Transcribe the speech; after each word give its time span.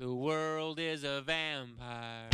The 0.00 0.14
world 0.14 0.78
is 0.78 1.02
a 1.02 1.24
vampire. 1.26 2.30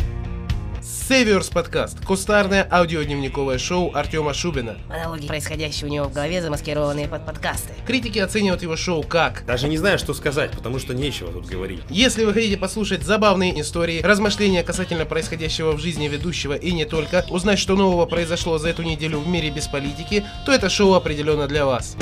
Северс 0.83 1.49
подкаст. 1.49 2.05
Кустарное 2.05 2.69
аудиодневниковое 2.71 3.57
шоу 3.57 3.91
Артема 3.95 4.35
Шубина. 4.35 4.77
Монологи, 4.87 5.27
происходящие 5.27 5.89
у 5.89 5.91
него 5.91 6.05
в 6.05 6.13
голове, 6.13 6.43
замаскированные 6.43 7.09
под 7.09 7.25
подкасты. 7.25 7.73
Критики 7.87 8.19
оценивают 8.19 8.61
его 8.61 8.77
шоу 8.77 9.03
как 9.03 9.47
Даже 9.47 9.67
не 9.67 9.79
знаю, 9.79 9.99
что 9.99 10.13
сказать, 10.13 10.51
потому 10.51 10.79
что 10.79 10.93
нечего 10.93 11.33
тут 11.33 11.47
говорить. 11.47 11.81
Если 11.89 12.27
вы 12.27 12.35
хотите 12.35 12.59
послушать 12.59 13.03
забавные 13.03 13.59
истории, 13.59 14.03
размышления 14.03 14.63
касательно 14.63 15.07
происходящего 15.07 15.73
в 15.73 15.81
жизни 15.81 16.07
ведущего 16.07 16.53
и 16.53 16.71
не 16.71 16.85
только, 16.85 17.25
узнать, 17.31 17.59
что 17.59 17.77
нового 17.77 18.05
произошло 18.05 18.59
за 18.59 18.69
эту 18.69 18.83
неделю 18.83 19.21
в 19.21 19.27
мире 19.27 19.49
без 19.49 19.69
политики, 19.69 20.23
то 20.45 20.53
это 20.53 20.69
шоу 20.69 20.93
определенно 20.93 21.49
для 21.49 21.65
вас. 21.65 21.97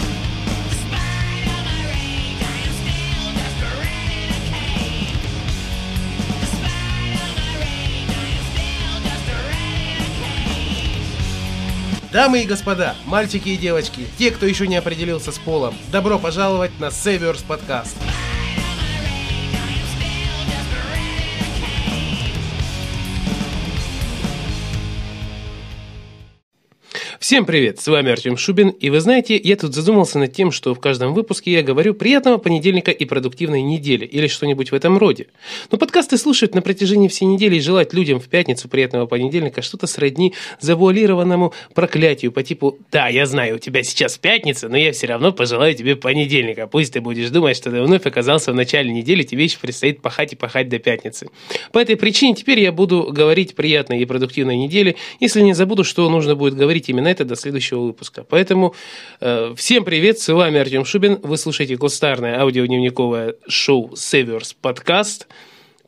Дамы 12.13 12.43
и 12.43 12.47
господа, 12.47 12.95
мальчики 13.07 13.49
и 13.49 13.57
девочки, 13.57 14.07
те, 14.19 14.31
кто 14.31 14.45
еще 14.45 14.69
не 14.69 14.77
определился 14.77 15.33
с 15.33 15.39
полом, 15.39 15.75
добро 15.91 16.19
пожаловать 16.19 16.79
на 16.79 16.91
Северс 16.91 17.41
подкаст. 17.41 17.97
Всем 27.23 27.47
привет, 27.47 27.79
с 27.79 27.87
вами 27.87 28.11
Артем 28.11 28.37
Шубин, 28.37 28.71
и 28.71 28.91
вы 28.91 28.99
знаете, 28.99 29.37
я 29.37 29.55
тут 29.55 29.73
задумался 29.73 30.19
над 30.19 30.33
тем, 30.33 30.51
что 30.51 30.75
в 30.75 30.81
каждом 30.81 31.15
выпуске 31.15 31.53
я 31.53 31.63
говорю 31.63 31.95
приятного 31.95 32.37
понедельника 32.37 32.91
и 32.91 33.05
продуктивной 33.05 33.63
недели, 33.63 34.05
или 34.05 34.27
что-нибудь 34.27 34.73
в 34.73 34.75
этом 34.75 34.99
роде. 34.99 35.29
Но 35.71 35.79
подкасты 35.79 36.19
слушают 36.19 36.57
на 36.57 36.63
протяжении 36.63 37.07
всей 37.07 37.27
недели, 37.27 37.55
и 37.55 37.61
желать 37.61 37.95
людям 37.95 38.19
в 38.19 38.29
пятницу 38.29 38.69
приятного 38.69 39.07
понедельника 39.07 39.63
что-то 39.63 39.87
сродни 39.87 40.35
завуалированному 40.59 41.55
проклятию 41.77 42.33
по 42.33 42.43
типу 42.43 42.77
«Да, 42.91 43.07
я 43.07 43.25
знаю, 43.25 43.55
у 43.55 43.59
тебя 43.61 43.85
сейчас 43.85 44.19
пятница, 44.19 44.69
но 44.69 44.77
я 44.77 44.91
все 44.91 45.07
равно 45.07 45.31
пожелаю 45.31 45.77
тебе 45.77 45.95
понедельника, 45.95 46.67
пусть 46.67 46.95
ты 46.95 47.01
будешь 47.01 47.31
думать, 47.31 47.57
что 47.57 47.71
ты 47.71 47.81
вновь 47.83 48.05
оказался 48.05 48.51
в 48.51 48.57
начале 48.57 48.91
недели, 48.91 49.23
тебе 49.23 49.45
еще 49.45 49.59
предстоит 49.61 50.03
пахать 50.03 50.33
и 50.33 50.37
пахать 50.37 50.69
до 50.69 50.81
пятницы». 50.81 51.29
По 51.71 51.79
этой 51.79 51.95
причине 51.95 52.35
теперь 52.35 52.59
я 52.59 52.73
буду 52.73 53.13
говорить 53.13 53.55
приятной 53.55 54.01
и 54.01 54.07
продуктивной 54.07 54.57
недели, 54.57 54.97
если 55.21 55.41
не 55.41 55.55
забуду, 55.55 55.85
что 55.85 56.11
нужно 56.11 56.35
будет 56.35 56.57
говорить 56.57 56.89
именно 56.89 57.12
это 57.13 57.25
до 57.25 57.37
следующего 57.37 57.81
выпуска. 57.81 58.25
Поэтому 58.29 58.75
э, 59.21 59.55
всем 59.57 59.85
привет, 59.85 60.19
с 60.19 60.33
вами 60.33 60.59
Артем 60.59 60.85
Шубин, 60.85 61.21
вы 61.23 61.37
слушаете 61.37 61.77
кустарное 61.77 62.41
аудиодневниковое 62.41 63.37
шоу 63.47 63.95
«Северс 63.95 64.55
Подкаст». 64.55 65.29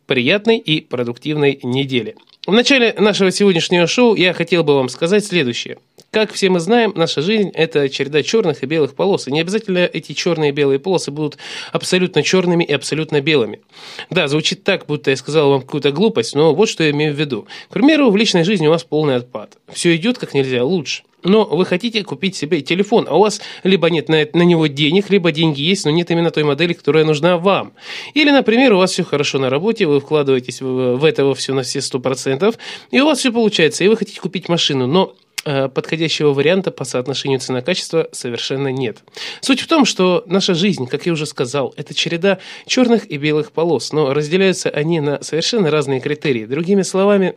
Приятной 0.06 0.58
и 0.58 0.82
продуктивной 0.82 1.60
недели. 1.62 2.14
В 2.46 2.52
начале 2.52 2.94
нашего 2.98 3.30
сегодняшнего 3.30 3.86
шоу 3.86 4.14
я 4.14 4.34
хотел 4.34 4.64
бы 4.64 4.74
вам 4.74 4.90
сказать 4.90 5.24
следующее. 5.24 5.78
Как 6.10 6.30
все 6.30 6.50
мы 6.50 6.60
знаем, 6.60 6.92
наша 6.94 7.22
жизнь– 7.22 7.50
это 7.54 7.88
череда 7.88 8.22
черных 8.22 8.62
и 8.62 8.66
белых 8.66 8.94
полос. 8.94 9.26
И 9.26 9.32
не 9.32 9.40
обязательно 9.40 9.78
эти 9.78 10.12
черные 10.12 10.50
и 10.50 10.52
белые 10.52 10.78
полосы 10.78 11.10
будут 11.10 11.38
абсолютно 11.72 12.22
черными 12.22 12.62
и 12.62 12.72
абсолютно 12.72 13.22
белыми. 13.22 13.62
Да, 14.10 14.28
звучит 14.28 14.62
так, 14.62 14.84
будто 14.86 15.10
я 15.10 15.16
сказал 15.16 15.50
вам 15.50 15.62
какую-то 15.62 15.90
глупость, 15.90 16.34
но 16.34 16.54
вот 16.54 16.68
что 16.68 16.84
я 16.84 16.90
имею 16.90 17.14
в 17.14 17.18
виду. 17.18 17.46
К 17.70 17.72
примеру, 17.72 18.10
в 18.10 18.16
личной 18.16 18.44
жизни 18.44 18.66
у 18.66 18.70
вас 18.70 18.84
полный 18.84 19.16
отпад. 19.16 19.56
Все 19.72 19.96
идет 19.96 20.18
как 20.18 20.34
нельзя 20.34 20.62
лучше. 20.62 21.02
Но 21.24 21.46
вы 21.46 21.64
хотите 21.64 22.04
купить 22.04 22.36
себе 22.36 22.60
телефон, 22.60 23.06
а 23.08 23.16
у 23.16 23.20
вас 23.20 23.40
либо 23.62 23.88
нет 23.88 24.08
на, 24.08 24.26
на 24.34 24.42
него 24.42 24.66
денег, 24.66 25.08
либо 25.10 25.32
деньги 25.32 25.62
есть, 25.62 25.86
но 25.86 25.90
нет 25.90 26.10
именно 26.10 26.30
той 26.30 26.44
модели, 26.44 26.74
которая 26.74 27.04
нужна 27.04 27.38
вам. 27.38 27.72
Или, 28.12 28.30
например, 28.30 28.74
у 28.74 28.78
вас 28.78 28.92
все 28.92 29.04
хорошо 29.04 29.38
на 29.38 29.48
работе, 29.48 29.86
вы 29.86 30.00
вкладываетесь 30.00 30.60
в, 30.60 30.96
в 30.96 31.04
это 31.04 31.34
все 31.34 31.54
на 31.54 31.62
все 31.62 31.78
100%, 31.78 32.54
и 32.90 33.00
у 33.00 33.06
вас 33.06 33.18
все 33.18 33.32
получается, 33.32 33.84
и 33.84 33.88
вы 33.88 33.96
хотите 33.96 34.20
купить 34.20 34.50
машину, 34.50 34.86
но 34.86 35.14
э, 35.46 35.68
подходящего 35.68 36.34
варианта 36.34 36.70
по 36.70 36.84
соотношению 36.84 37.40
цена-качество 37.40 38.08
совершенно 38.12 38.68
нет. 38.68 38.98
Суть 39.40 39.60
в 39.60 39.66
том, 39.66 39.86
что 39.86 40.24
наша 40.26 40.54
жизнь, 40.54 40.86
как 40.86 41.06
я 41.06 41.12
уже 41.12 41.24
сказал, 41.24 41.72
это 41.78 41.94
череда 41.94 42.38
черных 42.66 43.10
и 43.10 43.16
белых 43.16 43.52
полос, 43.52 43.92
но 43.92 44.12
разделяются 44.12 44.68
они 44.68 45.00
на 45.00 45.22
совершенно 45.22 45.70
разные 45.70 46.00
критерии. 46.00 46.44
Другими 46.44 46.82
словами, 46.82 47.34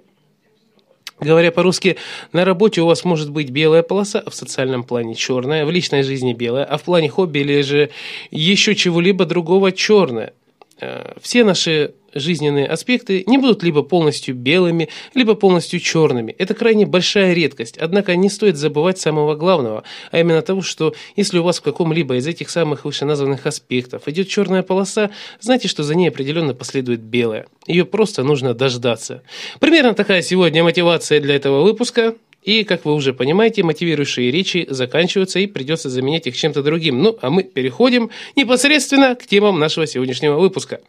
Говоря 1.20 1.52
по-русски, 1.52 1.98
на 2.32 2.46
работе 2.46 2.82
у 2.82 2.86
вас 2.86 3.04
может 3.04 3.32
быть 3.32 3.50
белая 3.50 3.82
полоса, 3.82 4.22
а 4.24 4.30
в 4.30 4.36
социальном 4.36 4.84
плане 4.84 5.16
черная, 5.16 5.66
в 5.66 5.72
личной 5.72 6.04
жизни 6.04 6.34
белая, 6.34 6.64
а 6.64 6.78
в 6.78 6.84
плане 6.84 7.10
хобби 7.10 7.40
или 7.40 7.62
же 7.62 7.90
еще 8.30 8.76
чего-либо 8.76 9.26
другого 9.26 9.72
черная. 9.72 10.34
Э, 10.80 11.14
все 11.20 11.44
наши 11.44 11.96
жизненные 12.20 12.66
аспекты 12.66 13.24
не 13.28 13.38
будут 13.38 13.64
либо 13.64 13.84
полностью 13.84 14.36
белыми, 14.36 14.90
либо 15.14 15.36
полностью 15.36 15.80
черными. 15.80 16.32
Это 16.38 16.54
крайне 16.54 16.86
большая 16.86 17.34
редкость. 17.34 17.78
Однако 17.78 18.16
не 18.16 18.30
стоит 18.30 18.58
забывать 18.58 19.00
самого 19.00 19.36
главного, 19.36 19.84
а 20.12 20.20
именно 20.20 20.42
того, 20.42 20.62
что 20.62 20.94
если 21.16 21.40
у 21.40 21.44
вас 21.44 21.60
в 21.60 21.62
каком-либо 21.62 22.16
из 22.16 22.28
этих 22.28 22.50
самых 22.50 22.86
вышеназванных 22.86 23.46
аспектов 23.46 24.08
идет 24.08 24.28
черная 24.30 24.64
полоса, 24.64 25.12
знайте, 25.40 25.68
что 25.68 25.84
за 25.84 25.96
ней 25.96 26.10
определенно 26.10 26.54
последует 26.54 27.02
белая. 27.02 27.48
Ее 27.68 27.86
просто 27.86 28.24
нужно 28.24 28.54
дождаться. 28.54 29.24
Примерно 29.60 29.94
такая 29.94 30.22
сегодня 30.22 30.64
мотивация 30.64 31.20
для 31.20 31.36
этого 31.36 31.64
выпуска. 31.64 32.16
И, 32.44 32.64
как 32.64 32.86
вы 32.86 32.94
уже 32.94 33.14
понимаете, 33.14 33.64
мотивирующие 33.64 34.32
речи 34.32 34.68
заканчиваются 34.70 35.40
и 35.40 35.48
придется 35.48 35.90
заменять 35.90 36.28
их 36.28 36.38
чем-то 36.38 36.64
другим. 36.64 37.02
Ну, 37.02 37.18
а 37.22 37.30
мы 37.30 37.44
переходим 37.44 38.10
непосредственно 38.38 39.16
к 39.16 39.26
темам 39.26 39.60
нашего 39.60 39.86
сегодняшнего 39.86 40.40
выпуска. 40.40 40.80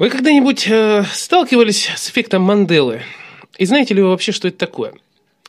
Вы 0.00 0.08
когда-нибудь 0.08 0.66
э, 0.66 1.04
сталкивались 1.12 1.90
с 1.94 2.08
эффектом 2.08 2.40
Манделы? 2.40 3.02
И 3.58 3.66
знаете 3.66 3.92
ли 3.92 4.00
вы 4.00 4.08
вообще, 4.08 4.32
что 4.32 4.48
это 4.48 4.56
такое? 4.56 4.94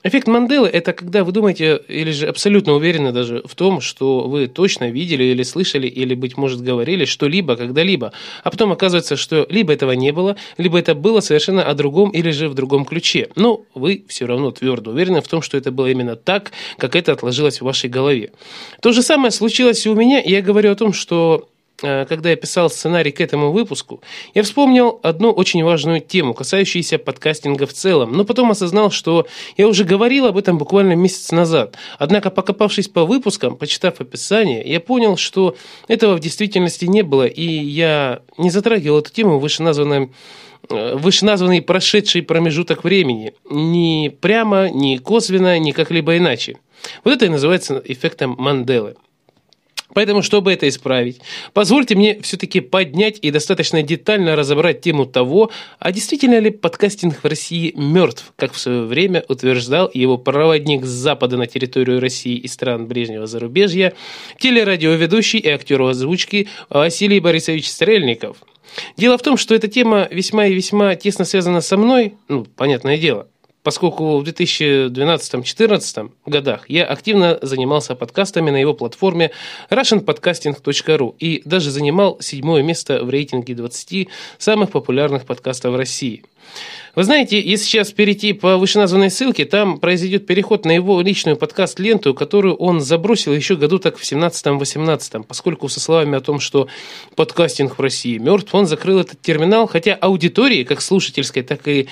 Эффект 0.04 0.28
Манделы– 0.28 0.68
это 0.74 0.92
когда 0.92 1.24
вы 1.24 1.32
думаете, 1.32 1.80
или 1.88 2.12
же 2.12 2.28
абсолютно 2.28 2.74
уверены 2.74 3.14
даже 3.14 3.44
в 3.46 3.56
том, 3.56 3.80
что 3.80 4.28
вы 4.28 4.48
точно 4.48 4.92
видели 4.92 5.24
или 5.24 5.44
слышали, 5.44 5.88
или, 5.88 6.16
быть 6.16 6.36
может, 6.36 6.60
говорили 6.60 7.06
что-либо 7.06 7.56
когда-либо, 7.56 8.12
а 8.44 8.52
потом 8.52 8.74
оказывается, 8.74 9.16
что 9.16 9.48
либо 9.50 9.72
этого 9.72 9.94
не 9.94 10.12
было, 10.12 10.36
либо 10.58 10.78
это 10.78 10.96
было 10.96 11.22
совершенно 11.22 11.64
о 11.64 11.74
другом 11.74 12.10
или 12.10 12.32
же 12.32 12.50
в 12.50 12.54
другом 12.54 12.84
ключе. 12.84 13.30
Но 13.38 13.64
вы 13.74 14.04
все 14.10 14.26
равно 14.26 14.52
твердо 14.52 14.92
уверены 14.92 15.22
в 15.22 15.30
том, 15.30 15.42
что 15.42 15.56
это 15.56 15.72
было 15.72 15.90
именно 15.90 16.18
так, 16.18 16.52
как 16.78 16.98
это 16.98 17.14
отложилось 17.14 17.62
в 17.62 17.64
вашей 17.64 17.90
голове. 17.90 18.34
То 18.82 18.92
же 18.92 19.02
самое 19.02 19.32
случилось 19.32 19.86
и 19.86 19.90
у 19.90 19.96
меня, 19.96 20.20
и 20.20 20.30
я 20.30 20.42
говорю 20.42 20.74
о 20.74 20.76
том, 20.76 20.92
что 20.92 21.48
когда 21.82 22.30
я 22.30 22.36
писал 22.36 22.70
сценарий 22.70 23.12
к 23.12 23.22
этому 23.22 23.52
выпуску, 23.52 24.02
я 24.34 24.44
вспомнил 24.44 25.00
одну 25.04 25.32
очень 25.32 25.64
важную 25.64 26.00
тему, 26.00 26.34
касающуюся 26.34 26.98
подкастинга 26.98 27.66
в 27.66 27.74
целом, 27.74 28.14
но 28.14 28.24
потом 28.24 28.52
осознал, 28.52 28.92
что 28.92 29.28
я 29.58 29.68
уже 29.68 29.84
говорил 29.84 30.28
об 30.28 30.38
этом 30.38 30.58
буквально 30.58 30.94
месяц 30.94 31.32
назад. 31.32 31.76
Однако, 31.98 32.30
покопавшись 32.30 32.88
по 32.88 33.06
выпускам, 33.06 33.58
почитав 33.58 34.00
описание, 34.00 34.62
я 34.64 34.80
понял, 34.80 35.18
что 35.18 35.56
этого 35.88 36.16
в 36.16 36.20
действительности 36.20 36.86
не 36.86 37.02
было, 37.02 37.26
и 37.26 37.44
я 37.44 38.22
не 38.38 38.50
затрагивал 38.50 39.00
эту 39.00 39.12
тему 39.12 39.38
в 39.38 39.42
вышеназванном 39.42 40.14
э, 40.70 40.96
вышеназванный 40.96 41.62
прошедший 41.62 42.22
промежуток 42.22 42.84
времени. 42.84 43.34
Ни 43.50 44.10
прямо, 44.10 44.70
ни 44.70 44.98
косвенно, 44.98 45.58
ни 45.60 45.72
как-либо 45.72 46.18
иначе. 46.18 46.58
Вот 47.04 47.14
это 47.14 47.26
и 47.26 47.30
называется 47.30 47.82
эффектом 47.86 48.36
Манделы. 48.38 48.96
Поэтому, 49.94 50.22
чтобы 50.22 50.54
это 50.54 50.68
исправить, 50.68 51.20
позвольте 51.54 51.96
мне 51.96 52.22
все-таки 52.22 52.60
поднять 52.60 53.20
и 53.22 53.32
достаточно 53.32 53.84
детально 53.84 54.36
разобрать 54.36 54.82
тему 54.82 55.06
того, 55.06 55.52
а 55.80 55.92
действительно 55.92 56.40
ли 56.40 56.50
подкастинг 56.50 57.24
в 57.24 57.28
России 57.28 57.74
мертв, 57.76 58.34
как 58.36 58.54
в 58.54 58.60
свое 58.60 58.84
время 58.84 59.24
утверждал 59.28 59.90
его 59.94 60.18
проводник 60.18 60.86
с 60.86 60.90
запада 60.90 61.38
на 61.38 61.48
территорию 61.48 62.00
России 62.00 62.36
и 62.36 62.48
стран 62.48 62.88
ближнего 62.88 63.28
зарубежья, 63.28 63.94
телерадиоведущий 64.40 65.40
и 65.40 65.50
актер 65.50 65.82
озвучки 65.82 66.48
Василий 66.70 67.20
Борисович 67.20 67.70
Стрельников. 67.70 68.38
Дело 68.96 69.18
в 69.18 69.22
том, 69.22 69.38
что 69.38 69.54
эта 69.54 69.68
тема 69.68 70.08
весьма 70.10 70.46
и 70.46 70.54
весьма 70.54 70.96
тесно 70.96 71.26
связана 71.26 71.62
со 71.62 71.76
мной, 71.76 72.14
ну, 72.30 72.46
понятное 72.46 72.98
дело 72.98 73.28
поскольку 73.64 74.20
в 74.20 74.24
2012-2014 74.24 76.12
годах 76.26 76.70
я 76.70 76.86
активно 76.86 77.40
занимался 77.42 77.96
подкастами 77.96 78.52
на 78.52 78.58
его 78.58 78.74
платформе 78.74 79.32
russianpodcasting.ru 79.70 81.16
и 81.20 81.42
даже 81.46 81.72
занимал 81.72 82.18
седьмое 82.20 82.64
место 82.64 83.04
в 83.04 83.10
рейтинге 83.10 83.56
20 83.56 84.08
самых 84.38 84.72
популярных 84.72 85.26
подкастов 85.26 85.76
России. 85.76 86.24
Вы 86.94 87.06
знаете, 87.06 87.40
если 87.40 87.66
сейчас 87.66 87.92
перейти 87.94 88.34
по 88.34 88.58
вышеназванной 88.58 89.10
ссылке, 89.10 89.46
там 89.46 89.80
произойдет 89.80 90.26
переход 90.26 90.66
на 90.66 90.72
его 90.72 91.00
личную 91.00 91.38
подкаст-ленту, 91.38 92.14
которую 92.14 92.56
он 92.56 92.82
забросил 92.82 93.34
еще 93.34 93.56
году 93.56 93.80
так 93.80 93.98
в 93.98 94.04
17-18, 94.04 95.24
поскольку 95.26 95.70
со 95.70 95.80
словами 95.80 96.18
о 96.18 96.22
том, 96.22 96.42
что 96.42 96.68
подкастинг 97.16 97.78
в 97.78 97.82
России 97.82 98.18
мертв, 98.18 98.54
он 98.54 98.66
закрыл 98.66 99.00
этот 99.00 99.22
терминал, 99.22 99.68
хотя 99.68 99.94
аудитории, 99.94 100.66
как 100.66 100.82
слушательской, 100.82 101.44
так 101.44 101.66
и 101.66 101.88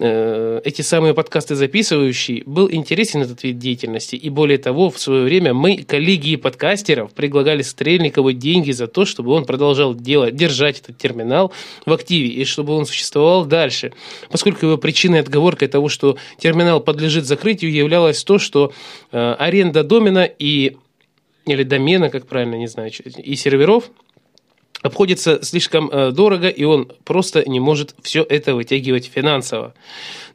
э, 0.00 0.60
эти 0.64 0.82
самые 0.82 1.14
подкасты 1.14 1.54
записывающий, 1.54 2.42
был 2.44 2.68
интересен 2.72 3.22
этот 3.22 3.44
вид 3.44 3.58
деятельности. 3.58 4.16
И 4.16 4.30
более 4.30 4.58
того, 4.58 4.90
в 4.90 4.98
свое 4.98 5.22
время 5.22 5.54
мы, 5.54 5.78
коллеги 5.84 6.34
подкастеров, 6.34 7.12
предлагали 7.12 7.62
Стрельникову 7.62 8.32
деньги 8.32 8.72
за 8.72 8.88
то, 8.88 9.04
чтобы 9.04 9.32
он 9.32 9.44
продолжал 9.44 9.94
делать, 9.94 10.34
держать 10.34 10.80
этот 10.80 10.98
терминал 10.98 11.52
в 11.86 11.92
активе 11.92 12.28
и 12.28 12.44
чтобы 12.44 12.74
он 12.74 12.84
существовал 12.84 13.44
дальше. 13.44 13.89
Поскольку 14.30 14.66
его 14.66 14.78
причиной 14.78 15.20
отговоркой 15.20 15.68
того, 15.68 15.88
что 15.88 16.16
терминал 16.38 16.80
подлежит 16.80 17.26
закрытию, 17.26 17.72
являлось 17.72 18.22
то, 18.24 18.38
что 18.38 18.72
э, 19.12 19.34
аренда 19.38 19.84
домена 19.84 20.24
и 20.24 20.76
или 21.46 21.62
домена, 21.62 22.10
как 22.10 22.26
правильно, 22.26 22.56
не 22.56 22.68
знаю, 22.68 22.92
и 22.92 23.34
серверов– 23.34 23.90
обходится 24.82 25.42
слишком 25.42 25.90
э, 25.90 26.10
дорого, 26.10 26.48
и 26.48 26.64
он 26.64 26.90
просто 27.04 27.48
не 27.48 27.60
может 27.60 27.94
все 28.02 28.22
это 28.22 28.54
вытягивать 28.54 29.10
финансово. 29.12 29.74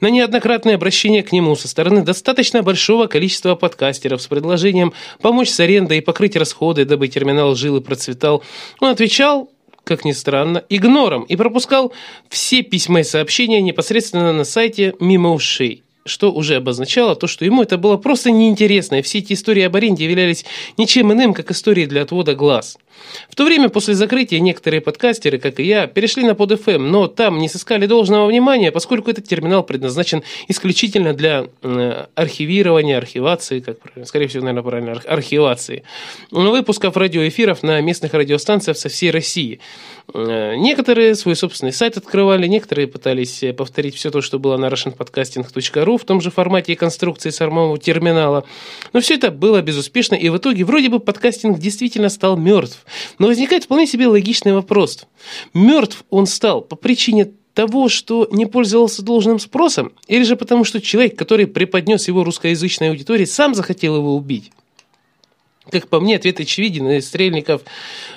На 0.02 0.10
неоднократное 0.10 0.76
обращение 0.76 1.24
к 1.24 1.32
нему 1.32 1.56
со 1.56 1.68
стороны 1.68 2.04
достаточно 2.04 2.62
большого 2.62 3.08
количества 3.08 3.56
подкастеров 3.56 4.22
с 4.22 4.28
предложением 4.28 4.94
помочь 5.22 5.50
с 5.50 5.60
арендой 5.60 6.00
и 6.00 6.02
покрыть 6.02 6.36
расходы, 6.36 6.86
дабы 6.86 7.08
терминал 7.08 7.56
жил 7.56 7.78
и 7.78 7.82
процветал, 7.82 8.44
он 8.80 8.90
отвечал 8.90 9.50
как 9.86 10.04
ни 10.04 10.12
странно, 10.12 10.64
игнором 10.68 11.24
и 11.24 11.38
пропускал 11.38 11.94
все 12.28 12.62
письма 12.64 13.00
и 13.00 13.04
сообщения 13.04 13.62
непосредственно 13.62 14.34
на 14.34 14.44
сайте 14.44 14.96
мимо 15.00 15.32
ушей 15.32 15.85
что 16.06 16.32
уже 16.32 16.56
обозначало 16.56 17.16
то, 17.16 17.26
что 17.26 17.46
ему 17.46 17.64
это 17.64 17.78
было 17.78 17.98
просто 17.98 18.30
неинтересно, 18.30 19.00
и 19.00 19.02
все 19.02 19.20
эти 19.20 19.34
истории 19.34 19.64
об 19.64 19.76
аренде 19.76 20.06
являлись 20.06 20.46
ничем 20.78 21.12
иным, 21.12 21.34
как 21.34 21.50
истории 21.50 21.86
для 21.86 22.04
отвода 22.04 22.36
глаз. 22.36 22.78
В 23.30 23.36
то 23.36 23.44
время 23.44 23.70
после 23.70 23.96
закрытия 23.96 24.40
некоторые 24.40 24.82
подкастеры, 24.82 25.40
как 25.40 25.60
и 25.60 25.64
я, 25.64 25.88
перешли 25.88 26.24
на 26.24 26.32
PodFM, 26.32 26.78
но 26.78 27.08
там 27.08 27.40
не 27.40 27.50
сыскали 27.50 27.88
должного 27.88 28.28
внимания, 28.28 28.72
поскольку 28.72 29.10
этот 29.10 29.28
терминал 29.28 29.64
предназначен 29.64 30.24
исключительно 30.48 31.14
для 31.14 31.48
э, 31.62 32.06
архивирования, 32.14 32.98
архивации, 32.98 33.60
как 33.60 33.78
скорее 34.06 34.28
всего, 34.28 34.46
наверное, 34.46 34.70
правильно, 34.70 35.02
архивации, 35.08 35.84
выпусков 36.32 36.96
радиоэфиров 36.98 37.64
на 37.64 37.82
местных 37.82 38.14
радиостанциях 38.14 38.78
со 38.78 38.90
всей 38.90 39.12
России. 39.12 39.60
Э, 40.14 40.56
некоторые 40.56 41.16
свой 41.16 41.36
собственный 41.36 41.74
сайт 41.74 41.98
открывали, 41.98 42.48
некоторые 42.48 42.88
пытались 42.88 43.42
э, 43.44 43.54
повторить 43.54 43.96
все 43.96 44.12
то, 44.12 44.22
что 44.22 44.40
было 44.40 44.58
на 44.58 44.68
russianpodcasting.ru 44.68 45.98
в 45.98 46.06
том 46.06 46.22
же 46.22 46.32
формате 46.32 46.74
и 46.74 46.76
конструкции 46.76 47.32
самого 47.32 47.78
терминала. 47.78 48.46
Но 48.94 49.00
все 49.00 49.16
это 49.16 49.32
было 49.32 49.62
безуспешно, 49.62 50.16
и 50.16 50.30
в 50.30 50.38
итоге 50.38 50.64
вроде 50.64 50.90
бы 50.90 51.00
подкастинг 51.00 51.60
действительно 51.60 52.10
стал 52.10 52.38
мертв. 52.38 52.86
Но 53.20 53.28
возникает 53.28 53.64
вполне 53.66 53.88
себе 53.88 54.08
логичный 54.08 54.54
вопрос. 54.54 55.06
Мертв 55.54 56.04
он 56.10 56.28
стал 56.28 56.62
по 56.62 56.76
причине 56.76 57.32
того, 57.54 57.90
что 57.90 58.28
не 58.32 58.46
пользовался 58.46 59.02
должным 59.02 59.40
спросом, 59.40 59.94
или 60.08 60.24
же 60.24 60.36
потому, 60.36 60.66
что 60.66 60.82
человек, 60.82 61.18
который 61.18 61.48
преподнес 61.48 62.08
его 62.08 62.24
русскоязычной 62.24 62.90
аудитории, 62.90 63.26
сам 63.26 63.56
захотел 63.56 63.96
его 63.96 64.16
убить? 64.16 64.52
Как 65.72 65.88
по 65.88 66.00
мне, 66.00 66.16
ответ 66.16 66.40
очевиден, 66.40 66.90
и 66.90 67.02
Стрельников, 67.02 67.62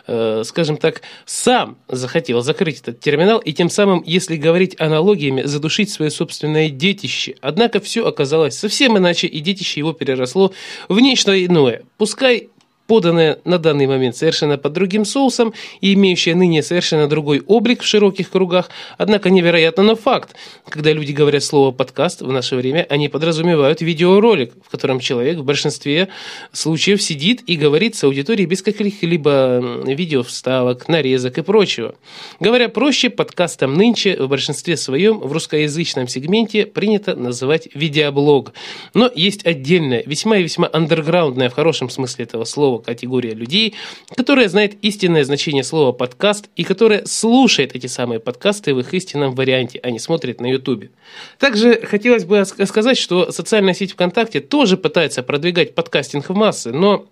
э, 0.07 0.43
скажем 0.45 0.77
так, 0.77 1.03
сам 1.25 1.79
захотел 1.89 2.43
закрыть 2.43 2.81
этот 2.81 3.01
терминал 3.01 3.39
и 3.39 3.53
тем 3.53 3.71
самым, 3.71 4.03
если 4.05 4.37
говорить 4.37 4.79
аналогиями, 4.79 5.43
задушить 5.43 5.91
свое 5.91 6.11
собственное 6.11 6.69
детище. 6.69 7.37
Однако 7.41 7.81
все 7.81 8.07
оказалось 8.07 8.59
совсем 8.59 8.99
иначе, 8.99 9.27
и 9.27 9.41
детище 9.41 9.81
его 9.81 9.93
переросло 9.93 10.53
в 10.89 11.01
нечто 11.01 11.45
иное. 11.45 11.83
Пускай 11.97 12.51
поданная 12.89 13.39
на 13.45 13.59
данный 13.59 13.87
момент 13.87 14.17
совершенно 14.17 14.57
под 14.57 14.73
другим 14.73 15.05
соусом 15.05 15.53
и 15.83 15.93
имеющая 15.93 16.35
ныне 16.35 16.63
совершенно 16.63 17.07
другой 17.07 17.43
облик 17.47 17.83
в 17.83 17.87
широких 17.87 18.31
кругах, 18.31 18.71
однако 18.97 19.29
невероятно, 19.31 19.83
но 19.83 19.95
факт. 19.95 20.35
Когда 20.69 20.93
люди 20.93 21.13
говорят 21.13 21.45
слово 21.45 21.71
«подкаст» 21.71 22.23
в 22.23 22.33
наше 22.33 22.57
время, 22.57 22.87
они 22.89 23.09
подразумевают 23.09 23.83
видеоролик, 23.83 24.55
в 24.65 24.71
котором 24.71 25.01
человек 25.01 25.37
в 25.37 25.45
большинстве 25.45 26.09
случаев 26.53 27.03
сидит 27.03 27.43
и 27.47 27.57
говорит 27.57 27.95
с 27.95 28.05
аудиторией 28.05 28.47
без 28.47 28.63
каких-либо 28.63 29.83
видео 29.85 30.23
вставок, 30.23 30.89
нарезок 30.89 31.37
и 31.37 31.43
прочего. 31.43 31.95
Говоря 32.41 32.71
проще, 32.71 33.11
подкастом 33.11 33.75
нынче 33.75 34.17
в 34.17 34.29
большинстве 34.29 34.79
своем 34.79 35.19
в 35.19 35.31
русскоязычном 35.31 36.09
сегменте 36.09 36.65
принято 36.65 37.15
называть 37.15 37.69
видеоблог. 37.75 38.55
Но 38.95 39.11
есть 39.15 39.45
отдельная, 39.45 40.03
весьма 40.07 40.39
и 40.39 40.43
весьма 40.43 40.71
андерграундная 40.73 41.51
в 41.51 41.55
хорошем 41.55 41.91
смысле 41.91 42.25
этого 42.25 42.45
слова 42.45 42.78
категория 42.81 43.35
людей, 43.35 43.75
которая 44.17 44.49
знает 44.49 44.77
истинное 44.83 45.25
значение 45.25 45.65
слова 45.65 45.93
подкаст 45.93 46.49
и 46.57 46.65
которая 46.65 47.05
слушает 47.07 47.75
эти 47.75 47.87
самые 47.87 48.21
подкасты 48.21 48.75
в 48.75 48.81
их 48.81 48.95
истинном 48.95 49.35
варианте, 49.35 49.81
а 49.83 49.91
не 49.91 49.99
смотрит 49.99 50.41
на 50.41 50.47
ютубе. 50.47 50.91
Также 51.39 51.81
хотелось 51.85 52.25
бы 52.25 52.45
сказать, 52.45 52.99
что 52.99 53.33
социальная 53.33 53.75
сеть 53.75 53.93
ВКонтакте 53.93 54.41
тоже 54.41 54.77
пытается 54.77 55.23
продвигать 55.23 55.75
подкастинг 55.75 56.29
в 56.29 56.35
массы, 56.35 56.73
но 56.73 57.09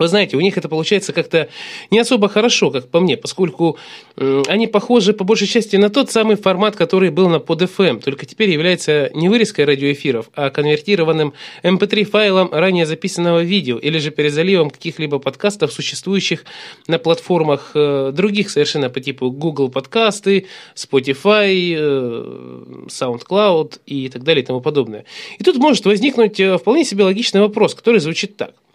вы 0.00 0.08
знаете, 0.08 0.36
у 0.36 0.40
них 0.40 0.56
это 0.56 0.68
получается 0.68 1.12
как-то 1.12 1.48
не 1.90 1.98
особо 1.98 2.28
хорошо, 2.28 2.70
как 2.70 2.88
по 2.88 3.00
мне, 3.00 3.16
поскольку 3.16 3.78
они 4.16 4.66
похожи 4.66 5.12
по 5.12 5.24
большей 5.24 5.46
части 5.46 5.76
на 5.76 5.90
тот 5.90 6.10
самый 6.10 6.36
формат, 6.36 6.76
который 6.76 7.10
был 7.10 7.28
на 7.28 7.36
PodFM, 7.36 8.00
только 8.02 8.26
теперь 8.26 8.50
является 8.50 9.10
не 9.14 9.28
вырезкой 9.28 9.64
радиоэфиров, 9.64 10.30
а 10.34 10.50
конвертированным 10.50 11.34
MP3 11.62 12.00
эм 12.00 12.06
файлом 12.06 12.48
ранее 12.52 12.86
записанного 12.86 13.42
видео 13.42 13.78
или 13.78 13.98
же 13.98 14.10
перезаливом 14.10 14.70
каких-либо 14.70 15.18
подкастов, 15.18 15.72
существующих 15.72 16.44
на 16.86 16.98
платформах 16.98 17.72
э, 17.74 18.12
других 18.14 18.50
совершенно 18.50 18.90
по 18.90 19.00
типу 19.00 19.30
Google 19.30 19.68
подкасты, 19.68 20.46
Spotify, 20.74 21.74
э, 21.76 22.86
SoundCloud 22.88 23.80
и 23.86 24.08
так 24.08 24.24
далее 24.24 24.42
и 24.42 24.46
тому 24.46 24.60
подобное. 24.60 25.04
И 25.38 25.44
тут 25.44 25.56
может 25.56 25.84
возникнуть 25.84 26.40
э, 26.40 26.58
вполне 26.58 26.84
себе 26.84 27.04
логичный 27.04 27.40
вопрос, 27.40 27.74
который 27.74 28.00
звучит 28.00 28.36
так– 28.36 28.54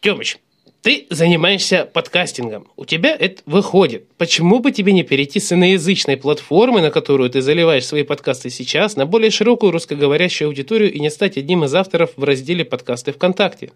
Тёмыч, 0.00 0.38
ты 0.80 1.08
занимаешься 1.10 1.84
подкастингом, 1.92 2.68
у 2.76 2.84
тебя 2.84 3.16
это 3.18 3.42
выходит. 3.46 4.06
Почему 4.16 4.60
бы 4.60 4.70
тебе 4.70 4.92
не 4.92 5.02
перейти 5.02 5.40
с 5.40 5.52
иноязычной 5.52 6.16
платформы, 6.16 6.80
на 6.80 6.92
которую 6.92 7.28
ты 7.30 7.42
заливаешь 7.42 7.84
свои 7.84 8.04
подкасты 8.04 8.48
сейчас, 8.48 8.94
на 8.94 9.04
более 9.04 9.32
широкую 9.32 9.72
русскоговорящую 9.72 10.48
аудиторию 10.48 10.92
и 10.92 11.00
не 11.00 11.10
стать 11.10 11.36
одним 11.36 11.64
из 11.64 11.74
авторов 11.74 12.10
в 12.16 12.22
разделе 12.22 12.64
«Подкасты 12.64 13.12
ВКонтакте»? 13.12 13.72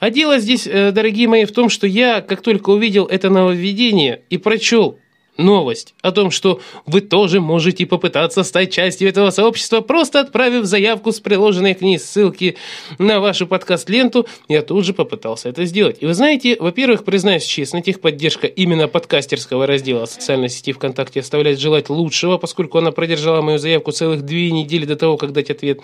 А 0.00 0.10
дело 0.10 0.40
здесь, 0.40 0.66
э, 0.66 0.90
дорогие 0.90 1.28
мои, 1.28 1.44
в 1.44 1.52
том, 1.52 1.68
что 1.68 1.86
я, 1.86 2.20
как 2.20 2.42
только 2.42 2.70
увидел 2.70 3.06
это 3.06 3.30
нововведение 3.30 4.22
и 4.28 4.36
прочел 4.36 4.98
новость 5.40 5.94
о 6.02 6.12
том, 6.12 6.30
что 6.30 6.60
вы 6.86 7.00
тоже 7.00 7.40
можете 7.40 7.86
попытаться 7.86 8.44
стать 8.44 8.72
частью 8.72 9.08
этого 9.08 9.30
сообщества, 9.30 9.80
просто 9.80 10.20
отправив 10.20 10.64
заявку 10.64 11.12
с 11.12 11.20
приложенной 11.20 11.74
к 11.74 11.80
ней 11.80 11.98
ссылки 11.98 12.56
на 12.98 13.20
вашу 13.20 13.46
подкаст-ленту, 13.46 14.26
я 14.48 14.62
тут 14.62 14.84
же 14.84 14.94
попытался 14.94 15.48
это 15.48 15.64
сделать. 15.64 15.98
И 16.00 16.06
вы 16.06 16.14
знаете, 16.14 16.56
во-первых, 16.58 17.04
признаюсь 17.04 17.44
честно, 17.44 17.82
техподдержка 17.82 18.46
именно 18.46 18.88
подкастерского 18.88 19.66
раздела 19.66 20.06
социальной 20.06 20.48
сети 20.48 20.72
ВКонтакте 20.72 21.20
оставляет 21.20 21.58
желать 21.58 21.88
лучшего, 21.88 22.38
поскольку 22.38 22.78
она 22.78 22.92
продержала 22.92 23.40
мою 23.42 23.58
заявку 23.58 23.92
целых 23.92 24.22
две 24.22 24.50
недели 24.50 24.84
до 24.84 24.96
того, 24.96 25.16
как 25.16 25.32
дать 25.32 25.50
ответ. 25.50 25.80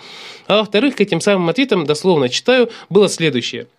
А 0.47 0.57
во-вторых, 0.57 0.95
к 0.95 1.01
этим 1.01 1.21
самым 1.21 1.49
ответам, 1.49 1.85
дословно 1.85 2.29
читаю, 2.29 2.69
было 2.89 3.09
следующее– 3.09 3.67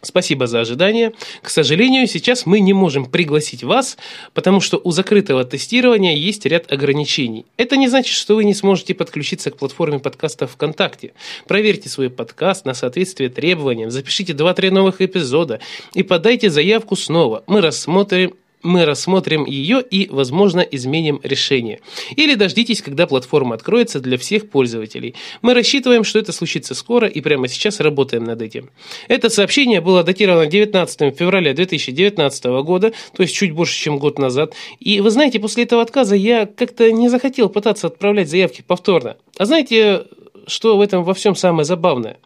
Спасибо 0.00 0.46
за 0.46 0.60
ожидание. 0.60 1.12
К 1.42 1.50
сожалению, 1.50 2.06
сейчас 2.06 2.46
мы 2.46 2.60
не 2.60 2.72
можем 2.72 3.06
пригласить 3.06 3.64
вас, 3.64 3.96
потому 4.32 4.60
что 4.60 4.80
у 4.84 4.92
закрытого 4.92 5.42
тестирования 5.44 6.14
есть 6.14 6.46
ряд 6.46 6.70
ограничений. 6.70 7.46
Это 7.56 7.76
не 7.76 7.88
значит, 7.88 8.14
что 8.14 8.36
вы 8.36 8.44
не 8.44 8.54
сможете 8.54 8.94
подключиться 8.94 9.50
к 9.50 9.56
платформе 9.56 9.98
подкаста 9.98 10.46
ВКонтакте. 10.46 11.14
Проверьте 11.48 11.88
свой 11.88 12.10
подкаст 12.10 12.64
на 12.64 12.74
соответствие 12.74 13.28
требованиям, 13.28 13.90
запишите 13.90 14.34
2-3 14.34 14.70
новых 14.70 15.00
эпизода 15.00 15.58
и 15.94 16.04
подайте 16.04 16.48
заявку 16.48 16.94
снова. 16.94 17.42
Мы 17.48 17.60
рассмотрим 17.60 18.34
мы 18.62 18.84
рассмотрим 18.84 19.44
ее 19.44 19.82
и, 19.82 20.08
возможно, 20.10 20.60
изменим 20.60 21.20
решение. 21.22 21.80
Или 22.16 22.34
дождитесь, 22.34 22.82
когда 22.82 23.06
платформа 23.06 23.54
откроется 23.54 24.00
для 24.00 24.18
всех 24.18 24.50
пользователей. 24.50 25.14
Мы 25.42 25.54
рассчитываем, 25.54 26.04
что 26.04 26.18
это 26.18 26.32
случится 26.32 26.74
скоро 26.74 27.06
и 27.06 27.20
прямо 27.20 27.48
сейчас 27.48 27.80
работаем 27.80 28.24
над 28.24 28.42
этим. 28.42 28.70
Это 29.08 29.30
сообщение 29.30 29.80
было 29.80 30.02
датировано 30.02 30.46
19 30.46 31.16
февраля 31.16 31.54
2019 31.54 32.44
года, 32.62 32.92
то 33.16 33.22
есть 33.22 33.34
чуть 33.34 33.52
больше, 33.52 33.76
чем 33.78 33.98
год 33.98 34.18
назад. 34.18 34.54
И 34.80 35.00
вы 35.00 35.10
знаете, 35.10 35.38
после 35.38 35.64
этого 35.64 35.82
отказа 35.82 36.16
я 36.16 36.46
как-то 36.46 36.90
не 36.90 37.08
захотел 37.08 37.48
пытаться 37.48 37.86
отправлять 37.86 38.28
заявки 38.28 38.64
повторно. 38.66 39.16
А 39.36 39.44
знаете, 39.44 40.04
что 40.46 40.76
в 40.76 40.80
этом 40.80 41.04
во 41.04 41.14
всем 41.14 41.34
самое 41.34 41.64
забавное? 41.64 42.18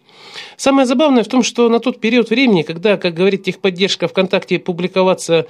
Самое 0.57 0.87
забавное 0.87 1.25
в 1.25 1.29
том, 1.29 1.43
что 1.43 1.69
на 1.69 1.81
тот 1.81 2.01
период 2.01 2.31
времени, 2.31 2.63
когда, 2.63 2.97
как 2.97 3.15
говорит 3.15 3.45
техподдержка 3.45 4.09
ВКонтакте, 4.09 4.59
публиковаться 4.59 5.47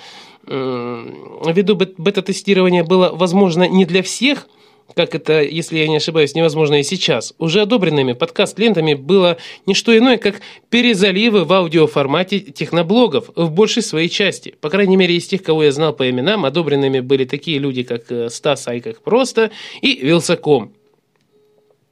ввиду 0.46 1.74
бета-тестирования 1.74 2.84
было 2.84 3.10
возможно 3.12 3.68
не 3.68 3.84
для 3.84 4.02
всех, 4.02 4.48
как 4.94 5.14
это, 5.14 5.42
если 5.42 5.78
я 5.78 5.88
не 5.88 5.96
ошибаюсь, 5.96 6.34
невозможно 6.34 6.80
и 6.80 6.82
сейчас, 6.82 7.34
уже 7.38 7.62
одобренными 7.62 8.12
подкаст-лентами 8.12 8.94
было 8.94 9.38
не 9.66 9.74
что 9.74 9.96
иное, 9.96 10.18
как 10.18 10.40
перезаливы 10.70 11.44
в 11.44 11.52
аудиоформате 11.52 12.40
техноблогов 12.40 13.30
в 13.34 13.50
большей 13.50 13.82
своей 13.82 14.08
части. 14.08 14.54
По 14.60 14.70
крайней 14.70 14.96
мере, 14.96 15.16
из 15.16 15.26
тех, 15.26 15.42
кого 15.42 15.64
я 15.64 15.72
знал 15.72 15.92
по 15.92 16.08
именам, 16.08 16.44
одобренными 16.44 17.00
были 17.00 17.24
такие 17.24 17.58
люди, 17.58 17.82
как 17.82 18.10
э, 18.10 18.28
Стас 18.28 18.68
Айках 18.68 19.02
Просто 19.02 19.50
и 19.80 20.00
Вилсаком. 20.02 20.72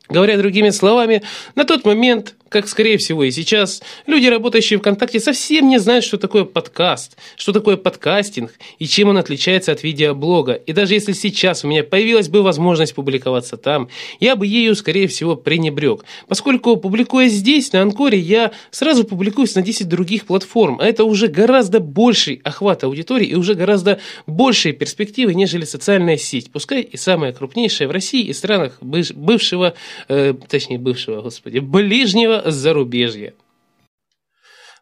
Говоря 0.09 0.37
другими 0.37 0.71
словами, 0.71 1.23
на 1.55 1.65
тот 1.65 1.85
момент, 1.85 2.35
как 2.51 2.69
скорее 2.69 2.99
всего 2.99 3.25
и 3.25 3.31
сейчас, 3.31 3.81
люди, 4.07 4.27
работающие 4.27 4.79
ВКонтакте, 4.79 5.21
совсем 5.21 5.69
не 5.69 5.79
знают, 5.79 6.05
что 6.05 6.19
такое 6.19 6.45
подкаст, 6.45 7.17
что 7.37 7.53
такое 7.53 7.77
подкастинг 7.77 8.53
и 8.79 8.87
чем 8.87 9.09
он 9.09 9.19
отличается 9.19 9.73
от 9.73 9.85
видеоблога. 9.85 10.55
И 10.55 10.73
даже 10.73 10.95
если 10.95 11.13
сейчас 11.13 11.65
у 11.65 11.69
меня 11.69 11.85
появилась 11.85 12.29
бы 12.29 12.43
возможность 12.43 12.95
публиковаться 12.95 13.57
там, 13.57 13.89
я 14.19 14.35
бы 14.35 14.47
ею, 14.47 14.75
скорее 14.75 15.07
всего, 15.07 15.37
пренебрег. 15.37 16.05
Поскольку, 16.27 16.77
публикуя 16.77 17.29
здесь, 17.29 17.73
на 17.73 17.83
Анкоре, 17.83 18.19
я 18.19 18.51
сразу 18.73 19.05
публикуюсь 19.05 19.55
на 19.55 19.63
10 19.63 19.89
других 19.89 20.27
платформ, 20.27 20.79
а 20.81 20.87
это 20.87 21.05
уже 21.05 21.29
гораздо 21.29 21.79
больший 21.79 22.41
охват 22.43 22.83
аудитории 22.83 23.29
и 23.29 23.35
уже 23.37 23.55
гораздо 23.55 24.01
большие 24.27 24.73
перспективы, 24.73 25.35
нежели 25.35 25.65
социальная 25.65 26.17
сеть, 26.17 26.51
пускай 26.51 26.83
и 26.83 26.97
самая 26.97 27.33
крупнейшая 27.33 27.87
в 27.87 27.93
России 27.93 28.25
и 28.25 28.33
странах 28.33 28.79
бывшего 28.81 29.75
э, 30.09 30.35
точнее 30.49 30.79
бывшего, 30.79 31.23
господи, 31.23 31.61
ближнего 31.61 32.40
зарубежья. 32.45 33.35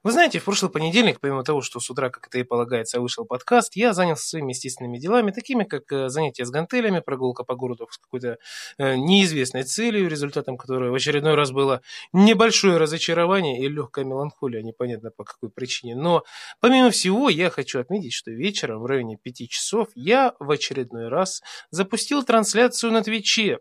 Вы 0.05 0.13
знаете, 0.13 0.39
в 0.39 0.45
прошлый 0.45 0.71
понедельник, 0.71 1.19
помимо 1.21 1.43
того, 1.43 1.61
что 1.61 1.81
с 1.81 1.91
утра, 1.91 2.09
как 2.09 2.29
это 2.29 2.39
и 2.39 2.45
полагается, 2.45 3.01
вышел 3.01 3.25
подкаст, 3.25 3.75
я 3.75 3.93
занялся 3.93 4.29
своими 4.29 4.53
естественными 4.53 4.97
делами, 4.97 5.33
такими 5.33 5.65
как 5.65 5.91
э, 5.91 6.09
занятия 6.09 6.47
с 6.47 6.51
гантелями, 6.51 7.01
прогулка 7.01 7.43
по 7.43 7.57
городу 7.57 7.89
с 7.91 7.99
какой-то 7.99 8.39
э, 8.79 8.95
неизвестной 8.95 9.65
целью, 9.65 10.09
результатом 10.09 10.57
которой 10.57 10.91
в 10.91 10.95
очередной 10.95 11.35
раз 11.35 11.51
было 11.51 11.83
небольшое 12.13 12.77
разочарование 12.77 13.61
и 13.61 13.69
легкая 13.69 14.05
меланхолия, 14.05 14.63
непонятно 14.63 15.11
по 15.11 15.25
какой 15.25 15.51
причине. 15.51 15.97
Но, 15.97 16.23
помимо 16.61 16.91
всего, 16.91 17.29
я 17.29 17.51
хочу 17.51 17.81
отметить, 17.81 18.13
что 18.13 18.31
вечером 18.31 18.83
в 18.83 18.87
районе 18.87 19.17
5 19.17 19.49
часов 19.49 19.89
я 19.97 20.35
в 20.39 20.49
очередной 20.51 21.09
раз 21.09 21.43
запустил 21.71 22.23
трансляцию 22.23 22.93
на 22.93 23.03
Твиче, 23.03 23.59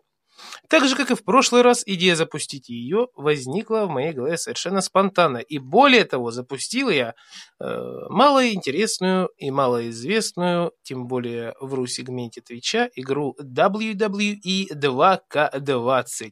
так 0.69 0.87
же, 0.87 0.95
как 0.95 1.11
и 1.11 1.15
в 1.15 1.23
прошлый 1.23 1.61
раз, 1.61 1.83
идея 1.85 2.15
запустить 2.15 2.69
ее 2.69 3.07
возникла 3.15 3.85
в 3.85 3.89
моей 3.89 4.13
голове 4.13 4.37
совершенно 4.37 4.81
спонтанно. 4.81 5.37
И 5.37 5.57
более 5.57 6.03
того, 6.05 6.31
запустил 6.31 6.89
я 6.89 7.13
э, 7.59 7.65
малоинтересную 8.09 9.29
и 9.37 9.51
малоизвестную, 9.51 10.71
тем 10.83 11.07
более 11.07 11.55
в 11.59 11.73
ру-сегменте 11.73 12.41
Твича, 12.41 12.89
игру 12.95 13.35
WWE 13.41 14.67
2K20. 14.73 16.31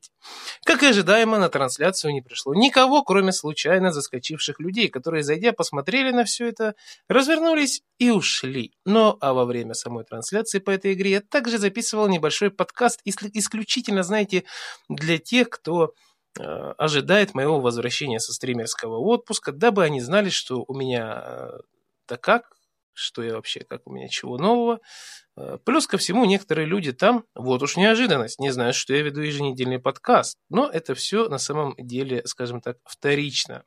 Как 0.66 0.84
и 0.84 0.88
ожидаемо, 0.88 1.38
на 1.38 1.50
трансляцию 1.50 2.14
не 2.14 2.22
пришло 2.22 2.54
никого, 2.54 3.04
кроме 3.04 3.32
случайно 3.32 3.92
заскочивших 3.92 4.60
людей, 4.60 4.90
которые, 4.90 5.24
зайдя, 5.24 5.54
посмотрели 5.54 6.12
на 6.12 6.24
все 6.26 6.48
это, 6.48 6.74
развернулись 7.08 7.82
и 7.98 8.10
ушли. 8.10 8.74
Но 8.86 9.18
а 9.22 9.34
во 9.34 9.46
время 9.46 9.74
самой 9.74 10.04
трансляции 10.04 10.60
по 10.60 10.72
этой 10.72 10.94
игре 10.94 11.12
я 11.12 11.22
также 11.22 11.58
записывал 11.58 12.08
небольшой 12.08 12.52
подкаст 12.52 13.02
исключительно, 13.04 13.95
знаете, 14.04 14.44
для 14.90 15.18
тех, 15.18 15.50
кто 15.50 15.94
э, 16.40 16.44
ожидает 16.44 17.34
моего 17.34 17.60
возвращения 17.60 18.20
со 18.20 18.34
стримерского 18.34 18.98
отпуска, 18.98 19.52
дабы 19.52 19.84
они 19.84 20.02
знали, 20.02 20.30
что 20.30 20.64
у 20.68 20.74
меня 20.74 21.24
э, 21.26 21.50
да 22.08 22.18
как, 22.18 22.56
что 22.94 23.22
я 23.24 23.36
вообще, 23.36 23.62
как 23.62 23.88
у 23.88 23.92
меня 23.92 24.08
чего 24.08 24.38
нового. 24.38 24.80
Э, 25.38 25.58
плюс 25.64 25.88
ко 25.88 25.98
всему, 25.98 26.26
некоторые 26.26 26.66
люди 26.66 26.92
там, 26.94 27.26
вот 27.36 27.62
уж 27.62 27.78
неожиданность, 27.78 28.40
не 28.40 28.52
знают, 28.52 28.76
что 28.76 28.94
я 28.94 29.02
веду 29.02 29.22
еженедельный 29.22 29.80
подкаст. 29.80 30.38
Но 30.50 30.70
это 30.70 30.96
все 30.96 31.28
на 31.30 31.38
самом 31.38 31.76
деле, 31.78 32.26
скажем 32.26 32.62
так, 32.62 32.78
вторично. 32.86 33.64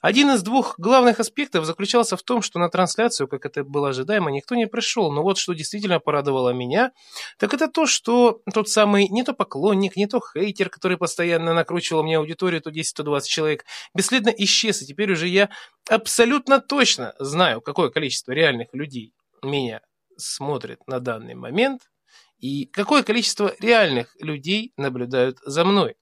Один 0.00 0.30
из 0.30 0.42
двух 0.42 0.78
главных 0.78 1.20
аспектов 1.20 1.64
заключался 1.64 2.16
в 2.16 2.22
том, 2.22 2.42
что 2.42 2.58
на 2.58 2.68
трансляцию, 2.68 3.28
как 3.28 3.46
это 3.46 3.64
было 3.64 3.90
ожидаемо, 3.90 4.30
никто 4.30 4.54
не 4.54 4.66
пришел. 4.66 5.12
Но 5.12 5.22
вот 5.22 5.38
что 5.38 5.52
действительно 5.52 6.00
порадовало 6.00 6.50
меня, 6.50 6.92
так 7.38 7.54
это 7.54 7.68
то, 7.68 7.86
что 7.86 8.40
тот 8.52 8.68
самый 8.68 9.08
не 9.08 9.22
то 9.22 9.32
поклонник, 9.32 9.96
не 9.96 10.06
то 10.06 10.20
хейтер, 10.20 10.70
который 10.70 10.96
постоянно 10.96 11.54
накручивал 11.54 12.02
мне 12.02 12.18
аудиторию, 12.18 12.60
то 12.60 12.70
10, 12.70 12.96
то 12.96 13.02
20 13.02 13.28
человек, 13.28 13.64
бесследно 13.94 14.30
исчез. 14.30 14.82
И 14.82 14.86
теперь 14.86 15.12
уже 15.12 15.28
я 15.28 15.50
абсолютно 15.88 16.60
точно 16.60 17.14
знаю, 17.18 17.60
какое 17.60 17.90
количество 17.90 18.32
реальных 18.32 18.68
людей 18.72 19.12
меня 19.42 19.80
смотрит 20.16 20.80
на 20.86 21.00
данный 21.00 21.34
момент 21.34 21.82
и 22.38 22.66
какое 22.66 23.02
количество 23.02 23.54
реальных 23.60 24.14
людей 24.20 24.72
наблюдают 24.76 25.38
за 25.44 25.64
мной. 25.64 25.96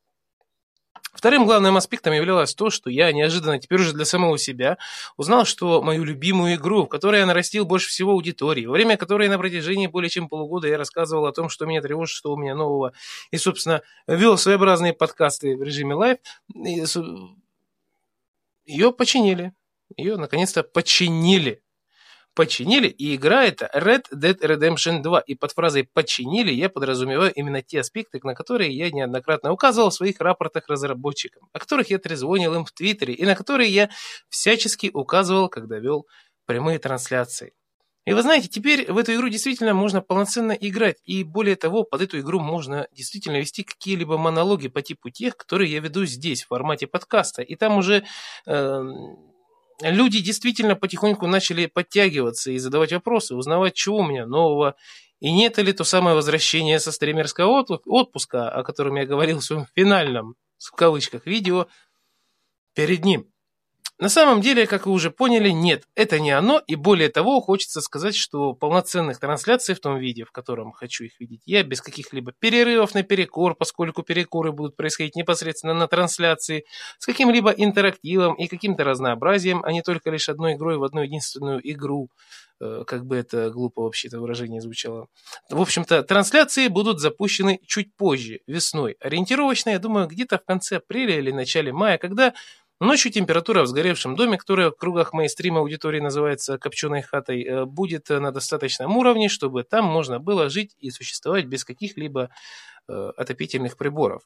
Вторым 1.12 1.44
главным 1.44 1.76
аспектом 1.76 2.14
являлось 2.14 2.54
то, 2.54 2.70
что 2.70 2.88
я 2.88 3.12
неожиданно 3.12 3.58
теперь 3.58 3.80
уже 3.80 3.92
для 3.92 4.04
самого 4.04 4.38
себя 4.38 4.78
узнал, 5.16 5.44
что 5.44 5.82
мою 5.82 6.04
любимую 6.04 6.54
игру, 6.54 6.84
в 6.84 6.88
которой 6.88 7.20
я 7.20 7.26
нарастил 7.26 7.64
больше 7.64 7.88
всего 7.88 8.12
аудитории, 8.12 8.64
во 8.64 8.72
время 8.72 8.96
которой 8.96 9.28
на 9.28 9.38
протяжении 9.38 9.86
более 9.86 10.08
чем 10.08 10.28
полугода 10.28 10.68
я 10.68 10.78
рассказывал 10.78 11.26
о 11.26 11.32
том, 11.32 11.48
что 11.48 11.66
меня 11.66 11.82
тревожит, 11.82 12.16
что 12.16 12.32
у 12.32 12.36
меня 12.36 12.54
нового, 12.54 12.92
и, 13.30 13.36
собственно, 13.36 13.82
вел 14.06 14.38
своеобразные 14.38 14.94
подкасты 14.94 15.56
в 15.56 15.62
режиме 15.62 15.94
live, 15.94 16.18
ее 18.64 18.92
починили. 18.92 19.52
Ее, 19.96 20.16
наконец-то, 20.16 20.62
починили 20.62 21.62
починили, 22.34 22.88
и 22.88 23.14
игра 23.14 23.44
это 23.44 23.70
Red 23.74 24.04
Dead 24.12 24.38
Redemption 24.38 25.02
2. 25.02 25.20
И 25.20 25.34
под 25.34 25.52
фразой 25.52 25.88
«починили» 25.92 26.52
я 26.52 26.68
подразумеваю 26.68 27.32
именно 27.34 27.62
те 27.62 27.80
аспекты, 27.80 28.20
на 28.22 28.34
которые 28.34 28.76
я 28.76 28.90
неоднократно 28.90 29.52
указывал 29.52 29.90
в 29.90 29.94
своих 29.94 30.20
рапортах 30.20 30.68
разработчикам, 30.68 31.48
о 31.52 31.58
которых 31.58 31.90
я 31.90 31.98
трезвонил 31.98 32.54
им 32.54 32.64
в 32.64 32.72
Твиттере, 32.72 33.14
и 33.14 33.24
на 33.24 33.34
которые 33.34 33.70
я 33.70 33.90
всячески 34.28 34.90
указывал, 34.92 35.48
когда 35.48 35.78
вел 35.78 36.06
прямые 36.46 36.78
трансляции. 36.78 37.52
И 38.04 38.12
вы 38.14 38.22
знаете, 38.22 38.48
теперь 38.48 38.90
в 38.90 38.98
эту 38.98 39.14
игру 39.14 39.28
действительно 39.28 39.74
можно 39.74 40.00
полноценно 40.00 40.52
играть, 40.52 40.96
и 41.04 41.22
более 41.22 41.54
того, 41.54 41.84
под 41.84 42.02
эту 42.02 42.18
игру 42.18 42.40
можно 42.40 42.88
действительно 42.90 43.36
вести 43.36 43.62
какие-либо 43.62 44.18
монологи 44.18 44.66
по 44.66 44.82
типу 44.82 45.10
тех, 45.10 45.36
которые 45.36 45.70
я 45.70 45.78
веду 45.78 46.04
здесь, 46.04 46.42
в 46.42 46.48
формате 46.48 46.86
подкаста, 46.86 47.42
и 47.42 47.54
там 47.54 47.78
уже... 47.78 48.04
Э, 48.46 48.82
люди 49.90 50.20
действительно 50.20 50.76
потихоньку 50.76 51.26
начали 51.26 51.66
подтягиваться 51.66 52.50
и 52.50 52.58
задавать 52.58 52.92
вопросы, 52.92 53.34
узнавать, 53.34 53.74
чего 53.74 53.98
у 53.98 54.06
меня 54.06 54.26
нового, 54.26 54.76
и 55.20 55.30
нет 55.32 55.58
ли 55.58 55.72
то 55.72 55.84
самое 55.84 56.16
возвращение 56.16 56.80
со 56.80 56.92
стримерского 56.92 57.64
отпуска, 57.84 58.50
о 58.50 58.62
котором 58.62 58.96
я 58.96 59.06
говорил 59.06 59.38
в 59.38 59.44
своем 59.44 59.66
финальном, 59.74 60.34
в 60.58 60.72
кавычках, 60.72 61.26
видео, 61.26 61.66
перед 62.74 63.04
ним. 63.04 63.31
На 64.02 64.08
самом 64.08 64.40
деле, 64.40 64.66
как 64.66 64.86
вы 64.86 64.92
уже 64.94 65.12
поняли, 65.12 65.50
нет, 65.50 65.84
это 65.94 66.18
не 66.18 66.32
оно, 66.32 66.60
и 66.66 66.74
более 66.74 67.08
того, 67.08 67.40
хочется 67.40 67.80
сказать, 67.80 68.16
что 68.16 68.52
полноценных 68.52 69.20
трансляций 69.20 69.76
в 69.76 69.80
том 69.80 69.96
виде, 69.96 70.24
в 70.24 70.32
котором 70.32 70.72
хочу 70.72 71.04
их 71.04 71.20
видеть, 71.20 71.42
я 71.46 71.62
без 71.62 71.80
каких-либо 71.80 72.32
перерывов 72.32 72.94
на 72.94 73.04
перекор, 73.04 73.54
поскольку 73.54 74.02
перекоры 74.02 74.50
будут 74.50 74.74
происходить 74.74 75.14
непосредственно 75.14 75.74
на 75.74 75.86
трансляции, 75.86 76.64
с 76.98 77.06
каким-либо 77.06 77.50
интерактивом 77.50 78.34
и 78.34 78.48
каким-то 78.48 78.82
разнообразием, 78.82 79.62
а 79.62 79.70
не 79.70 79.82
только 79.82 80.10
лишь 80.10 80.28
одной 80.28 80.54
игрой 80.54 80.78
в 80.78 80.82
одну 80.82 81.02
единственную 81.02 81.60
игру, 81.70 82.08
э, 82.60 82.82
как 82.84 83.06
бы 83.06 83.14
это 83.14 83.50
глупо 83.50 83.82
вообще 83.82 84.08
это 84.08 84.18
выражение 84.18 84.60
звучало. 84.60 85.06
В 85.48 85.60
общем-то, 85.60 86.02
трансляции 86.02 86.66
будут 86.66 86.98
запущены 86.98 87.60
чуть 87.68 87.94
позже, 87.94 88.40
весной. 88.48 88.96
Ориентировочно, 88.98 89.70
я 89.70 89.78
думаю, 89.78 90.08
где-то 90.08 90.38
в 90.38 90.44
конце 90.44 90.78
апреля 90.78 91.18
или 91.18 91.30
начале 91.30 91.72
мая, 91.72 91.98
когда 91.98 92.34
Ночью 92.82 93.12
температура 93.12 93.62
в 93.62 93.68
сгоревшем 93.68 94.16
доме, 94.16 94.36
которая 94.36 94.70
в 94.70 94.76
кругах 94.76 95.12
моей 95.12 95.28
стрима 95.28 95.60
аудитории 95.60 96.00
называется 96.00 96.58
копченой 96.58 97.02
хатой, 97.02 97.44
э, 97.44 97.64
будет 97.64 98.08
на 98.08 98.32
достаточном 98.32 98.96
уровне, 98.96 99.28
чтобы 99.28 99.62
там 99.62 99.84
можно 99.84 100.18
было 100.18 100.50
жить 100.50 100.74
и 100.80 100.90
существовать 100.90 101.44
без 101.44 101.64
каких-либо 101.64 102.30
э, 102.88 103.12
отопительных 103.16 103.76
приборов. 103.76 104.22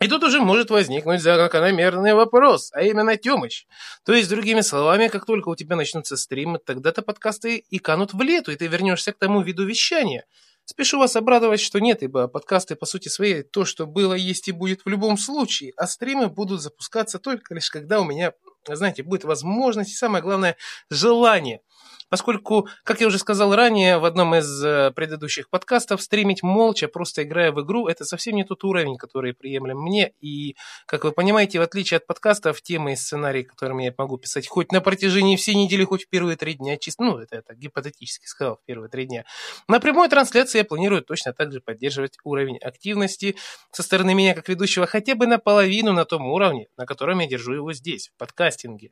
И 0.00 0.08
тут 0.08 0.24
уже 0.24 0.40
может 0.40 0.70
возникнуть 0.70 1.22
закономерный 1.22 2.14
вопрос, 2.14 2.72
а 2.72 2.82
именно 2.82 3.16
Тёмыч. 3.16 3.68
То 4.04 4.14
есть, 4.14 4.28
другими 4.28 4.60
словами, 4.60 5.06
как 5.06 5.24
только 5.24 5.48
у 5.48 5.54
тебя 5.54 5.76
начнутся 5.76 6.16
стримы, 6.16 6.58
тогда-то 6.58 7.02
подкасты 7.02 7.58
и 7.58 7.78
канут 7.78 8.14
в 8.14 8.20
лету, 8.20 8.50
и 8.50 8.56
ты 8.56 8.66
вернешься 8.66 9.12
к 9.12 9.18
тому 9.18 9.42
виду 9.42 9.64
вещания– 9.64 10.24
Спешу 10.64 10.98
вас 10.98 11.16
обрадовать, 11.16 11.60
что 11.60 11.80
нет, 11.80 12.02
ибо 12.02 12.28
подкасты 12.28 12.76
по 12.76 12.86
сути 12.86 13.08
своей 13.08 13.42
то, 13.42 13.64
что 13.64 13.86
было, 13.86 14.14
есть 14.14 14.48
и 14.48 14.52
будет 14.52 14.84
в 14.84 14.88
любом 14.88 15.18
случае, 15.18 15.72
а 15.76 15.86
стримы 15.86 16.28
будут 16.28 16.62
запускаться 16.62 17.18
только 17.18 17.54
лишь 17.54 17.70
когда 17.70 18.00
у 18.00 18.04
меня, 18.04 18.32
знаете, 18.66 19.02
будет 19.02 19.24
возможность 19.24 19.90
и 19.90 19.96
самое 19.96 20.22
главное 20.22 20.56
желание– 20.88 21.60
Поскольку, 22.12 22.68
как 22.84 23.00
я 23.00 23.06
уже 23.06 23.18
сказал 23.18 23.56
ранее 23.56 23.96
в 23.96 24.04
одном 24.04 24.34
из 24.34 24.62
э, 24.62 24.90
предыдущих 24.90 25.48
подкастов, 25.48 26.02
стримить 26.02 26.42
молча, 26.42 26.86
просто 26.86 27.22
играя 27.22 27.52
в 27.52 27.62
игру, 27.62 27.88
это 27.88 28.04
совсем 28.04 28.36
не 28.36 28.44
тот 28.44 28.64
уровень, 28.64 28.98
который 28.98 29.32
приемлем 29.32 29.78
мне. 29.78 30.12
И, 30.20 30.54
как 30.84 31.04
вы 31.04 31.12
понимаете, 31.12 31.58
в 31.58 31.62
отличие 31.62 31.96
от 31.96 32.06
подкастов, 32.06 32.60
темы 32.60 32.92
и 32.92 32.96
сценарии, 32.96 33.44
которыми 33.44 33.84
я 33.84 33.94
могу 33.96 34.18
писать 34.18 34.46
хоть 34.46 34.72
на 34.72 34.82
протяжении 34.82 35.36
всей 35.36 35.54
недели, 35.54 35.84
хоть 35.84 36.04
в 36.04 36.08
первые 36.10 36.36
три 36.36 36.52
дня, 36.52 36.76
чисто, 36.76 37.02
ну, 37.02 37.16
это, 37.16 37.36
это 37.36 37.54
гипотетически 37.54 38.26
сказал, 38.26 38.56
в 38.56 38.66
первые 38.66 38.90
три 38.90 39.06
дня, 39.06 39.24
на 39.66 39.80
прямой 39.80 40.10
трансляции 40.10 40.58
я 40.58 40.64
планирую 40.64 41.00
точно 41.00 41.32
так 41.32 41.50
же 41.50 41.62
поддерживать 41.62 42.18
уровень 42.24 42.58
активности 42.58 43.36
со 43.70 43.82
стороны 43.82 44.12
меня 44.12 44.34
как 44.34 44.50
ведущего 44.50 44.86
хотя 44.86 45.14
бы 45.14 45.26
наполовину 45.26 45.94
на 45.94 46.04
том 46.04 46.26
уровне, 46.26 46.66
на 46.76 46.84
котором 46.84 47.20
я 47.20 47.26
держу 47.26 47.54
его 47.54 47.72
здесь, 47.72 48.10
в 48.14 48.18
подкастинге. 48.18 48.90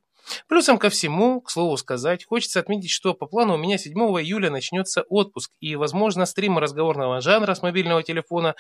Плюсом 0.49 0.79
ко 0.79 0.91
всему, 0.91 1.41
к 1.41 1.50
слову 1.50 1.77
сказать, 1.77 2.25
хочется 2.25 2.61
отметить, 2.61 2.91
что 2.91 3.10
по 3.14 3.26
плану 3.26 3.55
у 3.55 3.59
меня 3.59 3.79
7 3.79 3.93
июля 3.95 4.50
начнется 4.50 5.02
отпуск, 5.09 5.52
и, 5.61 5.76
возможно, 5.76 6.26
стрим 6.26 6.59
разговорного 6.59 7.21
жанра 7.21 7.55
с 7.55 7.62
мобильного 7.62 8.02
телефона 8.02 8.55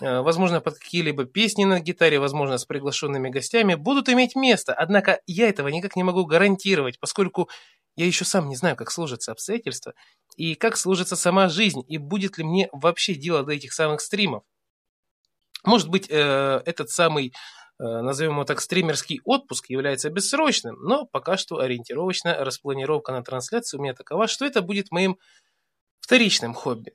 э, 0.00 0.20
возможно, 0.20 0.60
под 0.60 0.78
какие-либо 0.78 1.24
песни 1.24 1.64
на 1.64 1.80
гитаре, 1.80 2.18
возможно, 2.18 2.58
с 2.58 2.64
приглашенными 2.64 3.30
гостями, 3.30 3.74
будут 3.74 4.08
иметь 4.08 4.36
место. 4.36 4.74
Однако 4.74 5.20
я 5.26 5.48
этого 5.48 5.68
никак 5.68 5.96
не 5.96 6.02
могу 6.02 6.24
гарантировать, 6.24 7.00
поскольку 7.00 7.48
я 7.96 8.06
еще 8.06 8.24
сам 8.24 8.48
не 8.48 8.54
знаю, 8.54 8.76
как 8.76 8.92
сложатся 8.92 9.32
обстоятельства 9.32 9.92
и 10.36 10.54
как 10.54 10.76
сложится 10.76 11.16
сама 11.16 11.48
жизнь, 11.48 11.82
и 11.88 11.98
будет 11.98 12.38
ли 12.38 12.44
мне 12.44 12.68
вообще 12.72 13.14
дело 13.14 13.42
до 13.42 13.52
этих 13.52 13.72
самых 13.72 14.00
стримов. 14.00 14.44
Может 15.64 15.88
быть, 15.88 16.06
э, 16.08 16.62
этот 16.64 16.90
самый, 16.90 17.32
назовем 17.78 18.32
его 18.32 18.44
так, 18.44 18.60
стримерский 18.60 19.20
отпуск 19.24 19.70
является 19.70 20.10
бессрочным, 20.10 20.76
но 20.80 21.06
пока 21.06 21.36
что 21.36 21.58
ориентировочная 21.58 22.44
распланировка 22.44 23.12
на 23.12 23.22
трансляцию 23.22 23.80
у 23.80 23.82
меня 23.82 23.94
такова, 23.94 24.26
что 24.26 24.44
это 24.44 24.62
будет 24.62 24.90
моим 24.90 25.18
вторичным 26.00 26.54
хобби 26.54 26.94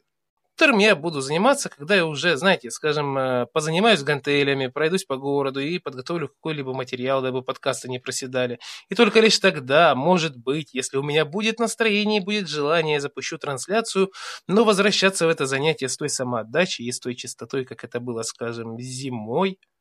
которым 0.56 0.80
я 0.80 0.96
буду 0.96 1.20
заниматься, 1.22 1.70
когда 1.70 1.96
я 1.96 2.06
уже, 2.06 2.38
знаете, 2.38 2.70
скажем, 2.70 3.18
э, 3.18 3.48
позанимаюсь 3.52 4.04
гантелями, 4.04 4.68
пройдусь 4.68 5.04
по 5.04 5.18
городу 5.18 5.60
и 5.60 5.80
подготовлю 5.80 6.30
какой-либо 6.30 6.74
материал, 6.74 7.22
дабы 7.22 7.42
подкасты 7.42 7.90
не 7.90 8.00
проседали. 8.00 8.60
И 8.90 8.96
только 8.96 9.20
лишь 9.20 9.40
тогда, 9.40 9.96
может 9.96 10.38
быть, 10.38 10.74
если 10.74 10.98
у 10.98 11.04
меня 11.04 11.26
будет 11.26 11.60
настроение 11.60 12.22
и 12.22 12.24
будет 12.24 12.48
желание, 12.48 12.96
я 12.96 13.02
запущу 13.02 13.38
трансляцию, 13.38 14.12
но 14.48 14.64
возвращаться 14.64 15.26
в 15.26 15.30
это 15.30 15.48
занятие 15.48 15.90
с 15.90 15.98
той 15.98 16.10
самоотдачей 16.10 16.86
и 16.86 16.92
с 16.92 17.00
той 17.00 17.16
чистотой, 17.16 17.66
как 17.66 17.84
это 17.84 18.00
было, 18.00 18.22
скажем, 18.22 18.80
зимой, 18.80 19.54
э, 19.54 19.73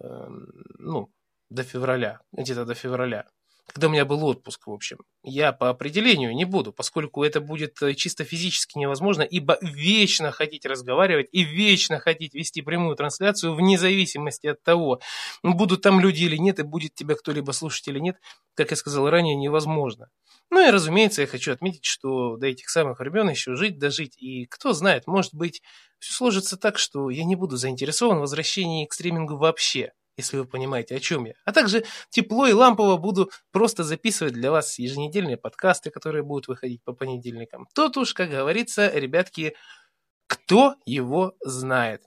ну, 0.00 1.10
до 1.50 1.62
февраля, 1.62 2.20
где-то 2.32 2.64
до 2.64 2.74
февраля 2.74 3.26
когда 3.72 3.88
у 3.88 3.90
меня 3.90 4.04
был 4.04 4.24
отпуск, 4.24 4.66
в 4.66 4.72
общем. 4.72 4.98
Я 5.22 5.52
по 5.52 5.68
определению 5.68 6.34
не 6.34 6.44
буду, 6.44 6.72
поскольку 6.72 7.22
это 7.22 7.40
будет 7.40 7.80
э, 7.82 7.94
чисто 7.94 8.24
физически 8.24 8.78
невозможно, 8.78 9.22
ибо 9.22 9.58
вечно 9.60 10.32
хотеть 10.32 10.64
разговаривать 10.66 11.28
и 11.32 11.44
вечно 11.44 11.98
хотеть 11.98 12.34
вести 12.34 12.62
прямую 12.62 12.96
трансляцию 12.96 13.54
вне 13.54 13.78
зависимости 13.78 14.46
от 14.46 14.62
того, 14.62 15.00
будут 15.42 15.82
там 15.82 16.00
люди 16.00 16.24
или 16.24 16.36
нет, 16.36 16.58
и 16.58 16.62
будет 16.62 16.94
тебя 16.94 17.14
кто-либо 17.14 17.52
слушать 17.52 17.86
или 17.88 17.98
нет, 17.98 18.16
как 18.54 18.70
я 18.70 18.76
сказал 18.76 19.08
ранее, 19.10 19.36
невозможно. 19.36 20.08
Ну 20.50 20.66
и, 20.66 20.70
разумеется, 20.70 21.20
я 21.20 21.26
хочу 21.26 21.52
отметить, 21.52 21.84
что 21.84 22.36
до 22.36 22.46
этих 22.46 22.70
самых 22.70 23.00
времен 23.00 23.28
еще 23.28 23.54
жить, 23.54 23.78
дожить, 23.78 24.16
и 24.16 24.46
кто 24.46 24.72
знает, 24.72 25.06
может 25.06 25.34
быть, 25.34 25.62
все 25.98 26.14
сложится 26.14 26.56
так, 26.56 26.78
что 26.78 27.10
я 27.10 27.24
не 27.24 27.36
буду 27.36 27.56
заинтересован 27.56 28.18
в 28.18 28.22
возвращении 28.22 28.86
к 28.86 28.94
стримингу 28.94 29.36
вообще 29.36 29.92
если 30.18 30.36
вы 30.36 30.44
понимаете, 30.44 30.96
о 30.96 31.00
чем 31.00 31.24
я. 31.24 31.34
А 31.44 31.52
также 31.52 31.84
тепло 32.10 32.46
и 32.46 32.52
лампово 32.52 32.96
буду 32.98 33.30
просто 33.52 33.84
записывать 33.84 34.34
для 34.34 34.50
вас 34.50 34.78
еженедельные 34.78 35.36
подкасты, 35.36 35.90
которые 35.90 36.22
будут 36.22 36.48
выходить 36.48 36.82
по 36.84 36.92
понедельникам. 36.92 37.66
Тут 37.74 37.96
уж, 37.96 38.12
как 38.14 38.30
говорится, 38.30 38.90
ребятки, 38.92 39.54
кто 40.26 40.74
его 40.84 41.34
знает. 41.40 42.02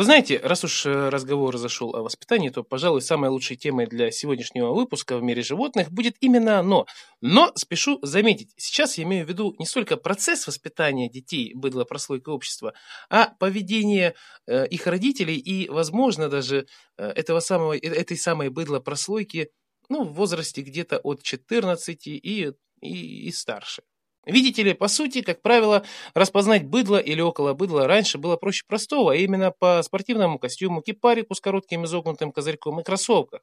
Вы 0.00 0.04
знаете, 0.04 0.40
раз 0.42 0.64
уж 0.64 0.86
э, 0.86 1.10
разговор 1.10 1.58
зашел 1.58 1.94
о 1.94 2.02
воспитании, 2.02 2.48
то, 2.48 2.62
пожалуй, 2.62 3.02
самой 3.02 3.28
лучшей 3.28 3.58
темой 3.58 3.86
для 3.86 4.10
сегодняшнего 4.10 4.72
выпуска 4.72 5.18
в 5.18 5.22
мире 5.22 5.42
животных 5.42 5.92
будет 5.92 6.16
именно 6.20 6.58
оно. 6.58 6.86
Но 7.20 7.52
спешу 7.54 7.98
заметить, 8.00 8.54
сейчас 8.56 8.96
я 8.96 9.04
имею 9.04 9.26
в 9.26 9.28
виду 9.28 9.54
не 9.58 9.66
столько 9.66 9.98
процесс 9.98 10.46
воспитания 10.46 11.10
детей 11.10 11.52
быдло 11.54 11.84
прослойка 11.84 12.30
общества, 12.30 12.72
а 13.10 13.34
поведение 13.38 14.14
э, 14.46 14.66
их 14.68 14.86
родителей 14.86 15.36
и, 15.36 15.68
возможно, 15.68 16.30
даже 16.30 16.66
э, 16.96 17.06
этого 17.06 17.40
самого, 17.40 17.76
этой 17.76 18.16
самой 18.16 18.48
быдло 18.48 18.80
прослойки 18.80 19.50
ну, 19.90 20.04
в 20.04 20.14
возрасте 20.14 20.62
где-то 20.62 20.96
от 20.96 21.22
14 21.22 22.06
и, 22.06 22.54
и, 22.80 23.26
и 23.28 23.32
старше. 23.32 23.82
Видите 24.26 24.62
ли, 24.62 24.74
по 24.74 24.88
сути, 24.88 25.22
как 25.22 25.40
правило, 25.42 25.82
распознать 26.14 26.64
быдло 26.66 26.98
или 26.98 27.20
около 27.20 27.54
быдла 27.54 27.86
раньше 27.86 28.18
было 28.18 28.36
проще 28.36 28.64
простого, 28.66 29.12
а 29.12 29.16
именно 29.16 29.50
по 29.50 29.82
спортивному 29.82 30.38
костюму, 30.38 30.82
кипарику 30.82 31.34
с 31.34 31.40
коротким 31.40 31.84
изогнутым 31.86 32.30
козырьком 32.32 32.80
и 32.80 32.84
кроссовках. 32.84 33.40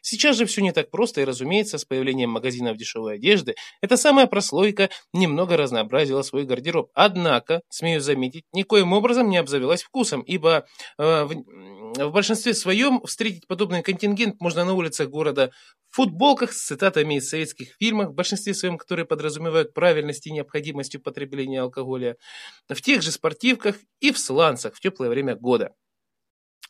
Сейчас 0.00 0.36
же 0.36 0.46
все 0.46 0.62
не 0.62 0.72
так 0.72 0.90
просто, 0.90 1.20
и, 1.20 1.24
разумеется, 1.24 1.78
с 1.78 1.84
появлением 1.84 2.30
магазинов 2.30 2.76
дешевой 2.76 3.14
одежды 3.14 3.54
эта 3.80 3.96
самая 3.96 4.26
прослойка 4.26 4.90
немного 5.12 5.56
разнообразила 5.56 6.22
свой 6.22 6.44
гардероб. 6.44 6.90
Однако, 6.94 7.62
смею 7.68 8.00
заметить, 8.00 8.44
никоим 8.52 8.92
образом 8.92 9.28
не 9.28 9.36
обзавелась 9.36 9.82
вкусом, 9.82 10.22
ибо 10.22 10.66
э, 10.98 11.24
в, 11.24 12.08
в 12.08 12.12
большинстве 12.12 12.54
своем 12.54 13.00
встретить 13.04 13.46
подобный 13.46 13.82
контингент 13.82 14.40
можно 14.40 14.64
на 14.64 14.74
улицах 14.74 15.08
города 15.08 15.50
в 15.90 15.96
футболках 15.96 16.52
с 16.52 16.66
цитатами 16.66 17.14
из 17.14 17.28
советских 17.28 17.74
фильмов, 17.78 18.10
в 18.10 18.14
большинстве 18.14 18.54
своем, 18.54 18.78
которые 18.78 19.06
подразумевают 19.06 19.72
правильность 19.72 20.26
и 20.26 20.32
необходимость 20.32 20.94
употребления 20.94 21.62
алкоголя, 21.62 22.16
в 22.68 22.80
тех 22.82 23.02
же 23.02 23.10
спортивках 23.10 23.76
и 24.00 24.12
в 24.12 24.18
сланцах 24.18 24.74
в 24.74 24.80
теплое 24.80 25.08
время 25.08 25.34
года. 25.34 25.72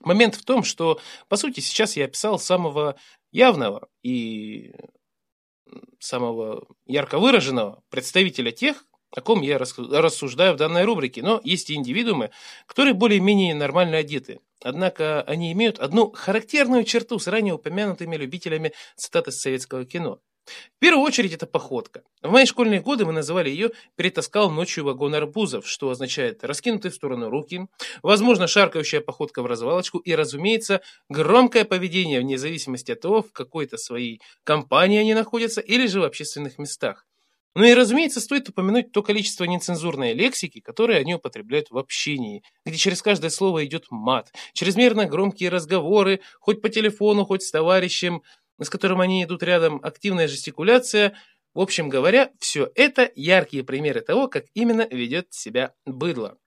Момент 0.01 0.35
в 0.35 0.45
том, 0.45 0.63
что, 0.63 1.01
по 1.29 1.37
сути, 1.37 1.61
сейчас 1.61 1.97
я 1.97 2.05
описал 2.05 2.39
самого 2.39 2.97
явного 3.33 3.89
и 4.03 4.73
самого 5.99 6.67
ярко 6.87 7.19
выраженного 7.19 7.83
представителя 7.91 8.53
тех, 8.53 8.85
о 9.11 9.21
ком 9.23 9.41
я 9.41 9.59
рассуждаю 9.59 10.55
в 10.55 10.57
данной 10.57 10.85
рубрике. 10.85 11.23
Но 11.23 11.41
есть 11.43 11.71
и 11.71 11.75
индивидуумы, 11.75 12.31
которые 12.67 12.95
более-менее 12.95 13.55
нормально 13.55 13.99
одеты. 13.99 14.41
Однако 14.63 15.23
они 15.23 15.53
имеют 15.53 15.79
одну 15.79 16.11
характерную 16.13 16.85
черту 16.85 17.19
с 17.19 17.27
ранее 17.27 17.55
упомянутыми 17.55 18.17
любителями 18.17 18.73
цитат 18.97 19.29
из 19.29 19.41
советского 19.41 19.85
кино. 19.85 20.21
В 20.77 20.79
первую 20.79 21.05
очередь 21.05 21.33
это 21.33 21.47
походка. 21.47 22.03
В 22.23 22.31
мои 22.31 22.45
школьные 22.45 22.81
годы 22.81 23.05
мы 23.05 23.13
называли 23.13 23.51
ее 23.51 23.71
«перетаскал 23.97 24.51
ночью 24.51 24.85
вагон 24.85 25.15
арбузов», 25.15 25.67
что 25.69 25.91
означает 25.91 26.45
раскинутые 26.45 26.93
в 26.93 26.95
сторону 26.95 27.31
руки, 27.31 27.67
возможно, 28.03 28.47
шаркающая 28.47 29.01
походка 29.01 29.43
в 29.43 29.47
развалочку 29.47 29.99
и, 29.99 30.15
разумеется, 30.15 30.81
громкое 31.09 31.65
поведение 31.65 32.21
вне 32.21 32.39
зависимости 32.39 32.93
от 32.93 33.01
того, 33.01 33.23
в 33.23 33.33
какой-то 33.33 33.77
своей 33.77 34.21
компании 34.45 34.99
они 34.99 35.15
находятся 35.15 35.61
или 35.61 35.87
же 35.87 36.01
в 36.01 36.05
общественных 36.05 36.59
местах. 36.59 37.07
Ну 37.55 37.65
и, 37.65 37.75
разумеется, 37.75 38.21
стоит 38.21 38.49
упомянуть 38.49 38.93
то 38.93 39.03
количество 39.03 39.43
нецензурной 39.43 40.13
лексики, 40.13 40.61
которое 40.61 40.99
они 40.99 41.17
употребляют 41.17 41.71
в 41.71 41.79
общении, 41.79 42.45
где 42.65 42.77
через 42.77 43.03
каждое 43.03 43.31
слово 43.31 43.65
идет 43.65 43.87
мат, 43.91 44.33
чрезмерно 44.53 45.07
громкие 45.07 45.49
разговоры, 45.49 46.21
хоть 46.39 46.63
по 46.63 46.69
телефону, 46.69 47.25
хоть 47.25 47.43
с 47.43 47.51
товарищем, 47.51 48.23
с 48.61 48.71
которым 48.71 49.01
они 49.01 49.25
идут 49.25 49.43
рядом, 49.43 49.81
активная 49.83 50.29
жестикуляция. 50.29 51.17
В 51.55 51.61
общем 51.61 51.89
говоря, 51.89 52.31
все 52.39 52.71
это 52.75 53.11
яркие 53.15 53.65
примеры 53.65 54.01
того, 54.01 54.29
как 54.29 54.45
именно 54.55 54.87
ведет 54.91 55.33
себя 55.33 55.75
быдло. 55.85 56.39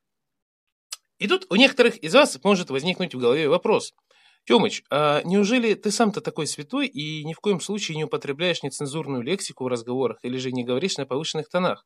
И 1.19 1.28
тут 1.28 1.45
у 1.50 1.56
некоторых 1.56 1.97
из 1.97 2.13
вас 2.13 2.39
может 2.43 2.69
возникнуть 2.69 3.13
в 3.13 3.19
голове 3.19 3.47
вопрос. 3.47 3.93
Тёмыч, 4.45 4.84
а 4.89 5.21
неужели 5.24 5.76
ты 5.76 5.91
сам-то 5.91 6.19
такой 6.19 6.47
святой 6.47 6.88
и 6.88 7.24
ни 7.24 7.34
в 7.34 7.39
коем 7.39 7.62
случае 7.62 7.95
не 7.95 8.06
употребляешь 8.06 8.63
нецензурную 8.63 9.21
лексику 9.21 9.65
в 9.65 9.67
разговорах 9.67 10.17
или 10.24 10.38
же 10.38 10.52
не 10.52 10.63
говоришь 10.63 10.97
на 10.97 11.06
повышенных 11.06 11.47
тонах? 11.47 11.86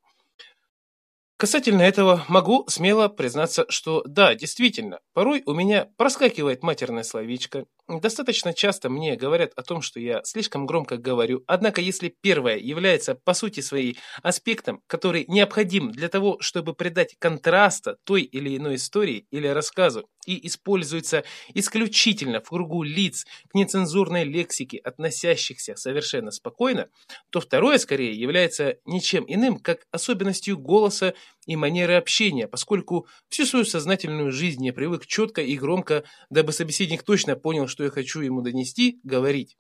Касательно 1.37 1.81
этого 1.81 2.23
могу 2.29 2.65
смело 2.69 3.09
признаться, 3.09 3.65
что 3.67 4.03
да, 4.05 4.35
действительно, 4.35 5.01
порой 5.13 5.43
у 5.45 5.53
меня 5.53 5.89
проскакивает 5.97 6.63
матерное 6.63 7.03
словечко. 7.03 7.65
Достаточно 7.87 8.51
часто 8.51 8.89
мне 8.89 9.15
говорят 9.15 9.51
о 9.55 9.61
том, 9.61 9.83
что 9.83 9.99
я 9.99 10.23
слишком 10.23 10.65
громко 10.65 10.97
говорю, 10.97 11.43
однако 11.45 11.81
если 11.81 12.09
первое 12.09 12.57
является 12.57 13.13
по 13.13 13.35
сути 13.35 13.59
своей 13.59 13.99
аспектом, 14.23 14.81
который 14.87 15.25
необходим 15.27 15.91
для 15.91 16.09
того, 16.09 16.37
чтобы 16.39 16.73
придать 16.73 17.15
контраста 17.19 17.97
той 18.03 18.23
или 18.23 18.57
иной 18.57 18.75
истории 18.75 19.27
или 19.29 19.45
рассказу, 19.45 20.09
и 20.25 20.47
используется 20.47 21.23
исключительно 21.53 22.41
в 22.41 22.49
кругу 22.49 22.81
лиц 22.81 23.25
к 23.49 23.53
нецензурной 23.53 24.23
лексике, 24.23 24.79
относящихся 24.79 25.75
совершенно 25.75 26.31
спокойно, 26.31 26.89
то 27.29 27.39
второе 27.39 27.77
скорее 27.77 28.19
является 28.19 28.77
ничем 28.85 29.25
иным, 29.27 29.59
как 29.59 29.85
особенностью 29.91 30.57
голоса 30.57 31.13
и 31.45 31.55
манеры 31.55 31.93
общения, 31.93 32.47
поскольку 32.47 33.07
всю 33.29 33.45
свою 33.45 33.65
сознательную 33.65 34.31
жизнь 34.31 34.65
я 34.65 34.73
привык 34.73 35.05
четко 35.05 35.41
и 35.41 35.57
громко, 35.57 36.03
дабы 36.29 36.51
собеседник 36.51 37.03
точно 37.03 37.35
понял, 37.35 37.67
что 37.67 37.83
я 37.83 37.89
хочу 37.89 38.21
ему 38.21 38.41
донести, 38.41 38.99
говорить. 39.03 39.57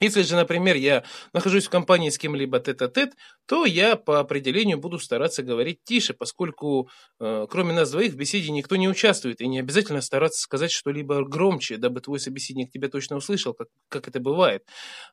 Если 0.00 0.22
же, 0.22 0.34
например, 0.34 0.76
я 0.76 1.04
нахожусь 1.34 1.66
в 1.66 1.70
компании 1.70 2.08
с 2.08 2.16
кем-либо 2.16 2.58
тет-а-тет, 2.58 3.12
то 3.46 3.66
я 3.66 3.96
по 3.96 4.18
определению 4.18 4.78
буду 4.78 4.98
стараться 4.98 5.42
говорить 5.42 5.80
тише, 5.84 6.14
поскольку 6.14 6.88
э, 7.20 7.46
кроме 7.50 7.74
нас 7.74 7.90
двоих 7.90 8.14
в 8.14 8.16
беседе 8.16 8.50
никто 8.50 8.76
не 8.76 8.88
участвует, 8.88 9.42
и 9.42 9.46
не 9.46 9.58
обязательно 9.60 10.00
стараться 10.00 10.40
сказать 10.40 10.70
что-либо 10.70 11.22
громче, 11.24 11.76
дабы 11.76 12.00
твой 12.00 12.18
собеседник 12.18 12.70
тебя 12.70 12.88
точно 12.88 13.16
услышал, 13.16 13.52
как, 13.52 13.68
как 13.88 14.08
это 14.08 14.20
бывает. 14.20 14.64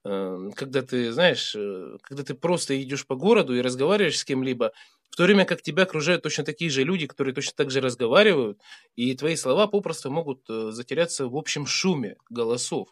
Э, 0.05 0.37
когда 0.55 0.81
ты, 0.81 1.11
знаешь, 1.11 1.53
э, 1.53 1.97
когда 2.01 2.23
ты 2.23 2.33
просто 2.33 2.81
идешь 2.81 3.05
по 3.05 3.15
городу 3.15 3.55
и 3.55 3.61
разговариваешь 3.61 4.17
с 4.17 4.23
кем-либо, 4.23 4.71
в 5.09 5.17
то 5.17 5.23
время 5.23 5.43
как 5.45 5.61
тебя 5.61 5.83
окружают 5.83 6.23
точно 6.23 6.45
такие 6.45 6.69
же 6.69 6.83
люди, 6.83 7.07
которые 7.07 7.33
точно 7.33 7.53
так 7.57 7.71
же 7.71 7.81
разговаривают, 7.81 8.59
и 8.95 9.13
твои 9.15 9.35
слова 9.35 9.67
попросту 9.67 10.11
могут 10.11 10.49
э, 10.49 10.71
затеряться 10.71 11.27
в 11.27 11.35
общем 11.35 11.65
шуме 11.65 12.15
голосов. 12.29 12.87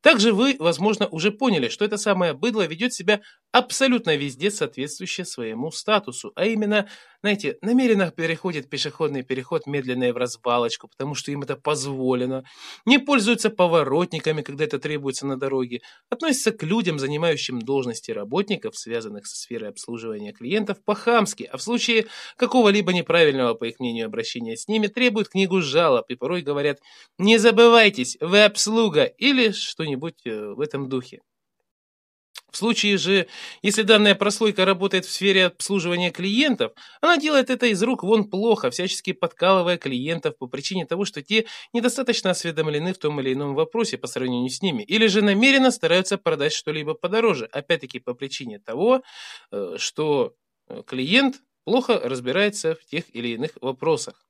Также 0.00 0.32
вы, 0.32 0.56
возможно, 0.58 1.06
уже 1.08 1.30
поняли, 1.32 1.68
что 1.68 1.84
это 1.84 1.96
самое 1.96 2.32
быдло 2.34 2.66
ведет 2.66 2.92
себя 2.92 3.20
абсолютно 3.54 4.16
везде 4.16 4.50
соответствующее 4.50 5.24
своему 5.24 5.70
статусу, 5.70 6.32
а 6.34 6.44
именно, 6.44 6.88
знаете, 7.22 7.56
намеренно 7.62 8.10
переходит 8.10 8.68
пешеходный 8.68 9.22
переход 9.22 9.68
медленно 9.68 10.04
и 10.04 10.10
в 10.10 10.16
развалочку, 10.16 10.88
потому 10.88 11.14
что 11.14 11.30
им 11.30 11.42
это 11.42 11.54
позволено, 11.54 12.42
не 12.84 12.98
пользуются 12.98 13.50
поворотниками, 13.50 14.42
когда 14.42 14.64
это 14.64 14.80
требуется 14.80 15.24
на 15.28 15.38
дороге, 15.38 15.82
относятся 16.10 16.50
к 16.50 16.64
людям, 16.64 16.98
занимающим 16.98 17.60
должности 17.60 18.10
работников, 18.10 18.76
связанных 18.76 19.28
со 19.28 19.36
сферой 19.36 19.68
обслуживания 19.68 20.32
клиентов, 20.32 20.82
по-хамски, 20.84 21.44
а 21.44 21.56
в 21.56 21.62
случае 21.62 22.06
какого-либо 22.36 22.92
неправильного, 22.92 23.54
по 23.54 23.66
их 23.66 23.78
мнению, 23.78 24.06
обращения 24.06 24.56
с 24.56 24.66
ними, 24.66 24.88
требуют 24.88 25.28
книгу 25.28 25.60
жалоб 25.60 26.06
и 26.08 26.16
порой 26.16 26.42
говорят 26.42 26.80
«Не 27.18 27.38
забывайтесь, 27.38 28.16
вы 28.20 28.42
обслуга» 28.42 29.04
или 29.04 29.52
что-нибудь 29.52 30.26
э, 30.26 30.54
в 30.54 30.60
этом 30.60 30.88
духе. 30.88 31.20
В 32.54 32.56
случае 32.56 32.98
же, 32.98 33.26
если 33.62 33.82
данная 33.82 34.14
прослойка 34.14 34.64
работает 34.64 35.04
в 35.04 35.10
сфере 35.10 35.46
обслуживания 35.46 36.12
клиентов, 36.12 36.70
она 37.00 37.16
делает 37.16 37.50
это 37.50 37.66
из 37.66 37.82
рук 37.82 38.04
вон 38.04 38.30
плохо, 38.30 38.70
всячески 38.70 39.12
подкалывая 39.12 39.76
клиентов 39.76 40.38
по 40.38 40.46
причине 40.46 40.86
того, 40.86 41.04
что 41.04 41.20
те 41.20 41.46
недостаточно 41.72 42.30
осведомлены 42.30 42.94
в 42.94 42.98
том 42.98 43.20
или 43.20 43.32
ином 43.32 43.56
вопросе 43.56 43.98
по 43.98 44.06
сравнению 44.06 44.50
с 44.50 44.62
ними, 44.62 44.84
или 44.84 45.08
же 45.08 45.20
намеренно 45.20 45.72
стараются 45.72 46.16
продать 46.16 46.52
что-либо 46.52 46.94
подороже, 46.94 47.46
опять-таки 47.46 47.98
по 47.98 48.14
причине 48.14 48.60
того, 48.60 49.02
э, 49.50 49.74
что 49.76 50.34
э, 50.68 50.84
клиент 50.86 51.40
плохо 51.64 52.00
разбирается 52.04 52.76
в 52.76 52.84
тех 52.84 53.02
или 53.16 53.30
иных 53.30 53.50
вопросах. 53.62 54.24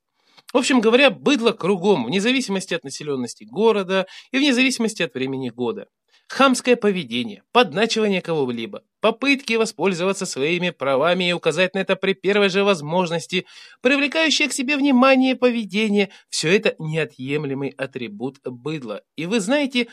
В 0.54 0.56
общем 0.56 0.80
говоря, 0.80 1.10
быдло 1.10 1.52
кругом, 1.52 2.06
вне 2.06 2.22
зависимости 2.22 2.72
от 2.72 2.84
населенности 2.84 3.44
города 3.44 4.06
и 4.30 4.38
вне 4.38 4.54
зависимости 4.54 5.02
от 5.02 5.12
времени 5.12 5.50
года 5.50 5.88
хамское 6.28 6.76
поведение, 6.76 7.42
подначивание 7.52 8.20
кого-либо, 8.20 8.82
попытки 9.00 9.54
воспользоваться 9.54 10.26
своими 10.26 10.70
правами 10.70 11.28
и 11.28 11.32
указать 11.32 11.74
на 11.74 11.80
это 11.80 11.96
при 11.96 12.14
первой 12.14 12.48
же 12.48 12.64
возможности, 12.64 13.46
привлекающее 13.82 14.48
к 14.48 14.52
себе 14.52 14.76
внимание 14.76 15.36
поведение– 15.36 16.10
все 16.28 16.56
это 16.56 16.74
неотъемлемый 16.78 17.70
атрибут 17.70 18.38
быдла. 18.44 19.02
И 19.16 19.26
вы 19.26 19.40
знаете, 19.40 19.88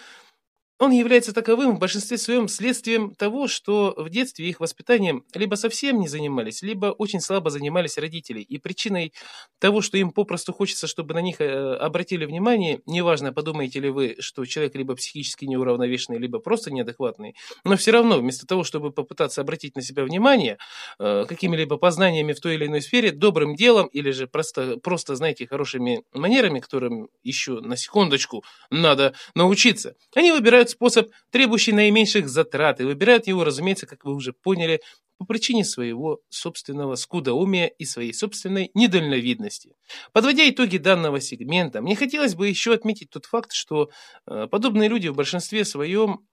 он 0.81 0.89
является 0.89 1.31
таковым 1.31 1.75
в 1.75 1.79
большинстве 1.79 2.17
своем 2.17 2.47
следствием 2.47 3.13
того, 3.13 3.47
что 3.47 3.93
в 3.97 4.09
детстве 4.09 4.49
их 4.49 4.59
воспитанием 4.59 5.23
либо 5.35 5.53
совсем 5.53 5.99
не 5.99 6.07
занимались, 6.07 6.63
либо 6.63 6.87
очень 6.87 7.21
слабо 7.21 7.51
занимались 7.51 7.99
родители. 7.99 8.39
И 8.39 8.57
причиной 8.57 9.13
того, 9.59 9.81
что 9.81 9.99
им 9.99 10.09
попросту 10.09 10.53
хочется, 10.53 10.87
чтобы 10.87 11.13
на 11.13 11.21
них 11.21 11.39
э, 11.39 11.75
обратили 11.75 12.25
внимание, 12.25 12.81
неважно, 12.87 13.31
подумаете 13.31 13.79
ли 13.79 13.91
вы, 13.91 14.15
что 14.21 14.43
человек 14.45 14.73
либо 14.73 14.95
психически 14.95 15.45
неуравновешенный, 15.45 16.17
либо 16.17 16.39
просто 16.39 16.71
неадекватный, 16.71 17.35
но 17.63 17.77
все 17.77 17.91
равно 17.91 18.17
вместо 18.17 18.47
того, 18.47 18.63
чтобы 18.63 18.91
попытаться 18.91 19.41
обратить 19.41 19.75
на 19.75 19.83
себя 19.83 20.03
внимание 20.03 20.57
э, 20.97 21.25
какими-либо 21.29 21.77
познаниями 21.77 22.33
в 22.33 22.39
той 22.39 22.55
или 22.55 22.65
иной 22.65 22.81
сфере, 22.81 23.11
добрым 23.11 23.53
делом 23.55 23.85
или 23.85 24.09
же 24.09 24.25
просто, 24.25 24.77
просто 24.77 25.15
знаете, 25.15 25.45
хорошими 25.45 26.01
манерами, 26.11 26.59
которым 26.59 27.09
еще 27.21 27.59
на 27.61 27.77
секундочку 27.77 28.43
надо 28.71 29.13
научиться, 29.35 29.93
они 30.15 30.31
выбирают 30.31 30.70
способ, 30.71 31.11
требующий 31.29 31.71
наименьших 31.71 32.27
затрат, 32.27 32.81
и 32.81 32.83
выбирают 32.83 33.27
его, 33.27 33.43
разумеется, 33.43 33.85
как 33.85 34.05
вы 34.05 34.13
уже 34.13 34.33
поняли, 34.33 34.81
по 35.21 35.25
причине 35.25 35.63
своего 35.63 36.19
собственного 36.29 36.95
скудоумия 36.95 37.67
и 37.67 37.85
своей 37.85 38.11
собственной 38.11 38.71
недальновидности. 38.73 39.75
Подводя 40.13 40.49
итоги 40.49 40.77
данного 40.77 41.21
сегмента, 41.21 41.79
мне 41.81 41.95
хотелось 41.95 42.33
бы 42.33 42.47
еще 42.47 42.73
отметить 42.73 43.11
тот 43.11 43.27
факт, 43.27 43.51
что 43.53 43.91
э, 44.25 44.47
подобные 44.49 44.89
люди 44.89 45.09
в 45.09 45.15
большинстве 45.15 45.63
своем 45.63 46.25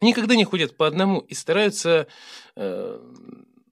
никогда 0.00 0.34
не 0.34 0.44
ходят 0.44 0.78
по 0.78 0.86
одному 0.86 1.20
и 1.20 1.34
стараются, 1.34 2.06
э, 2.56 3.00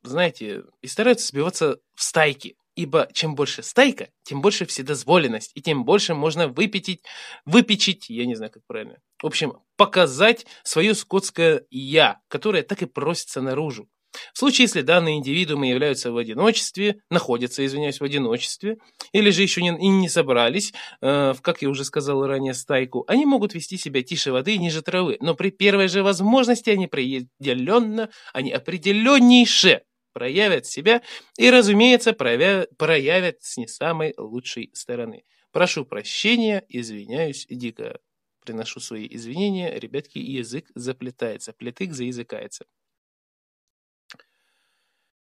знаете, 0.03 0.65
и 0.83 0.87
стараются 0.89 1.29
сбиваться 1.29 1.79
в 1.95 2.03
стайки. 2.03 2.57
Ибо 2.75 3.09
чем 3.13 3.35
больше 3.35 3.63
стайка, 3.63 4.09
тем 4.23 4.41
больше 4.41 4.65
вседозволенность, 4.65 5.53
и 5.55 5.61
тем 5.61 5.85
больше 5.85 6.15
можно 6.15 6.49
выпятить, 6.49 7.03
выпечить, 7.45 8.09
я 8.09 8.25
не 8.25 8.35
знаю, 8.35 8.51
как 8.51 8.63
правильно. 8.67 8.99
В 9.23 9.27
общем, 9.27 9.59
показать 9.77 10.47
свое 10.63 10.95
скотское 10.95 11.67
«я», 11.71 12.21
которое 12.29 12.63
так 12.63 12.83
и 12.83 12.87
просится 12.87 13.43
наружу. 13.43 13.89
В 14.33 14.39
случае, 14.39 14.65
если 14.65 14.83
данные 14.83 15.17
индивидуумы 15.17 15.67
являются 15.67 16.13
в 16.13 16.17
одиночестве, 16.17 17.01
находятся, 17.11 17.65
извиняюсь, 17.65 18.01
в 18.01 18.05
одиночестве, 18.05 18.79
или 19.13 19.31
же 19.31 19.43
еще 19.43 19.63
не, 19.63 19.71
и 19.71 19.89
не 19.89 20.09
собрались, 20.09 20.73
э, 21.01 21.35
как 21.41 21.63
я 21.63 21.69
уже 21.69 21.85
сказал 21.85 22.27
ранее, 22.27 22.55
стайку, 22.55 23.05
они 23.07 23.27
могут 23.27 23.55
вести 23.55 23.77
себя 23.79 24.03
тише 24.03 24.33
воды 24.33 24.55
и 24.55 24.59
ниже 24.59 24.83
травы, 24.83 25.17
но 25.21 25.35
при 25.35 25.51
первой 25.51 25.89
же 25.89 26.03
возможности 26.03 26.71
они 26.71 26.87
определенно, 26.87 28.11
они 28.33 28.53
определеннейше 28.53 29.83
проявят 30.13 30.67
себя 30.67 31.03
и, 31.39 31.51
разумеется, 31.51 32.13
проявят, 32.13 33.43
с 33.43 33.57
не 33.57 33.67
самой 33.67 34.15
лучшей 34.17 34.71
стороны. 34.75 35.25
Прошу 35.53 35.85
прощения, 35.85 36.65
извиняюсь 36.69 37.47
дико. 37.49 37.99
Приношу 38.45 38.81
свои 38.81 39.07
извинения, 39.09 39.79
ребятки, 39.79 40.19
язык 40.19 40.71
заплетается, 40.75 41.53
плетык 41.53 41.93
заязыкается. 41.93 42.65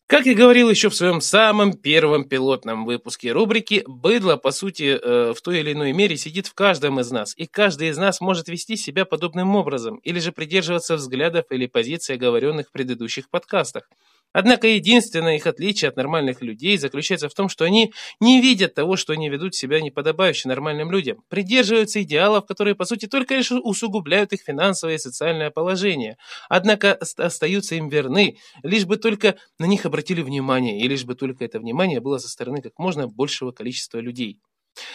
Как 0.09 0.25
я 0.25 0.35
говорил 0.35 0.71
еще 0.71 0.89
в 0.89 0.95
своем 0.95 1.21
самом 1.21 1.75
первом 1.75 2.25
пилотном 2.25 2.87
выпуске 2.87 3.31
рубрики, 3.31 3.85
быдло, 3.87 4.37
по 4.37 4.53
сути, 4.53 4.99
э, 4.99 5.35
в 5.35 5.43
той 5.43 5.61
или 5.61 5.75
иной 5.75 5.93
мере 5.93 6.17
сидит 6.17 6.47
в 6.47 6.55
каждом 6.55 6.99
из 6.99 7.11
нас, 7.11 7.35
и 7.37 7.47
каждый 7.47 7.89
из 7.89 7.99
нас 7.99 8.23
может 8.23 8.49
вести 8.49 8.77
себя 8.77 9.05
подобным 9.05 9.55
образом, 9.55 9.97
или 9.97 10.19
же 10.19 10.33
придерживаться 10.33 10.97
взглядов 10.97 11.45
или 11.51 11.67
позиций, 11.67 12.15
оговоренных 12.15 12.69
в 12.69 12.73
предыдущих 12.73 13.29
подкастах. 13.29 13.91
Однако 14.33 14.67
единственное 14.69 15.37
их 15.37 15.47
отличие 15.47 15.89
от 15.89 15.97
нормальных 15.97 16.43
людей 16.43 16.77
заключается 16.79 17.29
в 17.29 17.35
том, 17.35 17.49
что 17.49 17.65
они 17.65 17.93
не 18.21 18.41
видят 18.41 18.75
того, 18.75 18.97
что 18.97 19.13
они 19.13 19.29
ведут 19.29 19.55
себя 19.55 19.81
неподобающе 19.81 20.49
нормальным 20.49 20.91
людям, 20.93 21.23
придерживаются 21.29 22.03
идеалов, 22.03 22.47
которые, 22.47 22.75
по 22.75 22.85
сути, 22.85 23.07
только 23.07 23.35
лишь 23.37 23.51
усугубляют 23.51 24.33
их 24.33 24.43
финансовое 24.43 24.97
и 24.97 24.99
социальное 24.99 25.51
положение, 25.51 26.19
однако 26.49 26.95
остаются 27.17 27.75
им 27.75 27.89
верны, 27.89 28.37
лишь 28.63 28.85
бы 28.85 28.97
только 28.97 29.37
на 29.59 29.65
них 29.67 29.87
обратили 29.87 30.21
внимание, 30.23 30.81
и 30.81 30.89
лишь 30.89 31.05
бы 31.05 31.15
только 31.15 31.45
это 31.45 31.59
внимание 31.59 32.01
было 32.01 32.19
со 32.19 32.29
стороны 32.29 32.61
как 32.63 32.79
можно 32.79 33.09
большего 33.09 33.53
количества 33.53 33.99
людей. 33.99 34.39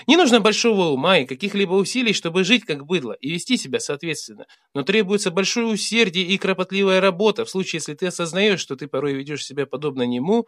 Не 0.08 0.18
нужно 0.18 0.40
большого 0.40 0.90
ума 0.90 1.20
и 1.20 1.26
каких-либо 1.26 1.74
усилий, 1.74 2.14
чтобы 2.14 2.44
жить 2.44 2.66
как 2.66 2.86
быдло 2.86 3.14
и 3.14 3.32
вести 3.32 3.58
себя 3.58 3.80
соответственно, 3.80 4.46
но 4.74 4.84
требуется 4.84 5.32
большое 5.32 5.68
усердие 5.68 6.26
и 6.26 6.38
кропотливая 6.38 7.02
работа 7.02 7.46
в 7.46 7.50
случае, 7.50 7.78
если 7.78 7.94
ты 7.94 8.08
осознаешь, 8.08 8.60
что 8.60 8.76
ты 8.76 8.88
порой 8.88 9.14
ведешь 9.14 9.46
себя 9.46 9.66
подобно 9.66 10.04
нему 10.04 10.48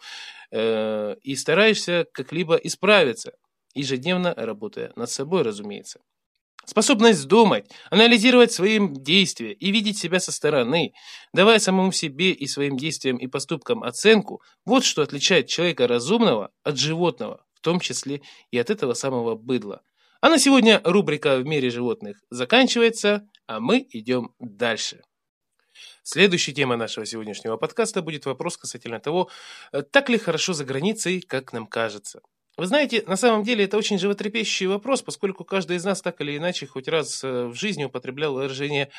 э, 0.51 1.15
и 1.23 1.35
стараешься 1.35 2.07
как-либо 2.11 2.55
исправиться, 2.55 3.33
ежедневно 3.73 4.33
работая 4.35 4.91
над 4.95 5.09
собой, 5.09 5.43
разумеется. 5.43 5.99
Способность 6.65 7.27
думать, 7.27 7.69
анализировать 7.91 8.51
свои 8.51 8.79
действия 8.81 9.53
и 9.53 9.71
видеть 9.71 9.99
себя 9.99 10.19
со 10.19 10.31
стороны, 10.31 10.93
давая 11.31 11.59
самому 11.59 11.91
себе 11.91 12.31
и 12.31 12.47
своим 12.47 12.75
действиям 12.75 13.17
и 13.17 13.27
поступкам 13.27 13.83
оценку, 13.83 14.41
вот 14.65 14.83
что 14.83 15.03
отличает 15.03 15.47
человека 15.47 15.87
разумного 15.87 16.49
от 16.63 16.77
животного, 16.79 17.45
том 17.65 17.79
числе 17.79 18.21
и 18.51 18.59
от 18.59 18.69
этого 18.69 18.93
самого 18.93 19.35
быдла. 19.35 19.81
А 20.21 20.29
на 20.29 20.37
сегодня 20.37 20.81
рубрика 20.83 21.37
«В 21.37 21.45
мире 21.45 21.69
животных» 21.69 22.17
заканчивается, 22.29 23.27
а 23.47 23.59
мы 23.59 23.85
идем 23.89 24.33
дальше. 24.39 25.01
Следующая 26.03 26.53
тема 26.53 26.77
нашего 26.77 27.05
сегодняшнего 27.05 27.57
подкаста 27.57 28.03
будет 28.03 28.25
вопрос 28.25 28.57
касательно 28.57 28.99
того, 28.99 29.29
э, 29.71 29.81
так 29.81 30.09
ли 30.09 30.17
хорошо 30.17 30.53
за 30.53 30.63
границей, 30.63 31.21
как 31.21 31.53
нам 31.53 31.65
кажется. 31.65 32.21
Вы 32.55 32.67
знаете, 32.67 33.03
на 33.07 33.17
самом 33.17 33.43
деле 33.43 33.65
это 33.65 33.77
очень 33.77 33.97
животрепещущий 33.97 34.67
вопрос, 34.67 35.01
поскольку 35.01 35.43
каждый 35.43 35.77
из 35.77 35.83
нас 35.83 36.01
так 36.01 36.21
или 36.21 36.37
иначе 36.37 36.67
хоть 36.67 36.87
раз 36.87 37.23
э, 37.23 37.47
в 37.47 37.55
жизни 37.55 37.83
употреблял 37.83 38.35
выражение 38.35 38.91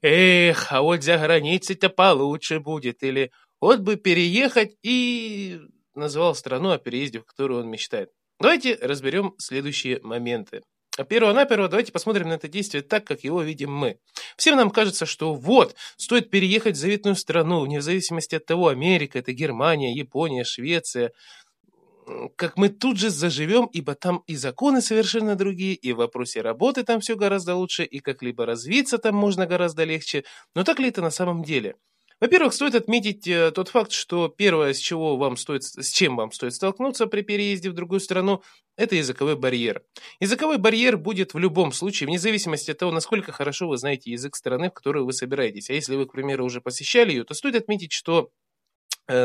«Эх, 0.00 0.72
а 0.72 0.82
вот 0.82 1.02
за 1.02 1.18
границей-то 1.18 1.90
получше 1.90 2.60
будет» 2.60 3.02
или 3.02 3.32
«Вот 3.60 3.80
бы 3.80 3.96
переехать 3.96 4.76
и 4.82 5.60
называл 5.96 6.34
страну, 6.34 6.70
о 6.70 6.78
переезде 6.78 7.20
в 7.20 7.24
которую 7.24 7.60
он 7.60 7.70
мечтает. 7.70 8.10
Давайте 8.38 8.78
разберем 8.80 9.34
следующие 9.38 10.00
моменты. 10.02 10.62
Перво-наперво 11.08 11.68
давайте 11.68 11.92
посмотрим 11.92 12.28
на 12.28 12.34
это 12.34 12.48
действие 12.48 12.82
так, 12.82 13.04
как 13.04 13.24
его 13.24 13.42
видим 13.42 13.72
мы. 13.72 13.98
Всем 14.36 14.56
нам 14.56 14.70
кажется, 14.70 15.04
что 15.04 15.34
вот, 15.34 15.74
стоит 15.96 16.30
переехать 16.30 16.76
в 16.76 16.80
заветную 16.80 17.16
страну, 17.16 17.60
вне 17.60 17.82
зависимости 17.82 18.34
от 18.34 18.46
того, 18.46 18.68
Америка, 18.68 19.18
это 19.18 19.32
Германия, 19.32 19.92
Япония, 19.92 20.44
Швеция, 20.44 21.12
как 22.36 22.56
мы 22.56 22.68
тут 22.68 22.98
же 22.98 23.10
заживем, 23.10 23.66
ибо 23.72 23.94
там 23.94 24.22
и 24.26 24.36
законы 24.36 24.80
совершенно 24.80 25.34
другие, 25.34 25.74
и 25.74 25.92
в 25.92 25.96
вопросе 25.96 26.40
работы 26.40 26.84
там 26.84 27.00
все 27.00 27.16
гораздо 27.16 27.56
лучше, 27.56 27.84
и 27.84 27.98
как-либо 27.98 28.46
развиться 28.46 28.98
там 28.98 29.16
можно 29.16 29.46
гораздо 29.46 29.84
легче. 29.84 30.24
Но 30.54 30.64
так 30.64 30.78
ли 30.78 30.88
это 30.88 31.02
на 31.02 31.10
самом 31.10 31.42
деле? 31.42 31.76
Во-первых, 32.20 32.54
стоит 32.54 32.74
отметить 32.74 33.28
э, 33.28 33.50
тот 33.50 33.68
факт, 33.68 33.92
что 33.92 34.28
первое, 34.28 34.72
с 34.72 34.78
чего 34.78 35.16
вам 35.18 35.36
стоит, 35.36 35.64
с 35.64 35.90
чем 35.90 36.16
вам 36.16 36.32
стоит 36.32 36.54
столкнуться 36.54 37.06
при 37.06 37.20
переезде 37.20 37.68
в 37.68 37.74
другую 37.74 38.00
страну, 38.00 38.42
это 38.76 38.96
языковой 38.96 39.36
барьер. 39.36 39.82
Языковой 40.18 40.56
барьер 40.56 40.96
будет 40.96 41.34
в 41.34 41.38
любом 41.38 41.72
случае, 41.72 42.06
вне 42.06 42.18
зависимости 42.18 42.70
от 42.70 42.78
того, 42.78 42.90
насколько 42.90 43.32
хорошо 43.32 43.68
вы 43.68 43.76
знаете 43.76 44.10
язык 44.10 44.34
страны, 44.34 44.70
в 44.70 44.74
которую 44.74 45.04
вы 45.04 45.12
собираетесь. 45.12 45.68
А 45.68 45.74
если 45.74 45.94
вы, 45.94 46.06
к 46.06 46.12
примеру, 46.12 46.46
уже 46.46 46.62
посещали 46.62 47.10
ее, 47.12 47.24
то 47.24 47.34
стоит 47.34 47.56
отметить, 47.56 47.92
что 47.92 48.30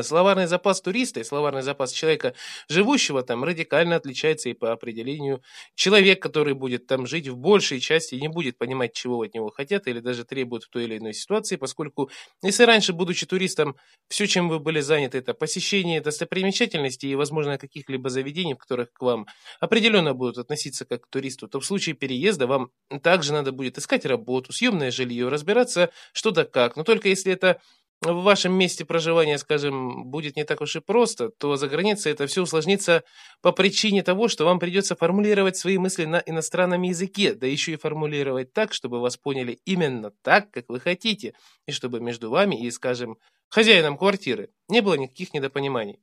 словарный 0.03 0.45
запас 0.45 0.79
туриста 0.81 1.19
и 1.19 1.23
словарный 1.23 1.63
запас 1.63 1.91
человека, 1.91 2.35
живущего 2.69 3.23
там, 3.23 3.43
радикально 3.43 3.95
отличается 3.95 4.49
и 4.49 4.53
по 4.53 4.71
определению. 4.71 5.41
Человек, 5.75 6.21
который 6.21 6.53
будет 6.53 6.85
там 6.85 7.07
жить 7.07 7.27
в 7.27 7.37
большей 7.37 7.79
части, 7.79 8.13
не 8.15 8.27
будет 8.27 8.57
понимать, 8.59 8.93
чего 8.93 9.21
от 9.23 9.33
него 9.33 9.49
хотят 9.49 9.87
или 9.87 9.99
даже 9.99 10.23
требуют 10.23 10.65
в 10.65 10.69
той 10.69 10.83
или 10.83 10.99
иной 10.99 11.13
ситуации, 11.13 11.55
поскольку 11.55 12.11
если 12.43 12.63
раньше, 12.63 12.93
будучи 12.93 13.25
туристом, 13.25 13.75
все, 14.07 14.27
чем 14.27 14.49
вы 14.49 14.59
были 14.59 14.81
заняты, 14.81 15.17
это 15.17 15.33
посещение 15.33 15.99
достопримечательностей 16.01 17.09
и, 17.11 17.15
возможно, 17.15 17.57
каких-либо 17.57 18.09
заведений, 18.09 18.53
в 18.53 18.57
которых 18.57 18.93
к 18.93 19.01
вам 19.01 19.25
определенно 19.59 20.13
будут 20.13 20.37
относиться 20.37 20.85
как 20.85 21.01
к 21.01 21.07
туристу, 21.09 21.47
то 21.47 21.59
в 21.59 21.65
случае 21.65 21.95
переезда 21.95 22.45
вам 22.45 22.69
также 23.01 23.33
надо 23.33 23.51
будет 23.51 23.77
искать 23.79 24.05
работу, 24.05 24.53
съемное 24.53 24.91
жилье, 24.91 25.27
разбираться 25.29 25.89
что 26.13 26.31
да 26.31 26.45
как. 26.45 26.75
Но 26.75 26.83
только 26.83 27.09
если 27.09 27.33
это 27.33 27.59
в 28.01 28.23
вашем 28.23 28.53
месте 28.53 28.83
проживания, 28.83 29.37
скажем, 29.37 30.05
будет 30.05 30.35
не 30.35 30.43
так 30.43 30.61
уж 30.61 30.75
и 30.75 30.79
просто, 30.79 31.29
то 31.29 31.55
за 31.55 31.67
границей 31.67 32.11
это 32.11 32.25
все 32.25 32.41
усложнится 32.41 33.03
по 33.41 33.51
причине 33.51 34.01
того, 34.01 34.27
что 34.27 34.45
вам 34.45 34.59
придется 34.59 34.95
формулировать 34.95 35.55
свои 35.55 35.77
мысли 35.77 36.05
на 36.05 36.21
иностранном 36.25 36.81
языке, 36.81 37.35
да 37.35 37.45
еще 37.45 37.73
и 37.73 37.77
формулировать 37.77 38.53
так, 38.53 38.73
чтобы 38.73 38.99
вас 38.99 39.17
поняли 39.17 39.59
именно 39.65 40.11
так, 40.23 40.49
как 40.49 40.65
вы 40.67 40.79
хотите, 40.79 41.33
и 41.67 41.71
чтобы 41.71 41.99
между 41.99 42.31
вами 42.31 42.55
и, 42.55 42.71
скажем, 42.71 43.17
хозяином 43.49 43.97
квартиры 43.97 44.49
не 44.67 44.81
было 44.81 44.95
никаких 44.95 45.33
недопониманий. 45.33 45.99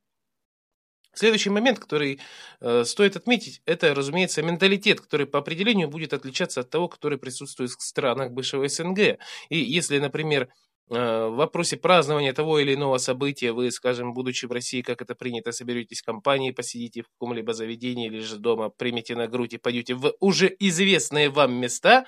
Следующий 1.14 1.50
момент, 1.50 1.80
который 1.80 2.20
э, 2.60 2.84
стоит 2.84 3.16
отметить, 3.16 3.60
это, 3.66 3.92
разумеется, 3.92 4.40
менталитет, 4.40 5.00
который 5.00 5.26
по 5.26 5.40
определению 5.40 5.88
будет 5.88 6.12
отличаться 6.12 6.60
от 6.60 6.70
того, 6.70 6.86
который 6.86 7.18
присутствует 7.18 7.72
в 7.72 7.82
странах 7.82 8.30
бывшего 8.30 8.68
СНГ. 8.68 9.18
И 9.48 9.58
если, 9.58 9.98
например, 9.98 10.48
в 10.88 11.36
вопросе 11.36 11.76
празднования 11.76 12.32
того 12.32 12.58
или 12.58 12.74
иного 12.74 12.98
события 12.98 13.52
вы, 13.52 13.70
скажем, 13.70 14.14
будучи 14.14 14.46
в 14.46 14.52
России, 14.52 14.82
как 14.82 15.02
это 15.02 15.14
принято, 15.14 15.52
соберетесь 15.52 16.00
в 16.00 16.04
компании, 16.04 16.50
посидите 16.50 17.02
в 17.02 17.08
каком-либо 17.08 17.52
заведении 17.52 18.06
или 18.06 18.20
же 18.20 18.36
дома, 18.38 18.70
примете 18.70 19.14
на 19.14 19.26
грудь 19.26 19.54
и 19.54 19.58
пойдете 19.58 19.94
в 19.94 20.14
уже 20.20 20.54
известные 20.58 21.28
вам 21.30 21.54
места, 21.54 22.06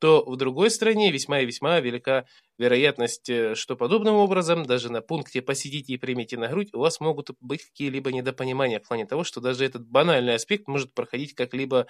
то 0.00 0.24
в 0.24 0.36
другой 0.36 0.70
стране 0.70 1.10
весьма 1.10 1.40
и 1.40 1.46
весьма 1.46 1.80
велика 1.80 2.26
вероятность, 2.58 3.28
э, 3.30 3.54
что 3.54 3.76
подобным 3.76 4.16
образом, 4.16 4.64
даже 4.64 4.92
на 4.92 5.00
пункте 5.00 5.42
«посидите 5.42 5.94
и 5.94 5.96
примите 5.96 6.36
на 6.36 6.48
грудь» 6.48 6.68
у 6.74 6.80
вас 6.80 7.00
могут 7.00 7.30
быть 7.40 7.64
какие-либо 7.64 8.12
недопонимания 8.12 8.80
в 8.80 8.86
плане 8.86 9.06
того, 9.06 9.24
что 9.24 9.40
даже 9.40 9.64
этот 9.64 9.86
банальный 9.88 10.34
аспект 10.34 10.68
может 10.68 10.92
проходить 10.94 11.34
как-либо 11.34 11.86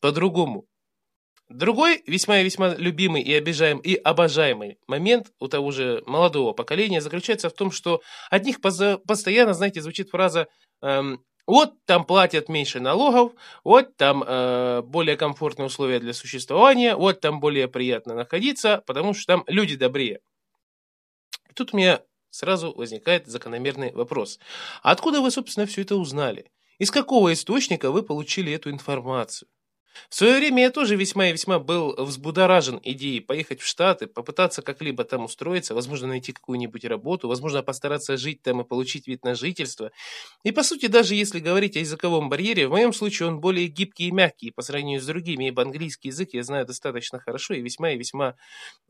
по-другому. 0.00 0.66
Другой 1.48 2.02
весьма 2.06 2.40
и 2.40 2.44
весьма 2.44 2.74
любимый 2.74 3.22
и 3.22 3.34
обижаем 3.34 3.78
и 3.78 3.94
обожаемый 3.94 4.78
момент 4.86 5.32
у 5.38 5.48
того 5.48 5.70
же 5.70 6.02
молодого 6.06 6.52
поколения 6.52 7.00
заключается 7.00 7.50
в 7.50 7.54
том, 7.54 7.70
что 7.70 8.00
от 8.30 8.44
них 8.44 8.60
постоянно, 8.60 9.52
знаете, 9.52 9.82
звучит 9.82 10.08
фраза 10.10 10.48
эм, 10.80 11.22
вот 11.46 11.74
там 11.86 12.04
платят 12.04 12.48
меньше 12.48 12.80
налогов, 12.80 13.32
вот 13.64 13.96
там 13.96 14.22
э, 14.26 14.82
более 14.82 15.16
комфортные 15.16 15.66
условия 15.66 15.98
для 15.98 16.14
существования, 16.14 16.94
вот 16.94 17.20
там 17.20 17.40
более 17.40 17.68
приятно 17.68 18.14
находиться, 18.14 18.82
потому 18.86 19.12
что 19.12 19.26
там 19.26 19.44
люди 19.48 19.76
добрее. 19.76 20.20
И 21.50 21.54
тут 21.54 21.74
у 21.74 21.76
меня 21.76 22.02
сразу 22.30 22.72
возникает 22.72 23.26
закономерный 23.26 23.92
вопрос. 23.92 24.38
Откуда 24.82 25.20
вы, 25.20 25.30
собственно, 25.30 25.66
все 25.66 25.82
это 25.82 25.96
узнали? 25.96 26.50
Из 26.78 26.90
какого 26.90 27.32
источника 27.32 27.90
вы 27.90 28.02
получили 28.02 28.52
эту 28.52 28.70
информацию? 28.70 29.48
В 30.08 30.14
свое 30.14 30.36
время 30.38 30.64
я 30.64 30.70
тоже 30.70 30.96
весьма 30.96 31.28
и 31.28 31.32
весьма 31.32 31.58
был 31.58 31.94
взбудоражен 31.96 32.80
идеей 32.82 33.20
поехать 33.20 33.60
в 33.60 33.66
Штаты, 33.66 34.06
попытаться 34.06 34.62
как-либо 34.62 35.04
там 35.04 35.24
устроиться, 35.24 35.74
возможно, 35.74 36.08
найти 36.08 36.32
какую-нибудь 36.32 36.84
работу, 36.84 37.28
возможно, 37.28 37.62
постараться 37.62 38.16
жить 38.16 38.42
там 38.42 38.60
и 38.60 38.64
получить 38.64 39.06
вид 39.06 39.24
на 39.24 39.34
жительство. 39.34 39.90
И, 40.44 40.52
по 40.52 40.62
сути, 40.62 40.86
даже 40.86 41.14
если 41.14 41.40
говорить 41.40 41.76
о 41.76 41.80
языковом 41.80 42.28
барьере, 42.28 42.68
в 42.68 42.70
моем 42.70 42.92
случае 42.92 43.28
он 43.28 43.40
более 43.40 43.68
гибкий 43.68 44.08
и 44.08 44.12
мягкий 44.12 44.50
по 44.50 44.62
сравнению 44.62 45.00
с 45.00 45.06
другими, 45.06 45.48
ибо 45.48 45.62
английский 45.62 46.08
язык 46.08 46.30
я 46.32 46.42
знаю 46.42 46.66
достаточно 46.66 47.18
хорошо 47.20 47.54
и 47.54 47.62
весьма 47.62 47.90
и 47.90 47.98
весьма 47.98 48.36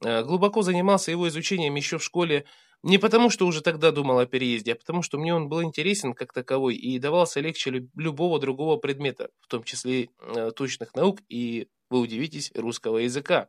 э, 0.02 0.22
глубоко 0.22 0.62
занимался 0.62 1.10
его 1.10 1.28
изучением 1.28 1.74
еще 1.76 1.98
в 1.98 2.04
школе 2.04 2.44
не 2.82 2.98
потому, 2.98 3.30
что 3.30 3.46
уже 3.46 3.60
тогда 3.62 3.92
думал 3.92 4.18
о 4.18 4.26
переезде, 4.26 4.72
а 4.72 4.76
потому, 4.76 5.02
что 5.02 5.18
мне 5.18 5.34
он 5.34 5.48
был 5.48 5.62
интересен 5.62 6.14
как 6.14 6.32
таковой 6.32 6.74
и 6.74 6.98
давался 6.98 7.40
легче 7.40 7.70
любого 7.96 8.40
другого 8.40 8.76
предмета, 8.76 9.30
в 9.40 9.46
том 9.46 9.62
числе 9.62 10.08
э, 10.20 10.50
точных 10.54 10.94
наук 10.94 11.20
и, 11.28 11.68
вы 11.90 12.00
удивитесь, 12.00 12.50
русского 12.54 12.98
языка. 12.98 13.48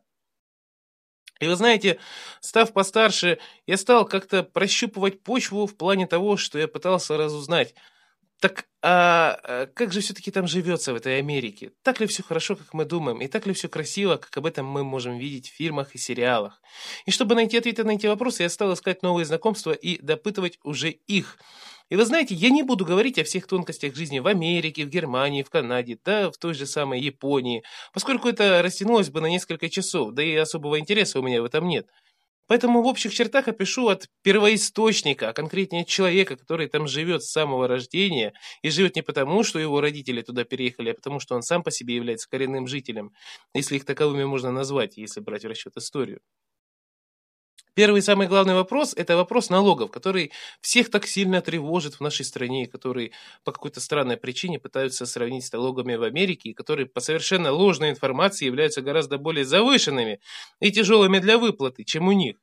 И 1.39 1.47
вы 1.47 1.55
знаете, 1.55 1.99
став 2.41 2.71
постарше, 2.73 3.39
я 3.65 3.77
стал 3.77 4.05
как-то 4.05 4.43
прощупывать 4.43 5.23
почву 5.23 5.65
в 5.65 5.75
плане 5.75 6.07
того, 6.07 6.37
что 6.37 6.59
я 6.59 6.67
пытался 6.67 7.17
разузнать, 7.17 7.73
так 8.43 8.65
а, 8.82 9.39
а 9.45 9.67
как 9.67 9.93
же 9.93 10.01
все-таки 10.01 10.29
там 10.29 10.47
живется 10.47 10.91
в 10.91 10.97
этой 10.97 11.17
Америке? 11.19 11.71
Так 11.82 12.01
ли 12.01 12.08
все 12.08 12.23
хорошо, 12.23 12.58
как 12.58 12.73
мы 12.73 12.84
думаем? 12.84 13.21
И 13.21 13.27
так 13.27 13.47
ли 13.47 13.53
все 13.53 13.69
красиво, 13.69 14.17
как 14.17 14.36
об 14.36 14.45
этом 14.45 14.65
мы 14.65 14.84
можем 14.84 15.17
видеть 15.17 15.49
в 15.49 15.56
фильмах 15.56 15.95
и 15.95 15.97
сериалах? 15.97 16.62
И 17.06 17.12
чтобы 17.12 17.36
найти 17.36 17.58
ответы 17.58 17.86
на 17.86 17.91
эти 17.91 18.06
вопросы, 18.06 18.43
я 18.43 18.49
стал 18.49 18.73
искать 18.73 19.01
новые 19.01 19.23
знакомства 19.25 19.71
и 19.71 19.97
допытывать 20.01 20.60
уже 20.65 20.89
их. 20.89 21.39
И 21.88 21.95
вы 21.95 22.03
знаете, 22.03 22.36
я 22.36 22.49
не 22.49 22.63
буду 22.63 22.84
говорить 22.84 23.17
о 23.17 23.23
всех 23.23 23.47
тонкостях 23.47 23.95
жизни 23.95 24.19
в 24.19 24.27
Америке, 24.27 24.84
в 24.84 24.89
Германии, 24.89 25.43
в 25.43 25.49
Канаде, 25.49 25.97
да 26.03 26.29
в 26.29 26.38
той 26.38 26.53
же 26.53 26.65
самой 26.65 26.99
Японии, 26.99 27.63
поскольку 27.93 28.27
это 28.27 28.62
растянулось 28.62 29.10
бы 29.10 29.21
на 29.21 29.27
несколько 29.27 29.69
часов, 29.69 30.12
да 30.12 30.21
и 30.21 30.36
особого 30.36 30.77
интереса 30.77 31.19
у 31.19 31.23
меня 31.23 31.41
в 31.41 31.45
этом 31.45 31.65
нет. 31.65 31.88
Поэтому 32.53 32.83
в 32.83 32.85
общих 32.85 33.11
чертах 33.15 33.47
опишу 33.47 33.87
от 33.87 34.09
первоисточника, 34.21 35.29
а 35.29 35.33
конкретнее 35.33 35.85
человека, 35.85 36.35
который 36.35 36.67
там 36.67 36.85
живет 36.87 37.23
с 37.23 37.31
самого 37.31 37.67
рождения, 37.67 38.31
и 38.61 38.69
живет 38.69 38.95
не 38.95 39.01
потому, 39.01 39.41
что 39.41 39.57
его 39.57 39.81
родители 39.81 40.21
туда 40.21 40.43
переехали, 40.43 40.91
а 40.91 40.93
потому, 40.93 41.19
что 41.19 41.33
он 41.33 41.41
сам 41.41 41.63
по 41.63 41.71
себе 41.71 41.95
является 41.95 42.29
коренным 42.29 42.67
жителем, 42.67 43.11
если 43.55 43.77
их 43.77 43.85
таковыми 43.85 44.25
можно 44.25 44.51
назвать, 44.51 44.97
если 44.97 45.19
брать 45.19 45.45
в 45.45 45.47
расчет 45.47 45.75
историю. 45.77 46.21
Первый 47.75 48.03
самый 48.03 48.27
главный 48.27 48.53
вопрос– 48.53 48.93
это 48.95 49.17
вопрос 49.17 49.49
налогов, 49.49 49.89
который 49.89 50.31
всех 50.62 50.91
так 50.91 51.07
сильно 51.07 51.41
тревожит 51.41 51.95
в 51.95 52.01
нашей 52.01 52.23
стране, 52.23 52.63
и 52.63 52.67
который 52.67 53.13
по 53.43 53.51
какой-то 53.51 53.79
странной 53.79 54.15
причине 54.15 54.59
пытаются 54.59 55.07
сравнить 55.07 55.45
с 55.45 55.51
налогами 55.51 55.95
в 55.95 56.03
Америке, 56.03 56.49
и 56.49 56.53
которые 56.53 56.86
по 56.86 56.99
совершенно 56.99 57.51
ложной 57.51 57.89
информации 57.89 58.45
являются 58.45 58.83
гораздо 58.83 59.17
более 59.17 59.43
завышенными 59.43 60.19
и 60.59 60.71
тяжелыми 60.71 61.17
для 61.17 61.39
выплаты, 61.39 61.83
чем 61.83 62.07
у 62.07 62.12
них. 62.12 62.36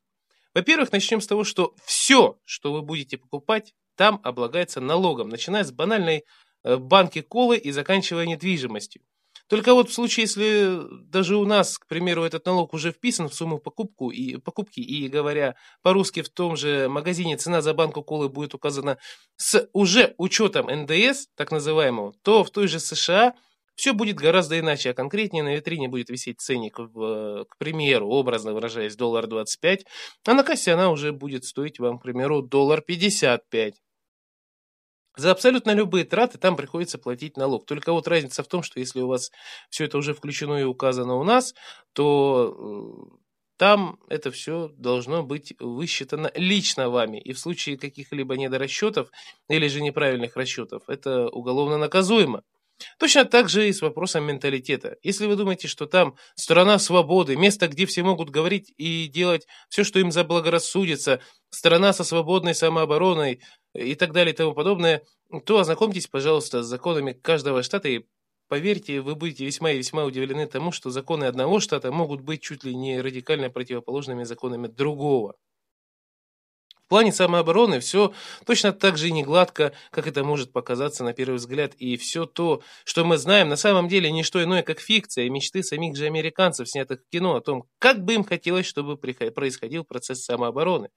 Во-первых, 0.52 0.90
начнем 0.90 1.20
с 1.20 1.28
того, 1.28 1.44
что 1.44 1.76
все, 1.84 2.36
что 2.44 2.72
вы 2.72 2.82
будете 2.82 3.16
покупать, 3.16 3.72
там 3.94 4.20
облагается 4.24 4.80
налогом, 4.80 5.28
начиная 5.28 5.62
с 5.62 5.70
банальной 5.70 6.24
э, 6.64 6.76
банки 6.76 7.20
колы 7.20 7.56
и 7.56 7.70
заканчивая 7.70 8.26
недвижимостью. 8.26 9.02
Только 9.50 9.74
вот 9.74 9.90
в 9.90 9.92
случае, 9.92 10.22
если 10.22 10.78
даже 11.10 11.36
у 11.36 11.44
нас, 11.44 11.76
к 11.76 11.88
примеру, 11.88 12.22
этот 12.22 12.46
налог 12.46 12.72
уже 12.72 12.92
вписан 12.92 13.28
в 13.28 13.34
сумму 13.34 13.58
покупку 13.58 14.10
и, 14.10 14.36
покупки, 14.36 14.78
и 14.78 15.08
говоря 15.08 15.56
по-русски 15.82 16.22
в 16.22 16.28
том 16.28 16.54
же 16.54 16.88
магазине 16.88 17.36
цена 17.36 17.60
за 17.60 17.74
банку 17.74 18.04
колы 18.04 18.28
будет 18.28 18.54
указана 18.54 18.96
с 19.36 19.68
уже 19.72 20.14
учетом 20.18 20.68
НДС, 20.68 21.26
так 21.34 21.50
называемого, 21.50 22.14
то 22.22 22.44
в 22.44 22.50
той 22.50 22.68
же 22.68 22.78
США 22.78 23.34
все 23.74 23.92
будет 23.92 24.18
гораздо 24.18 24.56
иначе, 24.56 24.90
а 24.90 24.94
конкретнее 24.94 25.42
на 25.42 25.56
витрине 25.56 25.88
будет 25.88 26.10
висеть 26.10 26.40
ценник, 26.40 26.78
в, 26.78 27.44
к 27.48 27.58
примеру, 27.58 28.08
образно 28.08 28.52
выражаясь, 28.52 28.94
доллар 28.94 29.26
25, 29.26 29.84
а 30.28 30.34
на 30.34 30.44
кассе 30.44 30.74
она 30.74 30.90
уже 30.90 31.10
будет 31.10 31.44
стоить 31.44 31.80
вам, 31.80 31.98
к 31.98 32.02
примеру, 32.02 32.40
доллар 32.40 32.82
55. 32.82 33.74
За 35.16 35.32
абсолютно 35.32 35.72
любые 35.72 36.04
траты 36.04 36.38
там 36.38 36.56
приходится 36.56 36.98
платить 36.98 37.36
налог. 37.36 37.66
Только 37.66 37.92
вот 37.92 38.06
разница 38.08 38.42
в 38.42 38.48
том, 38.48 38.62
что 38.62 38.80
если 38.80 39.00
у 39.00 39.08
вас 39.08 39.30
все 39.68 39.84
это 39.84 39.98
уже 39.98 40.14
включено 40.14 40.54
и 40.60 40.64
указано 40.64 41.16
у 41.16 41.24
нас, 41.24 41.54
то 41.92 43.10
э, 43.12 43.16
там 43.56 43.98
это 44.08 44.30
все 44.30 44.68
должно 44.76 45.22
быть 45.22 45.54
высчитано 45.58 46.30
лично 46.34 46.88
вами. 46.90 47.18
И 47.20 47.32
в 47.32 47.38
случае 47.38 47.76
каких-либо 47.76 48.36
недорасчетов 48.36 49.10
или 49.48 49.66
же 49.68 49.82
неправильных 49.82 50.36
расчетов, 50.36 50.84
это 50.88 51.28
уголовно 51.28 51.76
наказуемо. 51.76 52.42
Точно 52.98 53.24
так 53.24 53.48
же 53.48 53.68
и 53.68 53.72
с 53.72 53.82
вопросом 53.82 54.24
менталитета. 54.24 54.96
Если 55.02 55.26
вы 55.26 55.36
думаете, 55.36 55.68
что 55.68 55.86
там 55.86 56.16
страна 56.34 56.78
свободы, 56.78 57.36
место, 57.36 57.68
где 57.68 57.86
все 57.86 58.02
могут 58.02 58.30
говорить 58.30 58.72
и 58.76 59.08
делать 59.08 59.46
все, 59.68 59.84
что 59.84 59.98
им 59.98 60.12
заблагорассудится, 60.12 61.20
страна 61.50 61.92
со 61.92 62.04
свободной 62.04 62.54
самообороной 62.54 63.40
и 63.74 63.94
так 63.94 64.12
далее 64.12 64.32
и 64.32 64.36
тому 64.36 64.54
подобное, 64.54 65.02
то 65.46 65.58
ознакомьтесь, 65.58 66.06
пожалуйста, 66.06 66.62
с 66.62 66.66
законами 66.66 67.12
каждого 67.12 67.62
штата 67.62 67.88
и 67.88 68.04
поверьте, 68.48 69.00
вы 69.00 69.14
будете 69.14 69.44
весьма 69.44 69.70
и 69.70 69.78
весьма 69.78 70.04
удивлены 70.04 70.46
тому, 70.46 70.72
что 70.72 70.90
законы 70.90 71.24
одного 71.24 71.60
штата 71.60 71.92
могут 71.92 72.20
быть 72.20 72.42
чуть 72.42 72.64
ли 72.64 72.74
не 72.74 73.00
радикально 73.00 73.50
противоположными 73.50 74.24
законами 74.24 74.66
другого 74.66 75.36
плане 76.90 77.12
самообороны 77.12 77.80
все 77.80 78.12
точно 78.44 78.72
так 78.72 78.98
же 78.98 79.08
и 79.08 79.12
не 79.12 79.22
гладко, 79.22 79.72
как 79.90 80.06
это 80.06 80.24
может 80.24 80.52
показаться 80.52 81.04
на 81.04 81.14
первый 81.14 81.36
взгляд, 81.36 81.72
и 81.76 81.96
все 81.96 82.26
то, 82.26 82.62
что 82.84 83.04
мы 83.04 83.16
знаем, 83.16 83.48
на 83.48 83.56
самом 83.56 83.88
деле 83.88 84.10
не 84.10 84.24
что 84.24 84.42
иное, 84.42 84.62
как 84.62 84.80
фикция 84.80 85.24
и 85.24 85.30
мечты 85.30 85.62
самих 85.62 85.96
же 85.96 86.06
американцев, 86.06 86.68
снятых 86.68 87.00
в 87.00 87.08
кино, 87.10 87.36
о 87.36 87.40
том, 87.40 87.64
как 87.78 88.04
бы 88.04 88.14
им 88.14 88.24
хотелось, 88.24 88.66
чтобы 88.66 88.98
происходил 88.98 89.84
процесс 89.84 90.24
самообороны. 90.24 90.90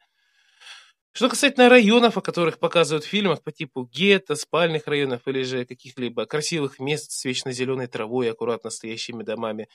Что 1.15 1.29
касательно 1.29 1.69
районов, 1.69 2.17
о 2.17 2.21
которых 2.21 2.57
показывают 2.57 3.05
в 3.05 3.07
фильмах 3.07 3.43
по 3.43 3.51
типу 3.51 3.83
гетто, 3.93 4.33
спальных 4.35 4.87
районов 4.87 5.21
или 5.27 5.43
же 5.43 5.63
каких-либо 5.63 6.25
красивых 6.25 6.79
мест 6.79 7.11
с 7.11 7.23
вечно 7.25 7.51
зеленой 7.51 7.85
травой 7.85 8.25
и 8.25 8.29
аккуратно 8.29 8.71
стоящими 8.71 9.21
домами, 9.21 9.67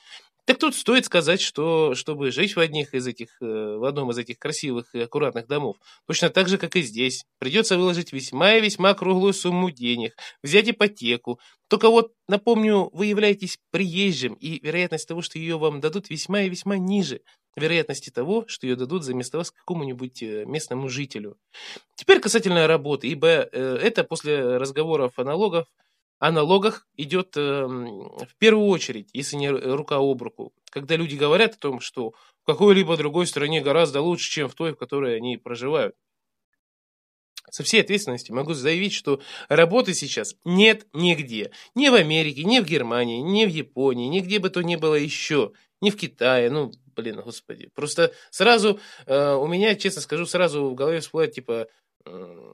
так 0.47 0.59
тут 0.59 0.75
стоит 0.75 1.05
сказать, 1.05 1.41
что 1.41 1.95
чтобы 1.95 2.33
жить 2.33 2.57
в 2.57 2.61
одних 2.61 2.95
из 2.95 3.07
этих, 3.07 3.29
э, 3.41 3.45
в 3.47 3.85
одном 3.85 4.11
из 4.11 4.19
этих 4.19 4.39
красивых 4.39 4.95
и 4.95 5.01
аккуратных 5.01 5.47
домов, 5.47 5.77
точно 6.09 6.31
так 6.31 6.49
же, 6.49 6.59
как 6.59 6.75
и 6.75 6.83
здесь, 6.83 7.25
придется 7.39 7.77
выложить 7.79 8.13
весьма 8.13 8.55
и 8.55 8.61
весьма 8.61 8.95
круглую 8.95 9.33
сумму 9.33 9.71
денег, 9.71 10.17
взять 10.43 10.69
ипотеку. 10.71 11.39
Только 11.69 11.89
вот, 11.91 12.13
напомню, 12.29 12.91
вы 12.93 13.07
являетесь 13.07 13.59
приезжим, 13.71 14.35
и 14.35 14.59
вероятность 14.65 15.07
того, 15.07 15.23
что 15.23 15.39
ее 15.39 15.59
вам 15.59 15.81
дадут, 15.81 16.11
весьма 16.11 16.43
и 16.43 16.49
весьма 16.49 16.79
ниже 16.79 17.21
вероятности 17.57 18.11
того, 18.11 18.45
что 18.47 18.67
ее 18.67 18.77
дадут 18.77 19.05
за 19.05 19.15
место 19.15 19.39
вас 19.39 19.51
какому-нибудь 19.51 20.23
э, 20.23 20.45
местному 20.45 20.89
жителю. 20.89 21.39
Теперь 21.95 22.21
касательно 22.21 22.67
работы, 22.67 23.09
ибо 23.09 23.29
э, 23.29 23.79
это 23.83 24.05
после 24.05 24.57
разговоров 24.59 25.19
о 25.19 25.25
налогах, 25.25 25.67
о 26.19 26.33
налогах 26.33 26.87
идет 26.97 27.37
эм, 27.37 28.09
в 28.19 28.35
первую 28.39 28.67
очередь, 28.67 29.09
если 29.13 29.37
не 29.37 29.51
рука 29.51 29.97
об 29.97 30.21
руку, 30.23 30.53
когда 30.71 30.97
люди 30.97 31.15
говорят 31.15 31.55
о 31.55 31.59
том, 31.59 31.81
что 31.81 32.11
в 32.43 32.47
какой-либо 32.47 32.97
другой 32.97 33.27
стране 33.27 33.61
гораздо 33.61 34.01
лучше, 34.01 34.31
чем 34.31 34.49
в 34.49 34.55
той, 34.55 34.73
в 34.73 34.77
которой 34.77 35.17
они 35.17 35.37
проживают. 35.37 35.95
Со 37.51 37.63
всей 37.63 37.81
ответственностью 37.81 38.35
могу 38.35 38.53
заявить, 38.53 38.93
что 38.93 39.21
работы 39.49 39.95
сейчас 39.95 40.37
нет 40.45 40.87
нигде. 40.93 41.51
Ни 41.75 41.89
в 41.89 41.95
Америке, 41.95 42.45
ни 42.45 42.59
в 42.61 42.67
Германии, 42.67 43.21
ни 43.21 43.47
в 43.47 43.49
Японии, 43.49 44.09
нигде 44.09 44.39
бы 44.39 44.51
то 44.51 44.63
ни 44.63 44.77
было 44.77 44.95
еще. 44.95 45.53
Ни 45.81 45.91
в 45.91 45.97
Китае, 45.97 46.51
ну, 46.51 46.73
блин, 46.99 47.21
господи. 47.21 47.71
Просто 47.75 48.13
сразу, 48.31 48.81
э, 49.07 49.35
у 49.35 49.47
меня, 49.47 49.77
честно 49.77 50.03
скажу, 50.03 50.27
сразу 50.27 50.69
в 50.69 50.75
голове 50.75 50.99
всплывает, 50.99 51.33
типа, 51.33 51.69
э, 52.05 52.53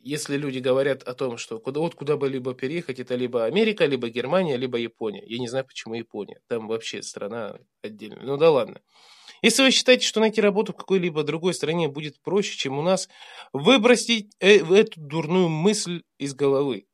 если 0.00 0.38
люди 0.38 0.60
говорят 0.60 1.02
о 1.02 1.12
том, 1.12 1.36
что 1.36 1.58
куда, 1.60 1.80
вот 1.80 1.94
куда 1.94 2.16
бы 2.16 2.28
либо 2.28 2.54
переехать, 2.54 3.00
это 3.00 3.14
либо 3.16 3.44
Америка, 3.44 3.84
либо 3.84 4.08
Германия, 4.08 4.56
либо 4.56 4.78
Япония. 4.78 5.22
Я 5.26 5.38
не 5.38 5.48
знаю, 5.48 5.66
почему 5.66 5.94
Япония. 5.94 6.40
Там 6.48 6.68
вообще 6.68 7.02
страна 7.02 7.58
отдельная. 7.82 8.24
Ну 8.24 8.38
да 8.38 8.50
ладно. 8.50 8.80
Если 9.42 9.62
вы 9.62 9.70
считаете, 9.70 10.06
что 10.06 10.20
найти 10.20 10.40
работу 10.40 10.72
в 10.72 10.76
какой-либо 10.76 11.22
другой 11.22 11.52
стране 11.52 11.88
будет 11.88 12.20
проще, 12.22 12.56
чем 12.56 12.78
у 12.78 12.82
нас, 12.82 13.08
выбросить 13.52 14.32
э, 14.40 14.64
эту 14.74 15.00
дурную 15.00 15.48
мысль 15.50 16.02
из 16.18 16.34
головы 16.34 16.86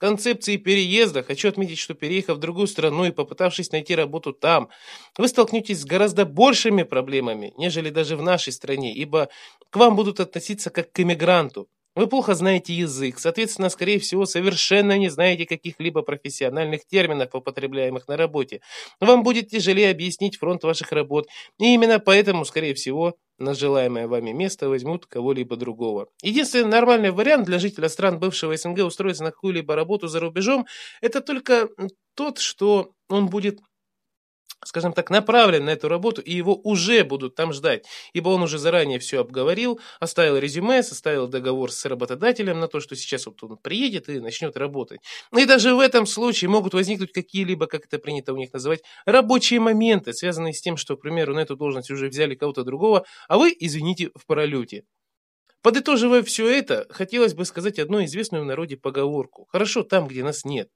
концепции 0.00 0.56
переезда 0.56 1.22
хочу 1.22 1.48
отметить, 1.48 1.78
что 1.78 1.94
переехав 1.94 2.38
в 2.38 2.40
другую 2.40 2.66
страну 2.66 3.04
и 3.04 3.12
попытавшись 3.12 3.70
найти 3.72 3.94
работу 3.94 4.32
там, 4.32 4.70
вы 5.18 5.28
столкнетесь 5.28 5.80
с 5.80 5.84
гораздо 5.84 6.24
большими 6.24 6.82
проблемами, 6.84 7.52
нежели 7.58 7.90
даже 7.90 8.16
в 8.16 8.22
нашей 8.22 8.52
стране, 8.52 8.94
ибо 8.94 9.28
к 9.70 9.76
вам 9.76 9.96
будут 9.96 10.20
относиться 10.20 10.70
как 10.70 10.92
к 10.92 11.00
иммигранту. 11.00 11.68
Вы 12.00 12.06
плохо 12.06 12.34
знаете 12.34 12.72
язык, 12.72 13.18
соответственно, 13.18 13.68
скорее 13.68 13.98
всего, 13.98 14.24
совершенно 14.24 14.96
не 14.96 15.10
знаете 15.10 15.44
каких-либо 15.44 16.00
профессиональных 16.00 16.86
терминов, 16.86 17.34
употребляемых 17.34 18.08
на 18.08 18.16
работе. 18.16 18.62
Вам 19.00 19.22
будет 19.22 19.50
тяжелее 19.50 19.90
объяснить 19.90 20.38
фронт 20.38 20.64
ваших 20.64 20.92
работ, 20.92 21.28
и 21.58 21.74
именно 21.74 21.98
поэтому, 21.98 22.46
скорее 22.46 22.72
всего, 22.72 23.16
на 23.36 23.52
желаемое 23.52 24.08
вами 24.08 24.30
место 24.30 24.70
возьмут 24.70 25.04
кого-либо 25.04 25.56
другого. 25.56 26.08
Единственный 26.22 26.70
нормальный 26.70 27.10
вариант 27.10 27.44
для 27.44 27.58
жителя 27.58 27.90
стран 27.90 28.18
бывшего 28.18 28.56
СНГ 28.56 28.78
устроиться 28.78 29.22
на 29.22 29.30
какую-либо 29.30 29.74
работу 29.74 30.08
за 30.08 30.20
рубежом, 30.20 30.66
это 31.02 31.20
только 31.20 31.68
тот, 32.14 32.38
что 32.38 32.92
он 33.10 33.28
будет 33.28 33.58
скажем 34.64 34.92
так, 34.92 35.10
направлен 35.10 35.64
на 35.64 35.70
эту 35.70 35.88
работу, 35.88 36.20
и 36.20 36.32
его 36.32 36.54
уже 36.54 37.04
будут 37.04 37.34
там 37.34 37.52
ждать, 37.52 37.86
ибо 38.12 38.28
он 38.28 38.42
уже 38.42 38.58
заранее 38.58 38.98
все 38.98 39.20
обговорил, 39.20 39.80
оставил 40.00 40.36
резюме, 40.36 40.82
составил 40.82 41.28
договор 41.28 41.72
с 41.72 41.84
работодателем 41.84 42.60
на 42.60 42.68
то, 42.68 42.80
что 42.80 42.96
сейчас 42.96 43.26
вот 43.26 43.42
он 43.42 43.56
приедет 43.56 44.08
и 44.08 44.20
начнет 44.20 44.56
работать. 44.56 45.00
И 45.36 45.44
даже 45.46 45.74
в 45.74 45.80
этом 45.80 46.06
случае 46.06 46.50
могут 46.50 46.74
возникнуть 46.74 47.12
какие-либо, 47.12 47.66
как 47.66 47.86
это 47.86 47.98
принято 47.98 48.32
у 48.32 48.36
них 48.36 48.52
называть, 48.52 48.82
рабочие 49.06 49.60
моменты, 49.60 50.12
связанные 50.12 50.52
с 50.52 50.60
тем, 50.60 50.76
что, 50.76 50.96
к 50.96 51.00
примеру, 51.02 51.34
на 51.34 51.40
эту 51.40 51.56
должность 51.56 51.90
уже 51.90 52.08
взяли 52.08 52.34
кого-то 52.34 52.64
другого, 52.64 53.04
а 53.28 53.38
вы, 53.38 53.54
извините, 53.58 54.10
в 54.14 54.26
паралюте. 54.26 54.84
Подытоживая 55.62 56.22
все 56.22 56.48
это, 56.48 56.86
хотелось 56.90 57.34
бы 57.34 57.44
сказать 57.44 57.78
одну 57.78 58.02
известную 58.04 58.44
в 58.44 58.46
народе 58.46 58.76
поговорку. 58.78 59.46
Хорошо 59.50 59.82
там, 59.82 60.06
где 60.08 60.24
нас 60.24 60.44
нет. 60.44 60.68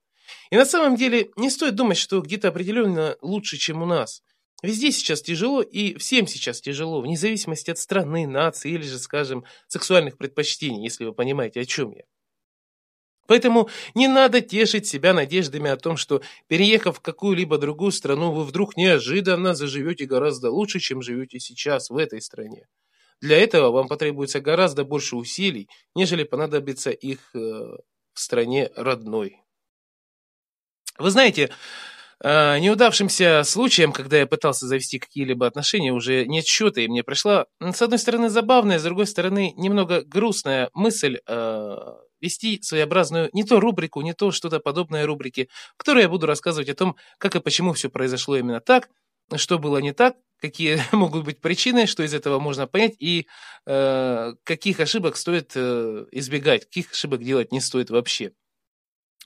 И 0.51 0.57
на 0.57 0.65
самом 0.65 0.97
деле 0.97 1.31
не 1.37 1.51
стоит 1.51 1.75
думать, 1.75 1.97
что 1.97 2.21
где-то 2.21 2.49
определенно 2.49 3.17
лучше, 3.21 3.57
чем 3.57 3.83
у 3.83 3.87
нас. 3.87 4.23
Везде 4.63 4.93
сейчас 4.93 5.21
тяжело, 5.21 5.61
и 5.61 5.95
всем 5.99 6.27
сейчас 6.27 6.61
тяжело, 6.61 7.03
вне 7.03 7.17
зависимости 7.17 7.71
от 7.71 7.79
страны, 7.79 8.27
нации 8.27 8.73
или 8.73 8.83
же, 8.83 8.99
скажем, 8.99 9.45
сексуальных 9.69 10.17
предпочтений, 10.17 10.83
если 10.83 11.05
вы 11.05 11.13
понимаете, 11.13 11.61
о 11.61 11.67
чем 11.67 11.93
я. 11.93 12.05
Поэтому 13.27 13.69
не 13.95 14.09
надо 14.09 14.41
тешить 14.41 14.87
себя 14.87 15.15
надеждами 15.15 15.71
о 15.71 15.77
том, 15.77 15.97
что, 15.97 16.23
переехав 16.47 16.99
в 16.99 17.01
какую-либо 17.01 17.59
другую 17.59 17.93
страну, 17.93 18.33
вы 18.33 18.45
вдруг 18.45 18.77
неожиданно 18.77 19.55
заживете 19.55 20.05
гораздо 20.07 20.51
лучше, 20.51 20.81
чем 20.81 21.03
живете 21.03 21.41
сейчас 21.41 21.91
в 21.91 21.97
этой 21.97 22.21
стране. 22.21 22.67
Для 23.21 23.39
этого 23.39 23.71
вам 23.71 23.89
потребуется 23.89 24.41
гораздо 24.41 24.85
больше 24.85 25.17
усилий, 25.17 25.69
нежели 25.95 26.25
понадобится 26.25 26.91
их 26.91 27.19
э, 27.35 27.39
в 27.39 28.21
стране 28.21 28.71
родной. 28.77 29.44
Вы 30.99 31.11
знаете, 31.11 31.51
э, 32.23 32.59
неудавшимся 32.61 33.43
случаем, 33.45 33.93
когда 33.93 34.19
я 34.19 34.27
пытался 34.27 34.67
завести 34.67 34.99
какие-либо 34.99 35.47
отношения, 35.47 35.93
уже 35.93 36.25
нет 36.27 36.47
счета, 36.47 36.81
и 36.81 36.89
мне 36.89 37.03
пришла, 37.03 37.47
с 37.61 37.83
одной 37.83 37.99
стороны, 37.99 38.29
забавная, 38.29 38.79
с 38.79 38.83
другой 38.85 39.07
стороны, 39.07 39.53
немного 39.57 40.03
грустная 40.03 40.71
мысль 40.73 41.19
э, 41.27 41.77
вести 42.21 42.63
своеобразную 42.63 43.29
не 43.33 43.45
то 43.45 43.61
рубрику, 43.61 44.01
не 44.03 44.15
то 44.15 44.31
что-то 44.31 44.61
подобное 44.61 45.07
рубрике, 45.07 45.49
в 45.75 45.79
которой 45.79 46.03
я 46.03 46.09
буду 46.09 46.27
рассказывать 46.27 46.69
о 46.69 46.75
том, 46.75 46.97
как 47.19 47.35
и 47.37 47.41
почему 47.41 47.73
все 47.73 47.91
произошло 47.91 48.37
именно 48.37 48.61
так, 48.61 48.89
что 49.37 49.59
было 49.59 49.79
не 49.79 49.93
так, 49.93 50.17
какие 50.41 50.79
могут 50.93 51.25
быть 51.25 51.41
причины, 51.41 51.87
что 51.87 52.03
из 52.05 52.15
этого 52.15 52.39
можно 52.39 52.67
понять, 52.67 52.95
и 53.01 53.27
э, 53.67 54.35
каких 54.45 54.81
ошибок 54.81 55.17
стоит 55.17 55.53
э, 55.57 56.07
избегать, 56.13 56.67
каких 56.67 56.93
ошибок 56.93 57.23
делать 57.23 57.53
не 57.53 57.61
стоит 57.61 57.91
вообще. 57.91 58.33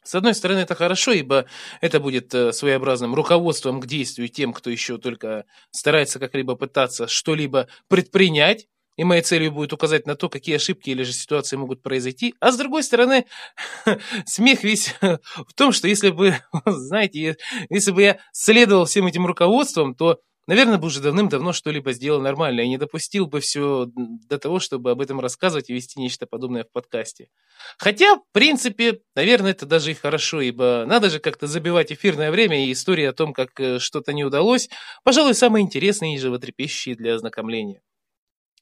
С 0.03 0.15
одной 0.15 0.35
стороны, 0.35 0.61
это 0.61 0.75
хорошо, 0.75 1.13
ибо 1.13 1.47
это 1.81 2.01
будет 2.01 2.35
э, 2.35 2.53
своеобразным 2.53 3.15
руководством 3.15 3.81
к 3.81 3.87
действию 3.87 4.29
тем, 4.29 4.53
кто 4.53 4.71
еще 4.71 4.99
только 4.99 5.45
старается 5.71 6.19
как-либо 6.19 6.55
пытаться 6.55 7.09
что-либо 7.09 7.69
предпринять, 7.89 8.67
и 8.99 9.05
моей 9.05 9.23
целью 9.23 9.53
будет 9.53 9.73
указать 9.73 10.07
на 10.07 10.17
то, 10.17 10.29
какие 10.29 10.57
ошибки 10.57 10.91
или 10.91 11.05
же 11.05 11.13
ситуации 11.13 11.57
могут 11.57 11.83
произойти. 11.83 12.35
А 12.41 12.51
с 12.51 12.57
другой 12.57 12.83
стороны, 12.83 13.27
смех 14.27 14.65
весь 14.65 14.95
в 15.01 15.55
том, 15.55 15.73
что 15.73 15.87
если 15.87 16.11
бы, 16.11 16.35
знаете, 16.67 17.37
если 17.71 17.93
бы 17.93 18.03
я 18.03 18.19
следовал 18.33 18.87
всем 18.87 19.07
этим 19.07 19.25
руководствам, 19.25 19.95
то 19.95 20.19
Наверное, 20.49 20.79
бы 20.79 20.87
уже 20.87 21.03
давным-давно 21.03 21.53
что-либо 21.53 21.93
сделал 21.93 22.23
нормально 22.23 22.63
и 22.63 22.69
не 22.69 22.79
допустил 22.79 23.27
бы 23.27 23.41
все 23.41 23.87
до 23.95 24.39
того, 24.39 24.61
чтобы 24.61 24.91
об 24.91 25.03
этом 25.03 25.21
рассказывать 25.21 25.69
и 25.69 25.75
вести 25.75 26.01
нечто 26.01 26.27
подобное 26.27 26.65
в 26.65 26.73
подкасте. 26.73 27.29
Хотя, 27.77 28.17
в 28.17 28.23
принципе, 28.33 29.03
наверное, 29.15 29.51
это 29.51 29.67
даже 29.67 29.91
и 29.91 29.95
хорошо, 29.95 30.41
ибо 30.41 30.85
надо 30.87 31.11
же 31.11 31.19
как-то 31.19 31.47
забивать 31.47 31.93
эфирное 31.93 32.31
время, 32.31 32.65
и 32.65 32.73
истории 32.73 33.05
о 33.05 33.13
том, 33.13 33.35
как 33.35 33.61
э, 33.61 33.79
что-то 33.79 34.15
не 34.15 34.25
удалось, 34.25 34.71
пожалуй, 35.05 35.35
самые 35.35 35.65
интересные 35.65 36.15
и 36.15 36.19
животрепещущие 36.19 36.97
для 36.97 37.17
ознакомления. 37.17 37.83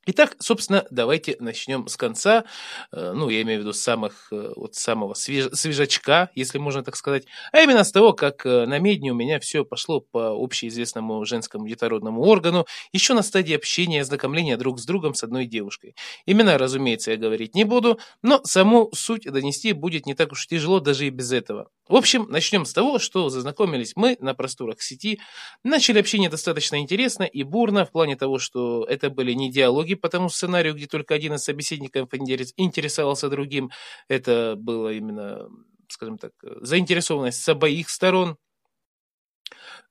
Итак, 0.09 0.37
собственно, 0.39 0.87
давайте 0.93 1.37
начнем 1.41 1.89
с 1.89 1.97
конца, 1.97 2.45
э, 2.93 3.13
ну, 3.13 3.29
я 3.29 3.43
имею 3.43 3.59
в 3.59 3.63
виду 3.63 3.73
самых, 3.73 4.29
э, 4.31 4.53
вот 4.55 4.77
самого 4.77 5.15
свеж, 5.15 5.49
свежачка, 5.53 6.31
если 6.37 6.59
можно 6.59 6.85
так 6.85 6.95
сказать, 6.95 7.25
а 7.51 7.61
именно 7.61 7.83
с 7.83 7.91
того, 7.91 8.13
как 8.13 8.47
э, 8.47 8.67
на 8.67 8.79
медне 8.79 9.11
у 9.11 9.17
меня 9.17 9.41
все 9.41 9.65
пошло 9.65 10.01
по 10.01 10.29
общеизвестному 10.29 11.25
женскому 11.25 11.67
детородному 11.67 12.23
органу, 12.23 12.67
еще 12.93 13.15
на 13.15 13.23
стадии 13.23 13.57
общения 13.57 13.97
и 13.97 14.01
ознакомления 14.03 14.57
друг 14.57 14.79
с 14.79 14.85
другом 14.85 15.15
с 15.15 15.25
одной 15.25 15.45
девушкой. 15.45 15.97
Имена, 16.25 16.57
разумеется, 16.57 17.11
я 17.11 17.17
говорить 17.17 17.57
не 17.57 17.65
буду, 17.65 17.99
но 18.23 18.41
саму 18.45 18.91
суть 18.95 19.25
донести 19.25 19.73
будет 19.73 20.07
не 20.07 20.15
так 20.15 20.31
уж 20.31 20.47
тяжело 20.47 20.79
даже 20.79 21.09
и 21.09 21.11
без 21.11 21.33
этого. 21.33 21.69
В 21.89 21.97
общем, 21.97 22.27
начнем 22.31 22.65
с 22.65 22.73
того, 22.73 23.01
что 23.01 23.29
зазнакомились 23.29 23.95
мы 23.97 24.17
на 24.21 24.35
просторах 24.35 24.81
сети, 24.83 25.19
начали 25.65 25.99
общение 25.99 26.31
достаточно 26.31 26.77
интересно 26.81 27.25
и 27.25 27.43
бурно, 27.43 27.85
в 27.85 27.91
плане 27.91 28.17
того, 28.17 28.39
что 28.39 28.85
это 28.85 29.11
были 29.11 29.33
не 29.33 29.51
диалоги 29.51 29.96
по 29.97 30.09
тому 30.09 30.29
сценарию, 30.29 30.75
где 30.75 30.87
только 30.87 31.15
один 31.15 31.35
из 31.35 31.45
собеседников 31.45 32.09
интересовался 32.13 33.29
другим. 33.29 33.71
Это 34.09 34.55
было 34.57 34.93
именно, 34.93 35.49
скажем 35.89 36.19
так, 36.19 36.33
заинтересованность 36.61 37.43
с 37.43 37.49
обоих 37.49 37.89
сторон. 37.91 38.37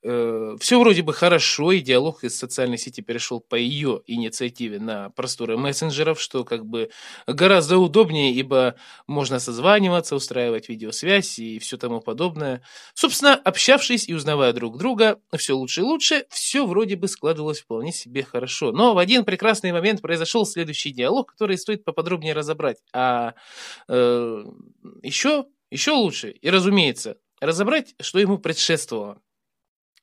Э, 0.05 0.55
все 0.59 0.79
вроде 0.79 1.01
бы 1.01 1.13
хорошо, 1.13 1.71
и 1.71 1.81
диалог 1.81 2.23
из 2.23 2.37
социальной 2.37 2.77
сети 2.77 3.01
перешел 3.01 3.39
по 3.41 3.55
ее 3.55 4.01
инициативе 4.05 4.79
на 4.79 5.09
просторы 5.09 5.57
мессенджеров, 5.57 6.21
что 6.21 6.43
как 6.43 6.65
бы 6.65 6.91
гораздо 7.27 7.79
удобнее, 7.79 8.31
ибо 8.31 8.75
можно 9.07 9.39
созваниваться, 9.39 10.15
устраивать 10.15 10.69
видеосвязь 10.69 11.39
и 11.39 11.59
все 11.59 11.77
тому 11.77 12.01
подобное. 12.01 12.61
Собственно, 12.93 13.35
общавшись 13.35 14.07
и 14.07 14.13
узнавая 14.13 14.53
друг 14.53 14.77
друга, 14.77 15.19
все 15.35 15.53
лучше 15.53 15.81
и 15.81 15.83
лучше, 15.83 16.25
все 16.29 16.65
вроде 16.65 16.95
бы 16.95 17.07
складывалось 17.07 17.61
вполне 17.61 17.91
себе 17.91 18.23
хорошо. 18.23 18.71
Но 18.71 18.93
в 18.93 18.99
один 18.99 19.25
прекрасный 19.25 19.71
момент 19.71 20.01
произошел 20.01 20.45
следующий 20.45 20.91
диалог, 20.91 21.31
который 21.31 21.57
стоит 21.57 21.83
поподробнее 21.83 22.33
разобрать. 22.33 22.77
А 22.93 23.33
э, 23.87 24.43
еще, 25.01 25.45
еще 25.71 25.91
лучше, 25.91 26.29
и 26.29 26.49
разумеется, 26.49 27.17
разобрать, 27.41 27.95
что 27.99 28.19
ему 28.19 28.37
предшествовало. 28.37 29.19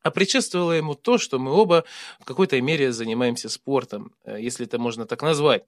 А 0.03 0.11
предшествовало 0.11 0.73
ему 0.73 0.95
то, 0.95 1.19
что 1.19 1.39
мы 1.39 1.53
оба 1.53 1.85
в 2.21 2.25
какой-то 2.25 2.61
мере 2.61 2.93
занимаемся 2.93 3.49
спортом, 3.49 4.13
э, 4.25 4.39
если 4.41 4.67
это 4.67 4.79
можно 4.79 5.07
так 5.07 5.23
назвать. 5.23 5.65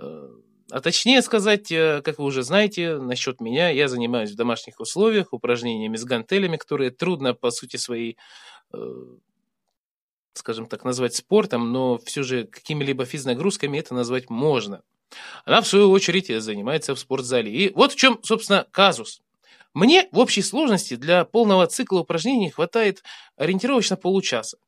Э, 0.00 0.28
а 0.70 0.80
точнее 0.80 1.20
сказать, 1.22 1.70
э, 1.72 2.00
как 2.02 2.18
вы 2.18 2.24
уже 2.24 2.42
знаете, 2.42 2.96
насчет 2.98 3.40
меня, 3.40 3.70
я 3.70 3.88
занимаюсь 3.88 4.30
в 4.30 4.36
домашних 4.36 4.80
условиях 4.80 5.32
упражнениями 5.32 5.96
с 5.96 6.04
гантелями, 6.04 6.56
которые 6.56 6.90
трудно 6.90 7.34
по 7.34 7.50
сути 7.50 7.76
своей, 7.76 8.16
скажем 10.32 10.66
так, 10.66 10.84
назвать 10.84 11.14
спортом, 11.14 11.72
но 11.72 11.98
все 11.98 12.22
же 12.22 12.44
какими-либо 12.44 13.04
физнагрузками 13.04 13.78
это 13.78 13.94
назвать 13.94 14.30
можно. 14.30 14.82
Она, 15.44 15.60
в 15.60 15.66
свою 15.66 15.90
очередь, 15.90 16.28
занимается 16.42 16.94
в 16.94 16.98
спортзале. 16.98 17.52
И 17.52 17.72
вот 17.74 17.92
в 17.92 17.96
чем, 17.96 18.18
собственно, 18.22 18.66
казус. 18.70 19.20
Мне 19.74 20.08
в 20.12 20.18
общей 20.18 20.42
сложности 20.42 20.96
для 20.96 21.24
полного 21.24 21.66
цикла 21.66 22.00
упражнений 22.00 22.50
хватает 22.50 23.02
ориентировочно 23.36 23.96
получаса. 23.96 24.58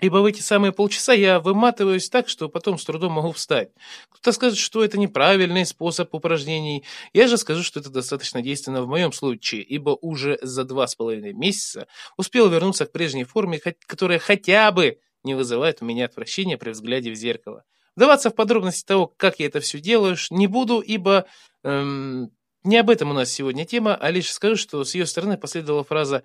Ибо 0.00 0.18
в 0.18 0.26
эти 0.26 0.40
самые 0.40 0.72
полчаса 0.72 1.12
я 1.12 1.40
выматываюсь 1.40 2.08
так, 2.08 2.28
что 2.28 2.48
потом 2.48 2.78
с 2.78 2.84
трудом 2.84 3.14
могу 3.14 3.32
встать. 3.32 3.70
Кто-то 4.10 4.32
скажет, 4.32 4.58
что 4.58 4.84
это 4.84 4.96
неправильный 4.96 5.66
способ 5.66 6.14
упражнений. 6.14 6.84
Я 7.12 7.26
же 7.26 7.36
скажу, 7.36 7.64
что 7.64 7.80
это 7.80 7.90
достаточно 7.90 8.40
действенно 8.40 8.82
в 8.82 8.86
моем 8.86 9.12
случае, 9.12 9.62
ибо 9.62 9.98
уже 10.00 10.38
за 10.40 10.62
два 10.62 10.86
с 10.86 10.94
половиной 10.94 11.32
месяца 11.32 11.88
успел 12.16 12.48
вернуться 12.48 12.86
к 12.86 12.92
прежней 12.92 13.24
форме, 13.24 13.58
которая 13.58 14.20
хотя 14.20 14.70
бы 14.70 15.00
не 15.24 15.34
вызывает 15.34 15.82
у 15.82 15.84
меня 15.84 16.04
отвращения 16.04 16.56
при 16.56 16.70
взгляде 16.70 17.10
в 17.10 17.16
зеркало. 17.16 17.64
Вдаваться 17.96 18.30
в 18.30 18.36
подробности 18.36 18.86
того, 18.86 19.08
как 19.08 19.40
я 19.40 19.46
это 19.46 19.58
все 19.58 19.80
делаю, 19.80 20.16
не 20.30 20.46
буду, 20.46 20.78
ибо 20.78 21.26
эм, 21.64 22.30
не 22.64 22.76
об 22.76 22.90
этом 22.90 23.10
у 23.10 23.14
нас 23.14 23.30
сегодня 23.30 23.64
тема, 23.64 23.94
а 23.94 24.10
лишь 24.10 24.32
скажу, 24.32 24.56
что 24.56 24.84
с 24.84 24.94
ее 24.94 25.06
стороны 25.06 25.36
последовала 25.36 25.84
фраза 25.84 26.22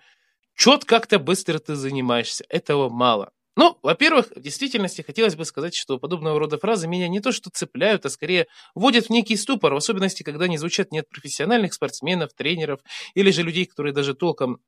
«Чет 0.56 0.86
как-то 0.86 1.20
быстро 1.20 1.60
ты 1.60 1.76
занимаешься, 1.76 2.46
этого 2.50 2.90
мало». 2.90 3.32
Ну, 3.56 3.78
во-первых, 3.84 4.32
в 4.36 4.42
действительности 4.42 5.04
хотелось 5.04 5.36
бы 5.36 5.46
сказать, 5.46 5.76
что 5.76 6.00
подобного 6.00 6.40
рода 6.40 6.58
фразы 6.58 6.88
меня 6.88 7.08
не 7.08 7.20
то 7.20 7.32
что 7.32 7.52
цепляют, 7.52 8.04
а 8.06 8.10
скорее 8.10 8.48
вводят 8.74 9.08
в 9.08 9.10
некий 9.12 9.36
ступор, 9.36 9.74
в 9.74 9.78
особенности, 9.78 10.24
когда 10.24 10.46
они 10.46 10.58
звучат 10.58 10.92
не 10.92 11.00
от 11.00 11.10
профессиональных 11.10 11.74
спортсменов, 11.74 12.34
тренеров 12.34 12.80
или 13.14 13.30
же 13.30 13.44
людей, 13.44 13.66
которые 13.66 13.94
даже 13.94 14.16
толком 14.16 14.60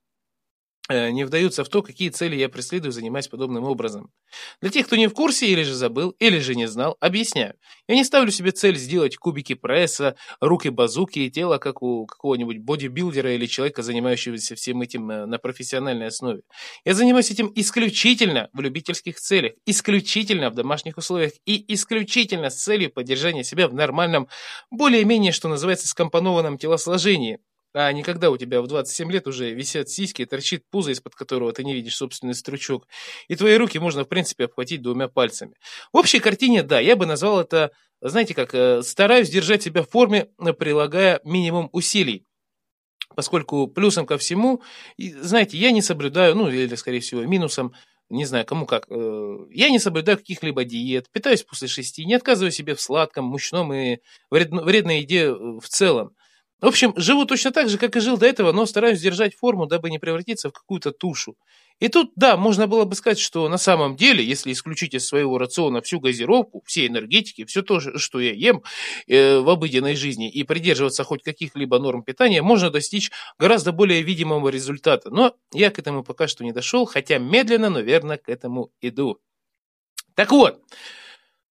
не 0.90 1.24
вдаются 1.24 1.64
в 1.64 1.70
то, 1.70 1.82
какие 1.82 2.10
цели 2.10 2.36
я 2.36 2.48
преследую, 2.48 2.92
занимаясь 2.92 3.28
подобным 3.28 3.64
образом. 3.64 4.12
Для 4.62 4.70
тех, 4.70 4.86
кто 4.86 4.96
не 4.96 5.08
в 5.08 5.14
курсе, 5.14 5.48
или 5.48 5.64
же 5.64 5.74
забыл, 5.74 6.12
или 6.20 6.40
же 6.40 6.56
не 6.56 6.68
знал, 6.68 6.96
объясняю. 7.00 7.56
Я 7.88 7.96
не 7.96 8.04
ставлю 8.04 8.32
себе 8.32 8.52
цель 8.52 8.78
сделать 8.78 9.18
кубики 9.18 9.56
пресса, 9.56 10.16
руки 10.40 10.70
базуки 10.70 11.20
и 11.20 11.32
тело, 11.32 11.58
как 11.58 11.82
у 11.82 12.06
какого-нибудь 12.06 12.60
бодибилдера 12.60 13.34
или 13.34 13.48
человека, 13.48 13.82
занимающегося 13.82 14.56
всем 14.56 14.82
этим 14.82 15.10
э, 15.10 15.26
на 15.26 15.40
профессиональной 15.40 16.08
основе. 16.08 16.42
Я 16.84 16.94
занимаюсь 16.94 17.32
этим 17.32 17.52
исключительно 17.56 18.50
в 18.54 18.62
любительских 18.62 19.20
целях, 19.20 19.54
исключительно 19.66 20.50
в 20.50 20.56
домашних 20.56 20.98
условиях 20.98 21.34
и 21.46 21.74
исключительно 21.74 22.50
с 22.50 22.64
целью 22.64 22.92
поддержания 22.92 23.44
себя 23.44 23.68
в 23.68 23.74
нормальном, 23.74 24.28
более-менее, 24.70 25.32
что 25.32 25.48
называется, 25.48 25.88
скомпонованном 25.88 26.58
телосложении, 26.58 27.40
а 27.76 27.92
не 27.92 28.04
когда 28.04 28.32
у 28.32 28.38
тебя 28.38 28.62
в 28.62 28.68
27 28.68 29.12
лет 29.12 29.28
уже 29.28 29.52
висят 29.54 29.90
сиськи, 29.90 30.26
торчит 30.26 30.64
пузо, 30.72 30.92
из-под 30.92 31.14
которого 31.14 31.52
ты 31.52 31.66
не 31.66 31.74
видишь 31.74 31.98
собственный 31.98 32.34
стручок, 32.34 32.88
и 33.28 33.36
твои 33.36 33.58
руки 33.58 33.78
можно, 33.80 34.06
в 34.06 34.08
принципе, 34.08 34.46
обхватить 34.46 34.82
двумя 34.82 35.10
пальцами. 35.10 35.56
В 35.92 35.98
общей 35.98 36.20
картине, 36.20 36.64
да, 36.64 36.80
я 36.80 36.96
бы 36.96 37.06
назвал 37.06 37.42
это, 37.42 37.72
знаете 38.00 38.34
как, 38.34 38.56
э, 38.56 38.82
стараюсь 38.82 39.30
держать 39.30 39.62
себя 39.62 39.84
в 39.84 39.90
форме, 39.90 40.30
э, 40.40 40.54
прилагая 40.54 41.20
минимум 41.26 41.70
усилий. 41.74 42.26
Поскольку 43.14 43.68
плюсом 43.68 44.06
ко 44.06 44.18
всему, 44.18 44.62
знаете, 44.98 45.58
я 45.58 45.72
не 45.72 45.82
соблюдаю, 45.82 46.34
ну, 46.34 46.50
или, 46.50 46.76
скорее 46.76 47.02
всего, 47.02 47.26
минусом, 47.26 47.74
не 48.10 48.24
знаю, 48.24 48.46
кому 48.46 48.66
как. 48.66 48.86
Э, 48.90 49.38
я 49.50 49.70
не 49.70 49.80
соблюдаю 49.80 50.18
каких-либо 50.18 50.64
диет, 50.64 51.10
питаюсь 51.12 51.44
после 51.44 51.68
шести, 51.68 52.06
не 52.06 52.14
отказываю 52.14 52.52
себе 52.52 52.74
в 52.74 52.80
сладком, 52.80 53.26
мучном 53.26 53.74
и 53.74 53.98
вредной 54.32 55.00
еде 55.00 55.34
в 55.34 55.68
целом. 55.68 56.16
В 56.66 56.68
общем, 56.68 56.94
живу 56.98 57.26
точно 57.26 57.52
так 57.52 57.70
же, 57.70 57.78
как 57.78 57.96
и 57.96 58.00
жил 58.00 58.18
до 58.18 58.26
этого, 58.26 58.52
но 58.52 58.66
стараюсь 58.66 59.00
держать 59.00 59.36
форму, 59.36 59.68
дабы 59.68 59.92
не 59.92 60.00
превратиться 60.00 60.50
в 60.50 60.52
какую-то 60.52 60.92
тушу. 60.92 61.38
И 61.80 61.90
тут, 61.90 62.12
да, 62.16 62.38
можно 62.38 62.66
было 62.66 62.86
бы 62.86 62.96
сказать, 62.96 63.20
что 63.20 63.48
на 63.50 63.60
самом 63.60 63.96
деле, 63.96 64.26
если 64.26 64.52
исключить 64.52 64.96
из 64.96 65.06
своего 65.06 65.38
рациона 65.38 65.84
всю 65.84 66.00
газировку, 66.00 66.64
все 66.66 66.88
энергетики, 66.88 67.46
все 67.46 67.62
то, 67.62 67.80
что 67.80 68.20
я 68.20 68.32
ем 68.32 68.64
э, 69.06 69.38
в 69.38 69.48
обыденной 69.48 69.96
жизни, 69.96 70.28
и 70.28 70.42
придерживаться 70.42 71.04
хоть 71.04 71.22
каких-либо 71.22 71.78
норм 71.78 72.02
питания, 72.02 72.42
можно 72.42 72.72
достичь 72.72 73.12
гораздо 73.38 73.72
более 73.72 74.02
видимого 74.02 74.50
результата. 74.50 75.12
Но 75.12 75.36
я 75.54 75.70
к 75.70 75.78
этому 75.78 76.04
пока 76.04 76.28
что 76.28 76.44
не 76.44 76.52
дошел, 76.52 76.88
хотя 76.88 77.20
медленно, 77.20 77.70
но 77.70 77.82
верно 77.82 78.18
к 78.18 78.28
этому 78.28 78.72
иду. 78.82 79.20
Так 80.16 80.32
вот, 80.32 80.64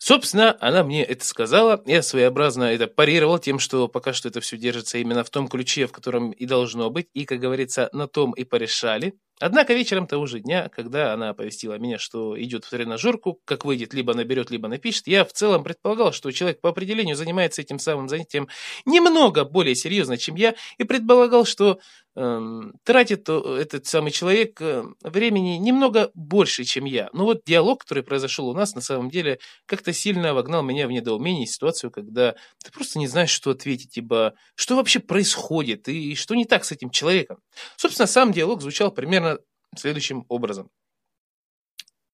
Собственно, 0.06 0.54
она 0.60 0.84
мне 0.84 1.02
это 1.02 1.24
сказала, 1.24 1.82
я 1.86 2.02
своеобразно 2.02 2.64
это 2.64 2.88
парировал 2.88 3.38
тем, 3.38 3.58
что 3.58 3.88
пока 3.88 4.12
что 4.12 4.28
это 4.28 4.42
все 4.42 4.58
держится 4.58 4.98
именно 4.98 5.24
в 5.24 5.30
том 5.30 5.48
ключе, 5.48 5.86
в 5.86 5.92
котором 5.92 6.30
и 6.32 6.44
должно 6.44 6.90
быть, 6.90 7.08
и, 7.14 7.24
как 7.24 7.38
говорится, 7.40 7.88
на 7.94 8.06
том 8.06 8.32
и 8.32 8.44
порешали. 8.44 9.14
Однако 9.40 9.72
вечером 9.72 10.06
того 10.06 10.26
же 10.26 10.40
дня, 10.40 10.68
когда 10.68 11.14
она 11.14 11.30
оповестила 11.30 11.78
меня, 11.78 11.98
что 11.98 12.38
идет 12.38 12.66
в 12.66 12.70
тренажерку, 12.70 13.40
как 13.46 13.64
выйдет, 13.64 13.94
либо 13.94 14.12
наберет, 14.12 14.50
либо 14.50 14.68
напишет, 14.68 15.06
я 15.06 15.24
в 15.24 15.32
целом 15.32 15.64
предполагал, 15.64 16.12
что 16.12 16.30
человек 16.32 16.60
по 16.60 16.68
определению 16.68 17.16
занимается 17.16 17.62
этим 17.62 17.78
самым 17.78 18.10
занятием 18.10 18.48
немного 18.84 19.46
более 19.46 19.74
серьезно, 19.74 20.18
чем 20.18 20.34
я, 20.34 20.54
и 20.76 20.84
предполагал, 20.84 21.46
что 21.46 21.80
тратит 22.14 23.28
этот 23.28 23.86
самый 23.86 24.12
человек 24.12 24.60
э, 24.60 24.84
времени 25.02 25.56
немного 25.56 26.12
больше, 26.14 26.62
чем 26.62 26.84
я. 26.84 27.10
Но 27.12 27.24
вот 27.24 27.42
диалог, 27.44 27.80
который 27.80 28.04
произошел 28.04 28.48
у 28.48 28.54
нас, 28.54 28.76
на 28.76 28.80
самом 28.80 29.10
деле 29.10 29.40
как-то 29.66 29.92
сильно 29.92 30.32
вогнал 30.32 30.62
меня 30.62 30.86
в 30.86 30.92
недоумение 30.92 31.46
ситуацию, 31.46 31.90
когда 31.90 32.36
ты 32.62 32.70
просто 32.70 33.00
не 33.00 33.08
знаешь, 33.08 33.30
что 33.30 33.50
ответить, 33.50 33.96
ибо 33.96 34.34
что 34.54 34.76
вообще 34.76 35.00
происходит 35.00 35.88
и 35.88 36.14
что 36.14 36.36
не 36.36 36.44
так 36.44 36.64
с 36.64 36.70
этим 36.70 36.90
человеком. 36.90 37.38
Собственно, 37.76 38.06
сам 38.06 38.30
диалог 38.30 38.62
звучал 38.62 38.92
примерно 38.92 39.38
следующим 39.76 40.24
образом. 40.28 40.70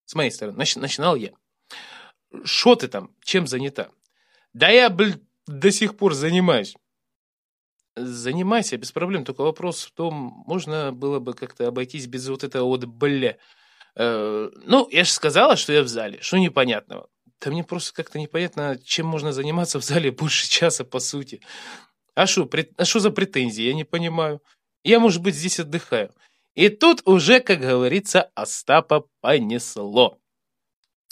С 0.07 0.15
моей 0.15 0.31
стороны, 0.31 0.57
нач, 0.57 0.77
начинал 0.77 1.15
я. 1.15 1.31
Что 2.45 2.75
ты 2.75 2.89
там? 2.89 3.15
Чем 3.23 3.47
занята? 3.47 3.91
Да 4.55 4.71
я, 4.71 4.89
блин, 4.89 5.21
до 5.47 5.71
сих 5.71 5.97
пор 5.97 6.15
занимаюсь. 6.15 6.75
Занимайся, 7.97 8.77
без 8.77 8.93
проблем. 8.93 9.25
Только 9.25 9.43
вопрос 9.43 9.85
в 9.85 9.93
том, 9.93 10.45
можно 10.47 10.93
было 10.93 11.19
бы 11.19 11.35
как-то 11.35 11.69
обойтись 11.69 12.07
без 12.07 12.29
вот 12.29 12.45
этого 12.45 12.67
вот 12.67 12.85
бля. 12.85 13.37
Э, 13.97 14.49
ну, 14.65 14.89
я 14.91 15.05
же 15.05 15.11
сказала, 15.11 15.57
что 15.57 15.73
я 15.73 15.83
в 15.83 15.89
зале. 15.89 16.19
Что 16.21 16.39
непонятного? 16.39 17.09
Да 17.41 17.51
мне 17.51 17.65
просто 17.65 17.95
как-то 17.95 18.19
непонятно, 18.19 18.79
чем 18.85 19.07
можно 19.07 19.33
заниматься 19.33 19.81
в 19.81 19.85
зале 19.85 20.11
больше 20.13 20.49
часа, 20.49 20.85
по 20.85 21.01
сути. 21.01 21.41
А 22.15 22.27
что 22.27 22.49
а 22.77 22.85
шо 22.85 23.01
за 23.01 23.11
претензии? 23.11 23.63
Я 23.63 23.75
не 23.75 23.85
понимаю. 23.85 24.41
Я, 24.85 25.01
может 25.01 25.23
быть, 25.23 25.35
здесь 25.35 25.61
отдыхаю. 25.61 26.13
И 26.55 26.69
тут 26.69 27.03
уже, 27.07 27.41
как 27.41 27.61
говорится, 27.61 28.31
Остапа 28.35 29.07
понесло. 29.21 30.20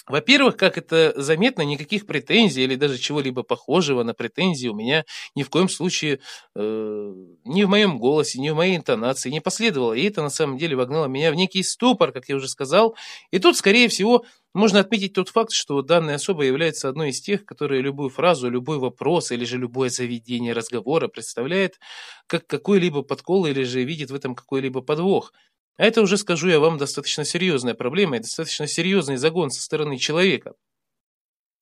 Во-первых, 0.09 0.57
как 0.57 0.79
это 0.79 1.13
заметно, 1.17 1.63
никаких 1.63 2.07
претензий 2.07 2.65
или 2.65 2.77
даже 2.77 2.99
чего-либо 2.99 3.43
похожего 3.43 4.03
на 4.03 4.15
претензии 4.15 4.69
у 4.69 4.75
меня 4.75 5.05
ни 5.35 5.43
в 5.43 5.51
коем 5.51 5.69
случае 5.69 6.21
э, 6.57 7.13
ни 7.45 7.63
в 7.65 7.69
моем 7.69 7.99
голосе, 7.99 8.41
ни 8.41 8.51
в 8.51 8.57
моей 8.57 8.77
интонации 8.77 9.31
не 9.31 9.41
последовало. 9.41 9.93
И 9.93 10.03
это 10.05 10.23
на 10.23 10.31
самом 10.31 10.59
деле 10.59 10.77
вогнало 10.77 11.07
меня 11.07 11.31
в 11.31 11.35
некий 11.35 11.63
ступор, 11.63 12.13
как 12.13 12.29
я 12.29 12.37
уже 12.37 12.49
сказал. 12.49 12.97
И 13.31 13.39
тут, 13.39 13.57
скорее 13.57 13.89
всего, 13.89 14.25
можно 14.55 14.81
отметить 14.81 15.13
тот 15.13 15.29
факт, 15.29 15.53
что 15.53 15.83
данная 15.83 16.15
особа 16.17 16.43
является 16.45 16.89
одной 16.89 17.11
из 17.11 17.21
тех, 17.21 17.45
которые 17.45 17.83
любую 17.83 18.09
фразу, 18.11 18.49
любой 18.49 18.79
вопрос 18.79 19.31
или 19.31 19.45
же 19.45 19.59
любое 19.59 19.91
заведение 19.91 20.53
разговора 20.53 21.09
представляет 21.09 21.79
как 22.27 22.47
какой-либо 22.47 23.03
подкол 23.03 23.47
или 23.47 23.63
же 23.65 23.85
видит 23.85 24.11
в 24.11 24.15
этом 24.15 24.35
какой-либо 24.35 24.81
подвох. 24.81 25.33
А 25.79 25.85
это 25.85 26.03
уже, 26.03 26.17
скажу 26.19 26.49
я 26.49 26.59
вам, 26.59 26.77
достаточно 26.77 27.25
серьезная 27.25 27.75
проблема 27.75 28.17
и 28.17 28.21
достаточно 28.21 28.67
серьезный 28.67 29.17
загон 29.17 29.51
со 29.51 29.63
стороны 29.63 29.97
человека. 29.97 30.55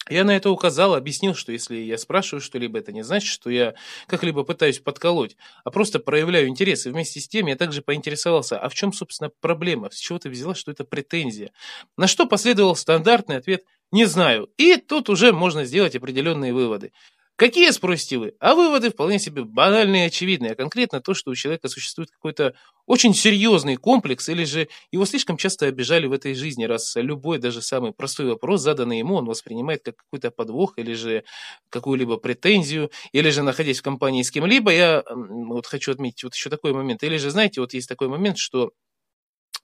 Я 0.09 0.25
на 0.25 0.37
это 0.37 0.51
указал, 0.51 0.95
объяснил, 0.95 1.35
что 1.35 1.53
если 1.53 1.77
я 1.77 1.99
спрашиваю 1.99 2.41
что-либо, 2.41 2.79
это 2.79 2.93
не 2.93 3.03
значит, 3.03 3.29
что 3.29 3.51
я 3.51 3.75
как-либо 4.07 4.45
пытаюсь 4.45 4.79
подколоть, 4.79 5.37
а 5.65 5.71
просто 5.71 5.99
проявляю 5.99 6.49
интерес. 6.49 6.87
И 6.87 6.91
вместе 6.91 7.21
с 7.21 7.29
тем 7.29 7.47
я 7.47 7.57
также 7.57 7.83
поинтересовался, 7.83 8.59
а 8.59 8.69
в 8.69 8.75
чем, 8.75 8.93
собственно, 8.93 9.31
проблема? 9.41 9.91
С 9.91 9.99
чего 9.99 10.19
ты 10.19 10.31
взяла, 10.31 10.55
что 10.55 10.71
это 10.71 10.85
претензия? 10.85 11.51
На 11.97 12.07
что 12.07 12.27
последовал 12.27 12.77
стандартный 12.77 13.37
ответ 13.37 13.65
«не 13.91 14.05
знаю». 14.05 14.49
И 14.57 14.77
тут 14.77 15.11
уже 15.11 15.33
можно 15.33 15.65
сделать 15.65 15.97
определенные 15.97 16.55
выводы. 16.55 16.93
Какие, 17.39 17.71
спросите 17.71 18.17
вы? 18.17 18.33
А 18.41 18.55
выводы 18.55 18.91
вполне 18.91 19.19
себе 19.19 19.45
банальные 19.45 20.05
и 20.05 20.07
очевидные, 20.07 20.53
а 20.53 20.55
конкретно 20.55 21.03
то, 21.03 21.13
что 21.13 21.31
у 21.31 21.35
человека 21.35 21.69
существует 21.69 22.11
какой-то 22.11 22.55
очень 22.87 23.13
серьезный 23.13 23.77
комплекс, 23.77 24.27
или 24.31 24.45
же 24.45 24.69
его 24.91 25.05
слишком 25.05 25.37
часто 25.37 25.67
обижали 25.67 26.07
в 26.07 26.13
этой 26.13 26.33
жизни, 26.35 26.65
раз 26.65 26.95
любой, 26.97 27.39
даже 27.39 27.61
самый 27.61 27.93
простой 27.93 28.25
вопрос, 28.27 28.63
заданный 28.63 29.01
ему, 29.01 29.17
он 29.17 29.27
воспринимает 29.27 29.83
как 29.85 29.97
какой-то 29.97 30.31
подвох, 30.31 30.79
или 30.79 30.95
же 30.95 31.25
какую-либо 31.69 32.17
претензию, 32.17 32.91
или 33.13 33.29
же, 33.29 33.43
находясь 33.43 33.81
в 33.81 33.83
компании 33.83 34.23
с 34.23 34.31
кем-либо, 34.31 34.71
я 34.73 35.05
вот 35.15 35.67
хочу 35.67 35.93
отметить 35.93 36.25
вот 36.25 36.35
еще 36.35 36.49
такой 36.49 36.73
момент, 36.73 37.03
или 37.03 37.19
же, 37.19 37.29
знаете, 37.31 37.61
вот 37.61 37.75
есть 37.75 37.89
такой 37.89 38.09
момент, 38.09 38.39
что 38.39 38.71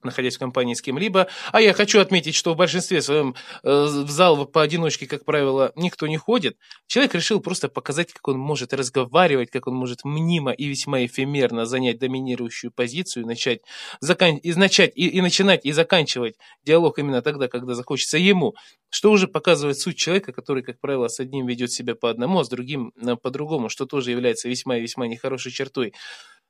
находясь 0.04 0.36
в 0.36 0.38
компании 0.38 0.74
с 0.74 0.82
кем-либо. 0.82 1.28
А 1.52 1.60
я 1.60 1.72
хочу 1.72 2.00
отметить, 2.00 2.34
что 2.34 2.54
в 2.54 2.56
большинстве 2.56 3.02
своем 3.02 3.34
э, 3.62 3.70
в 3.70 4.10
зал 4.10 4.46
поодиночке, 4.46 5.06
как 5.06 5.24
правило, 5.24 5.72
никто 5.76 6.06
не 6.06 6.16
ходит. 6.16 6.56
Человек 6.86 7.14
решил 7.14 7.40
просто 7.40 7.68
показать, 7.68 8.12
как 8.12 8.26
он 8.28 8.38
может 8.38 8.72
разговаривать, 8.72 9.50
как 9.50 9.66
он 9.66 9.74
может 9.74 10.04
мнимо 10.04 10.52
и 10.52 10.66
весьма 10.66 11.04
эфемерно 11.04 11.66
занять 11.66 11.98
доминирующую 11.98 12.70
позицию, 12.70 13.26
начать, 13.26 13.60
закан... 14.00 14.36
и, 14.36 14.52
начать 14.54 14.92
и, 14.94 15.08
и 15.08 15.20
начинать 15.20 15.64
и 15.64 15.72
заканчивать 15.72 16.36
диалог 16.64 16.98
именно 16.98 17.22
тогда, 17.22 17.48
когда 17.48 17.74
захочется 17.74 18.18
ему, 18.18 18.54
что 18.90 19.10
уже 19.10 19.28
показывает 19.28 19.78
суть 19.78 19.96
человека, 19.96 20.32
который, 20.32 20.62
как 20.62 20.80
правило, 20.80 21.08
с 21.08 21.20
одним 21.20 21.46
ведет 21.46 21.72
себя 21.72 21.94
по 21.94 22.10
одному, 22.10 22.40
а 22.40 22.44
с 22.44 22.48
другим 22.48 22.92
э, 23.00 23.16
по-другому, 23.16 23.68
что 23.68 23.86
тоже 23.86 24.10
является 24.10 24.48
весьма 24.48 24.76
и 24.76 24.82
весьма 24.82 25.06
нехорошей 25.06 25.52
чертой. 25.52 25.94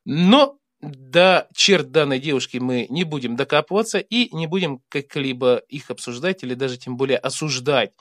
Но 0.04 0.58
до 0.82 1.48
черт 1.54 1.92
данной 1.92 2.18
девушки 2.18 2.58
мы 2.58 2.86
не 2.90 3.04
будем 3.04 3.36
докапываться 3.36 3.98
и 3.98 4.34
не 4.34 4.46
будем 4.46 4.80
как-либо 4.88 5.62
их 5.68 5.90
обсуждать 5.90 6.42
или 6.42 6.54
даже 6.54 6.76
тем 6.76 6.96
более 6.96 7.18
осуждать. 7.18 7.92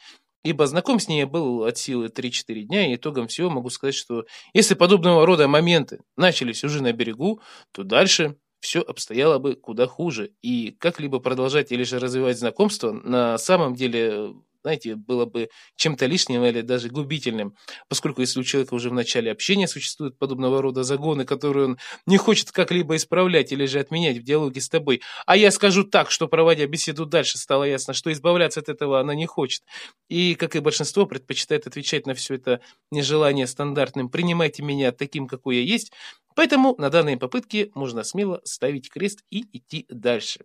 Ибо 0.44 0.66
знаком 0.66 1.00
с 1.00 1.08
ней 1.08 1.20
я 1.20 1.28
был 1.28 1.64
от 1.66 1.78
силы 1.78 2.10
3-4 2.10 2.64
дня, 2.64 2.88
и 2.92 2.96
итогом 2.96 3.28
всего 3.28 3.52
могу 3.52 3.70
сказать, 3.70 3.94
что 3.94 4.26
если 4.54 4.74
подобного 4.74 5.26
рода 5.26 5.48
моменты 5.48 6.00
начались 6.18 6.64
уже 6.64 6.82
на 6.82 6.94
берегу, 6.94 7.42
то 7.72 7.84
дальше 7.84 8.38
все 8.60 8.82
обстояло 8.82 9.38
бы 9.38 9.56
куда 9.56 9.86
хуже. 9.86 10.32
И 10.42 10.72
как-либо 10.80 11.20
продолжать 11.20 11.72
или 11.72 11.84
же 11.84 12.00
развивать 12.00 12.40
знакомство 12.40 12.92
на 12.92 13.38
самом 13.38 13.76
деле 13.76 14.34
знаете, 14.64 14.96
было 14.96 15.26
бы 15.26 15.50
чем-то 15.76 16.06
лишним 16.06 16.44
или 16.46 16.62
даже 16.62 16.90
губительным, 16.90 17.56
поскольку 17.90 18.22
если 18.22 18.40
у 18.40 18.44
человека 18.44 18.74
уже 18.74 18.90
в 18.90 18.94
начале 18.94 19.32
общения 19.32 19.68
существуют 19.68 20.18
подобного 20.18 20.62
рода 20.62 20.84
загоны, 20.84 21.26
которые 21.26 21.66
он 21.68 21.78
не 22.06 22.18
хочет 22.18 22.52
как-либо 22.52 22.96
исправлять 22.96 23.52
или 23.52 23.66
же 23.66 23.80
отменять 23.80 24.18
в 24.18 24.24
диалоге 24.24 24.62
с 24.62 24.70
тобой, 24.70 25.02
а 25.26 25.36
я 25.38 25.52
скажу 25.52 25.84
так, 25.84 26.12
что 26.12 26.28
проводя 26.28 26.66
беседу 26.68 27.06
дальше, 27.06 27.38
стало 27.38 27.64
ясно, 27.64 27.94
что 27.94 28.12
избавляться 28.12 28.60
от 28.60 28.70
этого 28.70 29.00
она 29.00 29.16
не 29.16 29.26
хочет, 29.26 29.64
и, 30.10 30.36
как 30.36 30.56
и 30.56 30.60
большинство, 30.60 31.06
предпочитает 31.06 31.68
отвечать 31.68 32.06
на 32.06 32.14
все 32.14 32.36
это 32.36 32.62
нежелание 32.92 33.48
стандартным 33.48 34.10
«принимайте 34.10 34.64
меня 34.64 34.92
таким, 34.92 35.28
какой 35.28 35.58
я 35.58 35.62
есть», 35.64 35.92
поэтому 36.36 36.76
на 36.78 36.90
данной 36.90 37.18
попытке 37.18 37.72
можно 37.76 38.04
смело 38.04 38.42
ставить 38.44 38.90
крест 38.90 39.22
и 39.30 39.46
идти 39.58 39.86
дальше. 39.90 40.42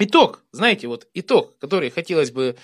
Итог, 0.00 0.44
знаете, 0.52 0.86
вот 0.86 1.08
итог, 1.12 1.58
который 1.58 1.90
хотелось 1.90 2.30
бы 2.30 2.56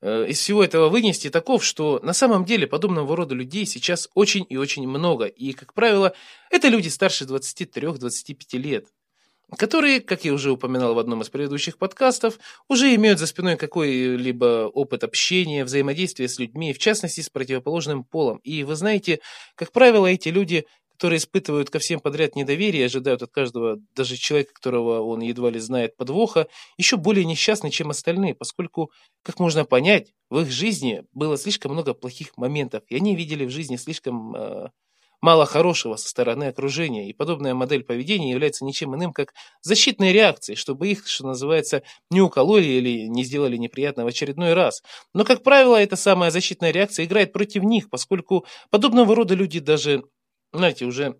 э, 0.00 0.26
из 0.28 0.38
всего 0.38 0.64
этого 0.64 0.88
вынести, 0.88 1.30
таков, 1.30 1.64
что 1.64 2.00
на 2.02 2.12
самом 2.12 2.44
деле 2.44 2.66
подобного 2.66 3.14
рода 3.16 3.32
людей 3.32 3.64
сейчас 3.64 4.08
очень 4.14 4.44
и 4.48 4.56
очень 4.56 4.88
много. 4.88 5.26
И, 5.26 5.52
как 5.52 5.72
правило, 5.72 6.12
это 6.50 6.66
люди 6.66 6.88
старше 6.88 7.26
23-25 7.26 8.58
лет, 8.58 8.88
которые, 9.56 10.00
как 10.00 10.24
я 10.24 10.32
уже 10.32 10.50
упоминал 10.50 10.94
в 10.94 10.98
одном 10.98 11.22
из 11.22 11.28
предыдущих 11.28 11.78
подкастов, 11.78 12.40
уже 12.66 12.92
имеют 12.96 13.20
за 13.20 13.28
спиной 13.28 13.56
какой-либо 13.56 14.66
опыт 14.66 15.04
общения, 15.04 15.64
взаимодействия 15.64 16.28
с 16.28 16.40
людьми, 16.40 16.72
в 16.72 16.78
частности, 16.78 17.20
с 17.20 17.30
противоположным 17.30 18.02
полом. 18.02 18.38
И 18.38 18.64
вы 18.64 18.74
знаете, 18.74 19.20
как 19.54 19.70
правило, 19.70 20.08
эти 20.08 20.28
люди 20.28 20.66
которые 21.00 21.16
испытывают 21.16 21.70
ко 21.70 21.78
всем 21.78 21.98
подряд 21.98 22.36
недоверие 22.36 22.82
и 22.82 22.84
ожидают 22.84 23.22
от 23.22 23.30
каждого, 23.30 23.78
даже 23.96 24.18
человека, 24.18 24.52
которого 24.52 25.00
он 25.00 25.22
едва 25.22 25.48
ли 25.48 25.58
знает 25.58 25.96
подвоха, 25.96 26.46
еще 26.76 26.98
более 26.98 27.24
несчастны, 27.24 27.70
чем 27.70 27.88
остальные, 27.88 28.34
поскольку, 28.34 28.92
как 29.22 29.40
можно 29.40 29.64
понять, 29.64 30.12
в 30.28 30.40
их 30.40 30.50
жизни 30.50 31.04
было 31.14 31.38
слишком 31.38 31.72
много 31.72 31.94
плохих 31.94 32.36
моментов, 32.36 32.82
и 32.88 32.96
они 32.96 33.16
видели 33.16 33.46
в 33.46 33.50
жизни 33.50 33.76
слишком 33.76 34.36
э, 34.36 34.68
мало 35.22 35.46
хорошего 35.46 35.96
со 35.96 36.06
стороны 36.06 36.44
окружения, 36.44 37.08
и 37.08 37.14
подобная 37.14 37.54
модель 37.54 37.82
поведения 37.82 38.32
является 38.32 38.66
ничем 38.66 38.94
иным, 38.94 39.14
как 39.14 39.32
защитной 39.62 40.12
реакцией, 40.12 40.56
чтобы 40.56 40.88
их, 40.88 41.08
что 41.08 41.26
называется, 41.26 41.82
не 42.10 42.20
укололи 42.20 42.66
или 42.66 43.06
не 43.06 43.24
сделали 43.24 43.56
неприятно 43.56 44.04
в 44.04 44.08
очередной 44.08 44.52
раз. 44.52 44.82
Но, 45.14 45.24
как 45.24 45.42
правило, 45.42 45.76
эта 45.76 45.96
самая 45.96 46.30
защитная 46.30 46.72
реакция 46.72 47.06
играет 47.06 47.32
против 47.32 47.62
них, 47.62 47.88
поскольку 47.88 48.44
подобного 48.68 49.14
рода 49.14 49.34
люди 49.34 49.60
даже 49.60 50.04
знаете, 50.52 50.84
уже, 50.84 51.16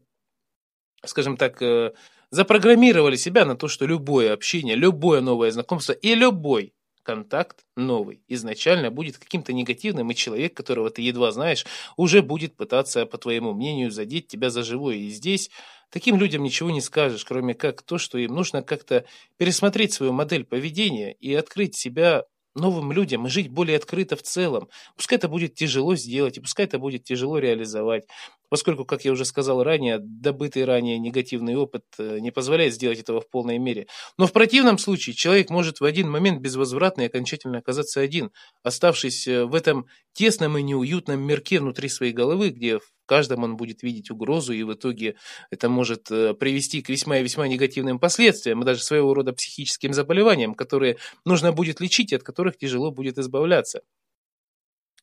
скажем 1.05 1.37
так, 1.37 1.61
э, 1.63 1.93
запрограммировали 2.31 3.17
себя 3.17 3.45
на 3.45 3.57
то, 3.57 3.69
что 3.69 3.87
любое 3.87 4.33
общение, 4.33 4.77
любое 4.77 5.21
новое 5.21 5.51
знакомство 5.51 5.93
и 5.93 6.15
любой 6.15 6.75
контакт 7.03 7.65
новый 7.77 8.23
изначально 8.29 8.91
будет 8.91 9.19
каким-то 9.19 9.53
негативным, 9.53 10.11
и 10.11 10.15
человек, 10.15 10.55
которого 10.55 10.91
ты 10.91 11.03
едва 11.03 11.33
знаешь, 11.33 11.65
уже 11.97 12.23
будет 12.23 12.57
пытаться, 12.57 13.07
по 13.07 13.19
твоему 13.19 13.55
мнению, 13.55 13.91
задеть 13.91 14.29
тебя 14.29 14.51
за 14.51 14.63
живое. 14.63 14.97
И 14.97 15.09
здесь 15.09 15.51
таким 15.91 16.19
людям 16.19 16.43
ничего 16.43 16.71
не 16.71 16.81
скажешь, 16.81 17.25
кроме 17.25 17.55
как 17.55 17.83
то, 17.83 17.99
что 17.99 18.19
им 18.19 18.35
нужно 18.35 18.63
как-то 18.63 19.07
пересмотреть 19.39 19.93
свою 19.93 20.13
модель 20.13 20.45
поведения 20.45 21.13
и 21.13 21.35
открыть 21.35 21.75
себя 21.75 22.25
новым 22.55 22.93
людям 22.93 23.27
и 23.27 23.31
жить 23.31 23.49
более 23.49 23.77
открыто 23.77 24.17
в 24.17 24.23
целом. 24.23 24.69
Пускай 24.97 25.19
это 25.19 25.29
будет 25.29 25.55
тяжело 25.55 25.95
сделать, 25.97 26.37
и 26.37 26.41
пускай 26.41 26.67
это 26.67 26.79
будет 26.79 27.05
тяжело 27.05 27.39
реализовать, 27.39 28.07
поскольку, 28.51 28.85
как 28.85 29.05
я 29.07 29.13
уже 29.13 29.25
сказал 29.25 29.63
ранее, 29.63 29.99
добытый 29.99 30.65
ранее 30.65 30.99
негативный 30.99 31.57
опыт 31.57 31.85
э, 31.99 32.19
не 32.19 32.31
позволяет 32.31 32.75
сделать 32.75 32.99
этого 32.99 33.23
в 33.23 33.31
полной 33.31 33.59
мере. 33.59 33.87
Но 34.19 34.27
в 34.27 34.33
противном 34.33 34.77
случае 34.77 35.15
человек 35.15 35.49
может 35.49 35.81
в 35.81 35.85
один 35.85 36.11
момент 36.11 36.41
безвозвратно 36.41 37.03
и 37.03 37.07
окончательно 37.07 37.59
оказаться 37.59 38.01
один, 38.01 38.33
оставшись 38.63 39.27
э, 39.27 39.45
в 39.45 39.55
этом 39.55 39.87
тесном 40.13 40.59
и 40.59 40.63
неуютном 40.63 41.21
мирке 41.21 41.61
внутри 41.61 41.89
своей 41.89 42.13
головы, 42.13 42.51
где 42.51 42.79
в 42.79 42.91
каждом 43.07 43.45
он 43.45 43.57
будет 43.57 43.83
видеть 43.83 44.11
угрозу, 44.11 44.53
и 44.53 44.63
в 44.65 44.75
итоге 44.75 45.17
это 45.51 45.69
может 45.69 46.11
э, 46.11 46.35
привести 46.35 46.83
к 46.83 46.89
весьма 46.89 47.19
и 47.19 47.23
весьма 47.23 47.49
негативным 47.49 47.99
последствиям, 47.99 48.63
и 48.63 48.65
даже 48.65 48.83
своего 48.83 49.15
рода 49.15 49.33
психическим 49.33 49.93
заболеваниям, 49.93 50.55
которые 50.55 50.97
нужно 51.25 51.53
будет 51.53 51.81
лечить 51.81 52.13
и 52.13 52.17
от 52.17 52.23
которых 52.23 52.59
тяжело 52.59 52.91
будет 52.91 53.19
избавляться. 53.19 53.83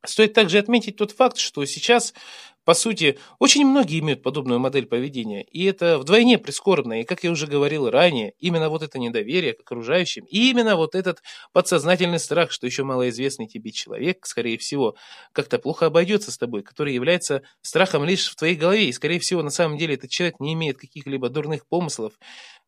Стоит 0.06 0.34
также 0.34 0.60
отметить 0.60 0.96
тот 0.96 1.12
факт, 1.12 1.38
что 1.38 1.66
сейчас, 1.66 2.14
по 2.64 2.74
сути, 2.76 3.18
очень 3.40 3.66
многие 3.66 4.00
имеют 4.00 4.22
подобную 4.22 4.60
модель 4.60 4.86
поведения, 4.86 5.44
и 5.44 5.66
это 5.66 5.98
вдвойне 5.98 6.38
прискорбно, 6.38 7.02
и, 7.02 7.04
как 7.04 7.24
я 7.24 7.32
уже 7.32 7.48
говорил 7.48 7.90
ранее, 7.90 8.34
именно 8.38 8.70
вот 8.70 8.84
это 8.84 9.00
недоверие 9.00 9.54
к 9.54 9.62
окружающим, 9.62 10.24
и 10.26 10.52
именно 10.52 10.76
вот 10.76 10.94
этот 10.94 11.24
подсознательный 11.52 12.20
страх, 12.20 12.52
что 12.52 12.68
еще 12.68 12.84
малоизвестный 12.84 13.48
тебе 13.48 13.72
человек, 13.72 14.26
скорее 14.28 14.60
всего, 14.60 14.96
как-то 15.34 15.58
плохо 15.58 15.88
обойдется 15.88 16.32
с 16.32 16.38
тобой, 16.38 16.62
который 16.62 16.94
является 16.94 17.42
страхом 17.62 18.06
лишь 18.06 18.30
в 18.30 18.36
твоей 18.36 18.56
голове, 18.56 18.88
и, 18.90 18.94
скорее 18.94 19.20
всего, 19.20 19.42
на 19.42 19.50
самом 19.50 19.78
деле 19.78 19.96
этот 19.96 20.12
человек 20.12 20.40
не 20.40 20.54
имеет 20.54 20.78
каких-либо 20.78 21.30
дурных 21.30 21.68
помыслов, 21.68 22.14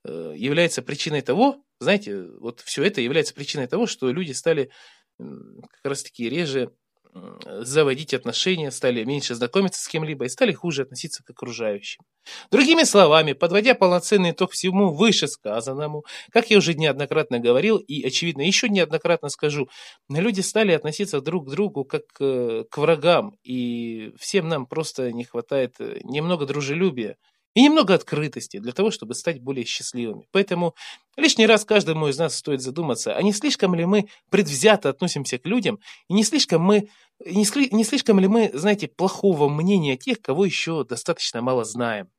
э, 0.04 0.34
является 0.36 0.82
причиной 0.82 1.22
того, 1.22 1.62
знаете, 1.80 2.24
вот 2.40 2.62
все 2.62 2.84
это 2.84 3.02
является 3.02 3.34
причиной 3.34 3.68
того, 3.68 3.86
что 3.88 4.12
люди 4.12 4.32
стали 4.32 4.72
как 5.20 5.84
раз-таки 5.84 6.30
реже 6.30 6.72
заводить 7.14 8.14
отношения, 8.14 8.72
стали 8.72 9.04
меньше 9.04 9.36
знакомиться 9.36 9.82
с 9.82 9.88
кем-либо 9.88 10.26
и 10.26 10.30
стали 10.30 10.54
хуже 10.54 10.84
относиться 10.84 11.24
к 11.24 11.30
окружающим. 11.30 12.04
Другими 12.52 12.84
словами, 12.84 13.34
подводя 13.34 13.74
полноценный 13.74 14.32
итог 14.32 14.52
всему 14.52 14.94
вышесказанному, 14.94 16.06
как 16.32 16.50
я 16.50 16.58
уже 16.58 16.74
неоднократно 16.76 17.40
говорил 17.40 17.78
и, 17.78 18.06
очевидно, 18.06 18.42
еще 18.42 18.70
неоднократно 18.70 19.30
скажу, 19.30 19.70
люди 20.10 20.42
стали 20.42 20.72
относиться 20.72 21.22
друг 21.22 21.48
к 21.48 21.52
другу 21.52 21.84
как 21.86 22.04
э, 22.20 22.64
к 22.70 22.78
врагам, 22.78 23.36
и 23.44 24.14
всем 24.20 24.48
нам 24.48 24.66
просто 24.66 25.12
не 25.12 25.24
хватает 25.24 25.76
э, 25.80 26.00
немного 26.04 26.46
дружелюбия, 26.46 27.18
и 27.54 27.64
немного 27.64 27.94
открытости 27.94 28.60
для 28.60 28.72
того, 28.72 28.92
чтобы 28.92 29.16
стать 29.16 29.42
более 29.42 29.66
счастливыми. 29.66 30.28
Поэтому 30.32 30.76
лишний 31.18 31.48
раз 31.48 31.66
каждому 31.66 32.08
из 32.08 32.18
нас 32.18 32.36
стоит 32.36 32.62
задуматься, 32.62 33.16
а 33.16 33.22
не 33.22 33.34
слишком 33.34 33.76
ли 33.76 33.86
мы 33.86 34.08
предвзято 34.30 34.90
относимся 34.90 35.38
к 35.38 35.46
людям, 35.46 35.80
и 36.08 36.14
не 36.14 36.24
слишком 36.24 36.62
мы 36.62 36.90
не, 37.26 37.76
не 37.76 37.84
слишком 37.84 38.20
ли 38.20 38.28
мы, 38.28 38.52
знаете, 38.54 38.88
плохого 38.88 39.50
мнения 39.50 39.98
тех, 39.98 40.22
кого 40.22 40.46
еще 40.46 40.84
достаточно 40.84 41.42
мало 41.42 41.66
знаем. 41.66 42.10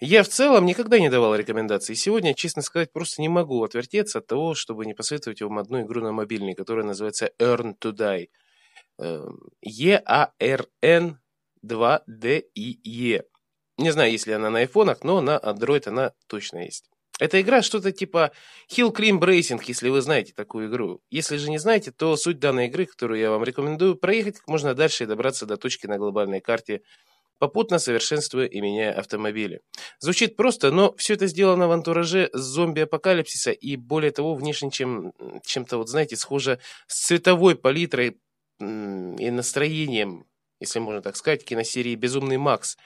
Я 0.00 0.24
в 0.24 0.28
целом 0.28 0.66
никогда 0.66 0.98
не 0.98 1.10
давал 1.10 1.34
рекомендаций. 1.36 1.94
Сегодня, 1.94 2.34
честно 2.34 2.62
сказать, 2.62 2.92
просто 2.92 3.22
не 3.22 3.28
могу 3.28 3.62
отвертеться 3.62 4.18
от 4.18 4.26
того, 4.26 4.54
чтобы 4.54 4.84
не 4.84 4.94
посоветовать 4.94 5.42
вам 5.42 5.58
одну 5.58 5.82
игру 5.82 6.02
на 6.02 6.12
мобильный, 6.12 6.54
которая 6.54 6.84
называется 6.84 7.30
Earn 7.38 7.74
to 7.80 7.92
Die– 7.92 8.28
Э, 8.98 9.26
E-A-R-N-2-D-I-E. 9.62 10.42
Не 13.82 13.90
знаю, 13.90 14.12
есть 14.12 14.28
ли 14.28 14.32
она 14.32 14.48
на 14.48 14.60
айфонах, 14.60 15.02
но 15.02 15.20
на 15.20 15.36
Android 15.38 15.88
она 15.88 16.12
точно 16.28 16.58
есть. 16.58 16.84
Эта 17.18 17.40
игра 17.40 17.62
что-то 17.62 17.90
типа 17.90 18.30
Hill 18.70 18.94
Climb 18.94 19.18
Racing, 19.18 19.60
если 19.66 19.88
вы 19.88 20.00
знаете 20.02 20.32
такую 20.36 20.68
игру. 20.68 21.00
Если 21.10 21.36
же 21.36 21.50
не 21.50 21.58
знаете, 21.58 21.90
то 21.90 22.16
суть 22.16 22.38
данной 22.38 22.68
игры, 22.68 22.86
которую 22.86 23.18
я 23.18 23.30
вам 23.32 23.42
рекомендую, 23.42 23.96
проехать 23.96 24.36
как 24.38 24.46
можно 24.46 24.74
дальше 24.74 25.02
и 25.02 25.06
добраться 25.08 25.46
до 25.46 25.56
точки 25.56 25.88
на 25.88 25.98
глобальной 25.98 26.40
карте, 26.40 26.82
попутно 27.40 27.80
совершенствуя 27.80 28.46
и 28.46 28.60
меняя 28.60 28.92
автомобили. 28.92 29.62
Звучит 29.98 30.36
просто, 30.36 30.70
но 30.70 30.94
все 30.96 31.14
это 31.14 31.26
сделано 31.26 31.66
в 31.66 31.72
антураже 31.72 32.30
зомби-апокалипсиса 32.32 33.50
и 33.50 33.74
более 33.74 34.12
того, 34.12 34.36
внешне 34.36 34.70
чем, 34.70 35.12
чем-то, 35.44 35.78
вот 35.78 35.88
знаете, 35.88 36.14
схоже 36.14 36.60
с 36.86 37.06
цветовой 37.06 37.56
палитрой 37.56 38.20
и 38.60 39.30
настроением, 39.30 40.24
если 40.60 40.78
можно 40.78 41.02
так 41.02 41.16
сказать, 41.16 41.44
киносерии 41.44 41.96
«Безумный 41.96 42.38
Макс», 42.38 42.76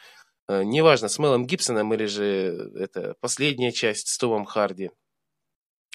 неважно, 0.49 1.09
с 1.09 1.19
Мелом 1.19 1.47
Гибсоном 1.47 1.93
или 1.95 2.07
же 2.07 2.73
это 2.77 3.15
последняя 3.21 3.73
часть 3.73 4.09
с 4.09 4.19
Томом 4.19 4.45
Харди. 4.45 4.91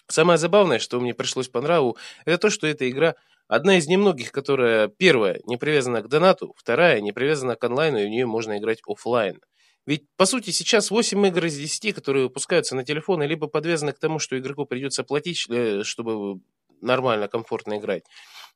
Самое 0.08 0.38
забавное, 0.38 0.80
что 0.80 1.00
мне 1.00 1.14
пришлось 1.14 1.48
по 1.48 1.62
нраву, 1.62 1.98
это 2.26 2.38
то, 2.38 2.50
что 2.50 2.68
эта 2.68 2.90
игра 2.90 3.16
одна 3.48 3.78
из 3.78 3.88
немногих, 3.88 4.32
которая, 4.32 4.88
первая, 4.88 5.40
не 5.46 5.58
привязана 5.58 6.02
к 6.02 6.10
донату, 6.10 6.54
вторая, 6.58 7.02
не 7.02 7.12
привязана 7.12 7.56
к 7.56 7.64
онлайну, 7.64 8.00
и 8.00 8.06
в 8.06 8.10
нее 8.10 8.26
можно 8.26 8.58
играть 8.58 8.80
офлайн. 8.88 9.40
Ведь, 9.86 10.04
по 10.16 10.26
сути, 10.26 10.52
сейчас 10.52 10.92
8 10.92 11.28
игр 11.28 11.46
из 11.46 11.58
10, 11.58 11.96
которые 11.96 12.26
выпускаются 12.26 12.76
на 12.76 12.86
телефоны, 12.86 13.24
либо 13.24 13.48
подвязаны 13.48 13.94
к 13.94 14.00
тому, 14.00 14.20
что 14.20 14.38
игроку 14.38 14.66
придется 14.66 15.04
платить, 15.04 15.46
э, 15.50 15.84
чтобы 15.84 16.40
нормально, 16.82 17.28
комфортно 17.28 17.78
играть, 17.78 18.04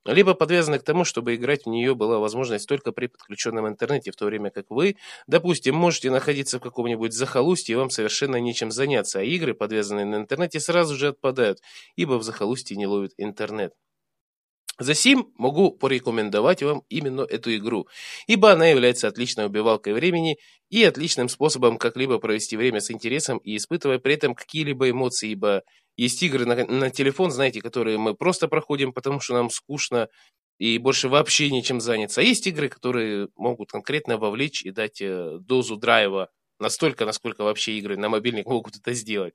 либо 0.06 0.34
подвязаны 0.34 0.80
к 0.80 0.84
тому, 0.84 1.03
чтобы 1.06 1.36
играть 1.36 1.64
в 1.66 1.70
нее 1.70 1.95
была 1.95 2.20
возможность 2.20 2.68
только 2.68 2.91
при 2.91 3.08
подключенном 3.08 3.68
интернете, 3.68 4.12
в 4.12 4.16
то 4.16 4.26
время 4.26 4.49
как 4.51 4.66
вы, 4.70 4.97
допустим, 5.28 5.76
можете 5.76 6.12
находиться 6.12 6.60
в 6.60 6.62
каком-нибудь 6.62 7.14
захолустье, 7.14 7.74
и 7.74 7.76
вам 7.78 7.89
совершенно 7.89 8.38
нечем 8.38 8.72
заняться, 8.72 9.20
а 9.20 9.24
игры, 9.24 9.53
подвязанные 9.53 10.06
на 10.06 10.16
интернете, 10.18 10.60
сразу 10.60 10.95
же 10.95 11.10
отпадают, 11.10 11.60
ибо 11.95 12.14
в 12.20 12.24
захолустье 12.24 12.78
не 12.78 12.88
ловит 12.88 13.14
интернет. 13.18 13.74
За 14.78 14.93
сим 14.93 15.32
могу 15.38 15.71
порекомендовать 15.71 16.61
вам 16.61 16.84
именно 16.89 17.21
эту 17.21 17.55
игру, 17.55 17.88
ибо 18.28 18.51
она 18.51 18.67
является 18.67 19.07
отличной 19.07 19.45
убивалкой 19.45 19.93
времени 19.93 20.38
и 20.69 20.84
отличным 20.84 21.30
способом 21.30 21.78
как-либо 21.78 22.17
провести 22.19 22.57
время 22.57 22.82
с 22.82 22.91
интересом 22.91 23.38
и 23.38 23.55
испытывая 23.55 23.99
при 23.99 24.15
этом 24.15 24.36
какие-либо 24.36 24.89
эмоции, 24.89 25.30
ибо 25.30 25.63
есть 25.95 26.21
игры 26.23 26.45
на, 26.45 26.65
на 26.65 26.89
телефон, 26.89 27.32
знаете, 27.32 27.61
которые 27.61 27.97
мы 27.97 28.15
просто 28.15 28.49
проходим, 28.49 28.91
потому 28.91 29.21
что 29.21 29.34
нам 29.34 29.49
скучно 29.49 30.09
и 30.57 30.78
больше 30.78 31.07
вообще 31.07 31.49
нечем 31.49 31.80
заняться. 31.80 32.19
А 32.19 32.23
есть 32.23 32.45
игры, 32.47 32.67
которые 32.67 33.30
могут 33.38 33.71
конкретно 33.71 34.17
вовлечь 34.17 34.61
и 34.61 34.71
дать 34.71 35.01
э, 35.01 35.38
дозу 35.39 35.78
драйва 35.78 36.30
Настолько, 36.60 37.06
насколько 37.06 37.43
вообще 37.43 37.74
игры 37.74 37.97
на 37.97 38.08
мобильник 38.08 38.45
могут 38.45 38.78
это 38.78 38.93
сделать. 38.93 39.34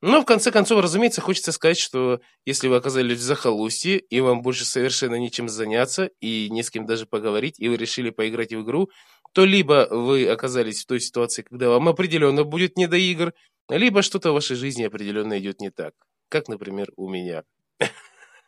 Но, 0.00 0.22
в 0.22 0.24
конце 0.24 0.50
концов, 0.50 0.82
разумеется, 0.82 1.20
хочется 1.20 1.52
сказать, 1.52 1.78
что 1.78 2.20
если 2.46 2.68
вы 2.68 2.76
оказались 2.76 3.18
в 3.18 3.22
захолустье, 3.22 3.98
и 3.98 4.20
вам 4.20 4.40
больше 4.40 4.64
совершенно 4.64 5.16
нечем 5.16 5.48
заняться, 5.48 6.10
и 6.20 6.48
не 6.50 6.62
с 6.62 6.70
кем 6.70 6.86
даже 6.86 7.04
поговорить, 7.06 7.56
и 7.58 7.68
вы 7.68 7.76
решили 7.76 8.10
поиграть 8.10 8.52
в 8.52 8.62
игру, 8.62 8.90
то 9.32 9.44
либо 9.44 9.86
вы 9.90 10.26
оказались 10.28 10.82
в 10.82 10.86
той 10.86 11.00
ситуации, 11.00 11.42
когда 11.42 11.68
вам 11.68 11.88
определенно 11.88 12.42
будет 12.44 12.78
не 12.78 12.86
до 12.86 12.96
игр, 12.96 13.34
либо 13.68 14.00
что-то 14.00 14.30
в 14.30 14.34
вашей 14.34 14.56
жизни 14.56 14.84
определенно 14.84 15.38
идет 15.38 15.60
не 15.60 15.70
так. 15.70 15.92
Как, 16.30 16.48
например, 16.48 16.90
у 16.96 17.08
меня. 17.08 17.44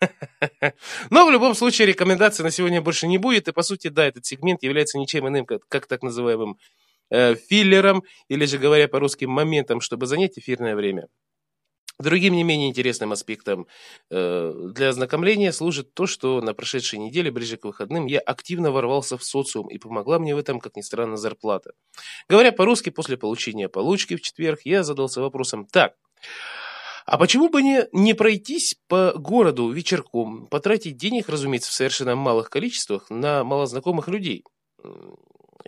Но 1.10 1.26
в 1.26 1.30
любом 1.30 1.54
случае 1.54 1.88
рекомендаций 1.88 2.44
на 2.44 2.50
сегодня 2.50 2.80
больше 2.80 3.06
не 3.06 3.18
будет, 3.18 3.48
и 3.48 3.52
по 3.52 3.62
сути, 3.62 3.88
да, 3.88 4.06
этот 4.06 4.24
сегмент 4.24 4.62
является 4.62 4.98
ничем 4.98 5.28
иным, 5.28 5.44
как, 5.44 5.62
как 5.68 5.86
так 5.86 6.02
называемым 6.02 6.56
э, 7.10 7.34
филлером, 7.34 8.02
или 8.28 8.44
же 8.44 8.58
говоря 8.58 8.88
по-русски 8.88 9.24
моментом, 9.24 9.80
чтобы 9.80 10.06
занять 10.06 10.38
эфирное 10.38 10.74
время. 10.74 11.08
Другим 11.98 12.34
не 12.34 12.44
менее 12.44 12.68
интересным 12.68 13.10
аспектом 13.10 13.66
э, 14.10 14.52
для 14.72 14.90
ознакомления 14.90 15.52
служит 15.52 15.94
то, 15.94 16.06
что 16.06 16.40
на 16.40 16.54
прошедшей 16.54 17.00
неделе, 17.00 17.32
ближе 17.32 17.56
к 17.56 17.64
выходным, 17.64 18.06
я 18.06 18.20
активно 18.20 18.70
ворвался 18.70 19.18
в 19.18 19.24
социум 19.24 19.66
и 19.68 19.78
помогла 19.78 20.20
мне 20.20 20.32
в 20.36 20.38
этом, 20.38 20.60
как 20.60 20.76
ни 20.76 20.80
странно, 20.80 21.16
зарплата. 21.16 21.72
Говоря 22.28 22.52
по-русски, 22.52 22.90
после 22.90 23.16
получения 23.16 23.68
получки 23.68 24.14
в 24.14 24.20
четверг, 24.20 24.60
я 24.62 24.84
задался 24.84 25.20
вопросом 25.20 25.66
«Так, 25.66 25.94
а 27.04 27.18
почему 27.18 27.48
бы 27.48 27.62
не, 27.62 27.88
не 27.90 28.14
пройтись 28.14 28.76
по 28.86 29.14
городу 29.16 29.68
вечерком, 29.70 30.46
потратить 30.46 30.96
денег, 30.96 31.28
разумеется, 31.28 31.70
в 31.70 31.74
совершенно 31.74 32.14
малых 32.14 32.48
количествах 32.48 33.10
на 33.10 33.42
малознакомых 33.42 34.06
людей?» 34.06 34.44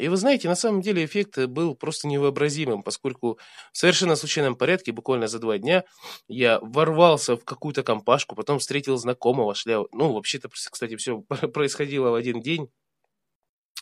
И 0.01 0.09
вы 0.09 0.17
знаете, 0.17 0.49
на 0.49 0.55
самом 0.55 0.81
деле 0.81 1.05
эффект 1.05 1.39
был 1.47 1.75
просто 1.75 2.09
невообразимым, 2.09 2.83
поскольку 2.83 3.39
в 3.73 3.79
совершенно 3.79 4.17
случайном 4.17 4.57
порядке, 4.57 4.93
буквально 4.93 5.29
за 5.29 5.39
два 5.39 5.59
дня, 5.59 5.85
я 6.27 6.59
ворвался 6.61 7.37
в 7.37 7.45
какую-то 7.45 7.83
компашку, 7.83 8.35
потом 8.35 8.59
встретил 8.59 8.97
знакомого, 8.97 9.55
шля... 9.55 9.81
Ну, 9.93 10.13
вообще-то, 10.13 10.49
кстати, 10.49 10.97
все 10.97 11.21
происходило 11.53 12.11
в 12.11 12.15
один 12.15 12.41
день, 12.41 12.71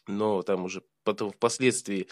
но 0.09 0.43
там 0.43 0.64
уже 0.64 0.83
потом 1.05 1.31
впоследствии 1.31 2.09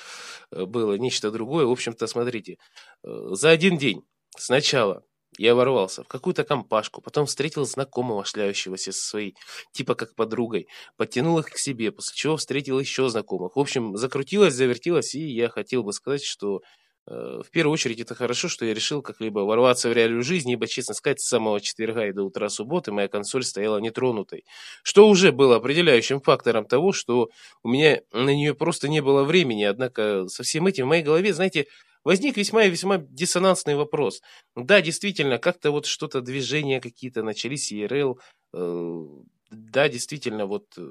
э, 0.53 0.65
было 0.65 0.95
нечто 0.95 1.31
другое. 1.31 1.67
В 1.67 1.73
общем-то, 1.73 2.07
смотрите, 2.07 2.59
э, 3.03 3.09
за 3.33 3.51
один 3.51 3.77
день 3.77 4.05
сначала 4.37 5.03
я 5.39 5.55
ворвался 5.55 6.03
в 6.03 6.09
какую-то 6.09 6.45
компашку, 6.45 7.01
потом 7.01 7.27
встретил 7.27 7.65
знакомого, 7.65 8.25
шляющегося 8.25 8.93
со 8.93 9.01
своей, 9.09 9.35
типа 9.73 9.95
как 9.95 10.15
подругой, 10.15 10.69
подтянул 10.97 11.39
их 11.39 11.47
к 11.47 11.59
себе, 11.59 11.93
после 11.93 12.15
чего 12.15 12.37
встретил 12.37 12.79
еще 12.81 13.09
знакомых. 13.09 13.57
В 13.57 13.61
общем, 13.61 13.97
закрутилось, 13.97 14.55
завертелось, 14.55 15.15
и 15.15 15.21
я 15.21 15.49
хотел 15.49 15.83
бы 15.83 15.93
сказать, 15.93 16.25
что 16.25 16.61
э, 17.09 17.43
в 17.45 17.51
первую 17.51 17.75
очередь 17.75 18.01
это 18.01 18.15
хорошо, 18.15 18.49
что 18.49 18.65
я 18.67 18.75
решил 18.75 19.03
как-либо 19.03 19.41
ворваться 19.41 19.89
в 19.89 19.93
реальную 19.93 20.23
жизнь, 20.23 20.51
ибо, 20.51 20.67
честно 20.67 20.95
сказать, 20.95 21.21
с 21.21 21.29
самого 21.29 21.61
четверга 21.61 22.07
и 22.07 22.13
до 22.13 22.25
утра 22.25 22.49
субботы 22.49 22.93
моя 22.93 23.09
консоль 23.09 23.45
стояла 23.45 23.79
нетронутой, 23.79 24.45
что 24.83 25.09
уже 25.09 25.33
было 25.33 25.57
определяющим 25.57 26.21
фактором 26.21 26.67
того, 26.67 26.93
что 26.93 27.29
у 27.63 27.69
меня 27.69 28.01
на 28.13 28.35
нее 28.35 28.55
просто 28.55 28.89
не 28.89 29.01
было 29.03 29.25
времени, 29.25 29.65
однако 29.65 30.27
со 30.29 30.43
всем 30.43 30.67
этим 30.67 30.87
в 30.87 30.89
моей 30.89 31.03
голове, 31.03 31.33
знаете, 31.35 31.67
возник 32.07 32.37
весьма 32.37 32.65
и 32.65 32.71
весьма 32.71 32.99
диссонансный 32.99 33.75
вопрос. 33.75 34.23
Да, 34.55 34.81
действительно, 34.81 35.39
как-то 35.39 35.73
вот 35.73 35.87
что-то, 35.87 36.21
движения 36.21 36.81
какие-то 36.81 37.25
начались, 37.25 37.73
ИРЛ, 37.73 38.21
э, 38.55 39.03
да, 39.51 39.89
действительно, 39.89 40.47
вот 40.47 40.67
э, 40.79 40.87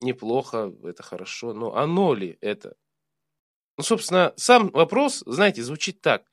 неплохо, 0.00 0.72
это 0.82 1.02
хорошо, 1.04 1.52
но 1.54 1.76
оно 1.76 2.12
ли 2.14 2.38
это? 2.40 2.74
Ну, 3.76 3.84
собственно, 3.84 4.32
сам 4.36 4.70
вопрос, 4.70 5.22
знаете, 5.26 5.62
звучит 5.62 6.00
так. 6.00 6.24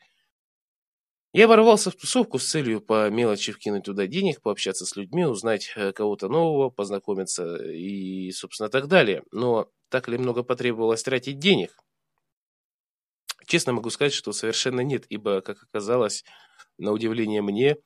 Я 1.33 1.47
ворвался 1.47 1.91
в 1.91 1.95
тусовку 1.95 2.39
с 2.39 2.49
целью 2.49 2.81
по 2.81 3.09
мелочи 3.11 3.51
вкинуть 3.51 3.83
туда 3.83 4.07
денег, 4.07 4.41
пообщаться 4.41 4.87
с 4.87 4.95
людьми, 4.95 5.25
узнать 5.25 5.71
э, 5.75 5.91
кого-то 5.91 6.29
нового, 6.29 6.71
познакомиться 6.71 7.57
и, 7.57 8.31
собственно, 8.31 8.69
так 8.69 8.87
далее. 8.87 9.21
Но 9.31 9.69
так 9.89 10.07
ли 10.07 10.17
много 10.17 10.41
потребовалось 10.41 11.03
тратить 11.03 11.37
денег? 11.37 11.84
Честно 13.45 13.73
могу 13.73 13.89
сказать, 13.89 14.13
что 14.13 14.31
совершенно 14.31 14.81
нет, 14.81 15.05
ибо, 15.09 15.41
как 15.41 15.63
оказалось, 15.63 16.23
на 16.77 16.91
удивление 16.91 17.41
мне, 17.41 17.77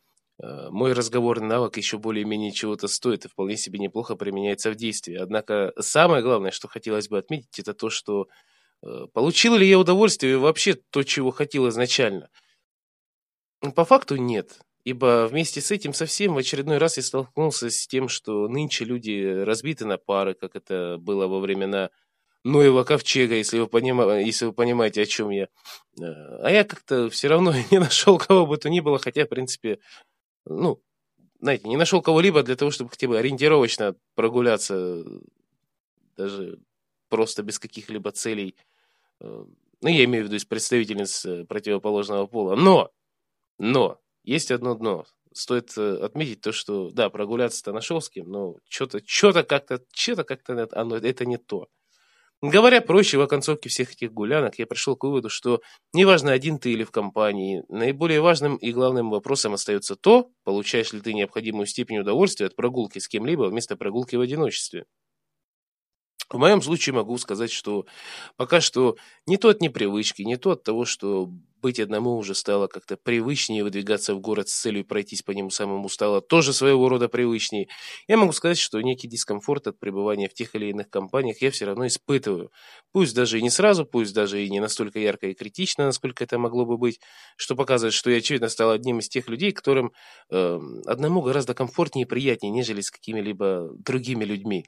э, 0.41 0.69
мой 0.69 0.93
разговорный 0.93 1.47
навык 1.47 1.77
еще 1.77 1.97
более-менее 1.97 2.51
чего-то 2.51 2.87
стоит 2.87 3.25
и 3.25 3.27
вполне 3.27 3.57
себе 3.57 3.79
неплохо 3.79 4.15
применяется 4.15 4.71
в 4.71 4.75
действии. 4.75 5.15
Однако 5.15 5.73
самое 5.79 6.23
главное, 6.23 6.51
что 6.51 6.67
хотелось 6.67 7.09
бы 7.09 7.17
отметить, 7.17 7.59
это 7.59 7.73
то, 7.73 7.89
что 7.89 8.27
э, 8.83 9.07
получил 9.13 9.55
ли 9.55 9.67
я 9.67 9.79
удовольствие 9.79 10.37
вообще 10.37 10.75
то, 10.75 11.03
чего 11.03 11.31
хотел 11.31 11.69
изначально. 11.69 12.29
По 13.75 13.83
факту 13.83 14.15
нет, 14.15 14.59
ибо 14.85 15.27
вместе 15.29 15.61
с 15.61 15.71
этим 15.71 15.93
совсем 15.93 16.33
в 16.33 16.37
очередной 16.37 16.77
раз 16.77 16.97
я 16.97 17.03
столкнулся 17.03 17.69
с 17.69 17.87
тем, 17.87 18.07
что 18.07 18.47
нынче 18.47 18.85
люди 18.85 19.43
разбиты 19.43 19.85
на 19.85 19.97
пары, 19.97 20.33
как 20.33 20.55
это 20.55 20.97
было 20.97 21.27
во 21.27 21.39
времена 21.39 21.89
Ноева 22.43 22.83
ковчега, 22.83 23.35
если 23.35 23.59
вы, 23.59 23.67
понима... 23.67 24.19
если 24.19 24.45
вы 24.45 24.53
понимаете, 24.53 25.01
о 25.01 25.05
чем 25.05 25.29
я. 25.29 25.49
Э, 25.99 26.39
а 26.41 26.49
я 26.49 26.63
как-то 26.63 27.09
все 27.09 27.27
равно 27.27 27.53
не 27.71 27.79
нашел 27.79 28.17
кого 28.17 28.45
бы 28.45 28.57
то 28.57 28.69
ни 28.69 28.79
было, 28.79 28.97
хотя, 28.97 29.25
в 29.25 29.29
принципе, 29.29 29.79
ну, 30.45 30.81
знаете, 31.41 31.67
не 31.67 31.77
нашел 31.77 32.01
кого-либо 32.01 32.43
для 32.43 32.55
того, 32.55 32.71
чтобы 32.71 32.91
хотя 32.91 33.07
бы 33.07 33.17
ориентировочно 33.17 33.95
прогуляться, 34.15 35.03
даже 36.15 36.59
просто 37.09 37.43
без 37.43 37.59
каких-либо 37.59 38.11
целей. 38.11 38.55
Э, 39.19 39.45
ну, 39.81 39.89
я 39.89 40.05
имею 40.05 40.23
в 40.23 40.27
виду 40.27 40.37
из 40.37 40.45
представительниц 40.45 41.25
э, 41.25 41.45
противоположного 41.45 42.25
пола. 42.25 42.55
Но, 42.55 42.91
но, 43.57 43.99
есть 44.23 44.51
одно 44.51 44.75
дно. 44.75 45.05
Стоит 45.33 45.77
отметить 45.77 46.41
то, 46.41 46.51
что, 46.53 46.89
да, 46.89 47.09
прогуляться-то 47.09 47.73
нашел 47.73 48.01
с 48.01 48.09
кем, 48.09 48.29
но 48.29 48.55
что-то, 48.67 49.01
что-то 49.05 49.43
как-то, 49.43 49.83
что-то 49.93 50.23
как-то 50.23 50.67
оно, 50.71 50.95
это 50.97 51.25
не 51.25 51.37
то. 51.37 51.67
Говоря 52.41 52.79
проще, 52.79 53.17
в 53.17 53.21
оконцовке 53.21 53.67
всех 53.67 53.91
этих 53.91 54.13
гулянок 54.13 54.57
я 54.59 54.65
пришел 54.65 54.95
к 54.95 55.03
выводу, 55.03 55.29
что 55.29 55.61
неважно, 55.93 56.31
один 56.31 56.57
ты 56.57 56.71
или 56.71 56.85
в 56.85 56.91
компании, 56.91 57.63
наиболее 57.67 58.21
важным 58.21 58.55
и 58.55 58.71
главным 58.71 59.09
вопросом 59.09 59.53
остается 59.53 59.97
то, 59.97 60.31
получаешь 60.45 60.93
ли 60.93 61.01
ты 61.01 61.13
необходимую 61.13 61.65
степень 61.65 61.97
удовольствия 61.99 62.45
от 62.45 62.55
прогулки 62.55 62.99
с 62.99 63.09
кем-либо 63.09 63.43
вместо 63.43 63.75
прогулки 63.75 64.15
в 64.15 64.21
одиночестве. 64.21 64.85
В 66.29 66.37
моем 66.37 66.61
случае 66.61 66.93
могу 66.93 67.17
сказать, 67.17 67.51
что 67.51 67.85
пока 68.37 68.61
что 68.61 68.95
не 69.25 69.37
то 69.37 69.49
от 69.49 69.61
непривычки, 69.61 70.21
не 70.21 70.37
то 70.37 70.51
от 70.51 70.63
того, 70.63 70.85
что 70.85 71.29
быть 71.61 71.79
одному 71.79 72.15
уже 72.15 72.35
стало 72.35 72.67
как-то 72.67 72.97
привычнее, 72.97 73.63
выдвигаться 73.63 74.15
в 74.15 74.19
город 74.21 74.49
с 74.49 74.59
целью 74.59 74.85
пройтись 74.85 75.21
по 75.21 75.31
нему 75.31 75.49
самому 75.49 75.89
стало 75.89 76.21
тоже 76.21 76.53
своего 76.53 76.89
рода 76.89 77.09
привычнее. 77.09 77.67
Я 78.07 78.17
могу 78.17 78.31
сказать, 78.33 78.57
что 78.57 78.81
некий 78.81 79.07
дискомфорт 79.07 79.67
от 79.67 79.79
пребывания 79.79 80.27
в 80.29 80.33
тех 80.33 80.55
или 80.55 80.67
иных 80.67 80.89
компаниях 80.89 81.41
я 81.41 81.51
все 81.51 81.65
равно 81.65 81.87
испытываю. 81.87 82.51
Пусть 82.91 83.15
даже 83.15 83.39
и 83.39 83.41
не 83.41 83.49
сразу, 83.49 83.85
пусть 83.85 84.13
даже 84.13 84.43
и 84.43 84.49
не 84.49 84.59
настолько 84.59 84.99
ярко 84.99 85.27
и 85.27 85.33
критично, 85.33 85.85
насколько 85.85 86.23
это 86.23 86.37
могло 86.37 86.65
бы 86.65 86.77
быть, 86.77 86.99
что 87.37 87.55
показывает, 87.55 87.93
что 87.93 88.09
я, 88.11 88.17
очевидно, 88.17 88.49
стал 88.49 88.71
одним 88.71 88.99
из 88.99 89.09
тех 89.09 89.27
людей, 89.29 89.51
которым 89.51 89.91
э, 90.31 90.59
одному 90.85 91.21
гораздо 91.21 91.53
комфортнее 91.53 92.05
и 92.05 92.09
приятнее, 92.09 92.51
нежели 92.51 92.81
с 92.81 92.91
какими-либо 92.91 93.69
другими 93.77 94.23
людьми. 94.25 94.65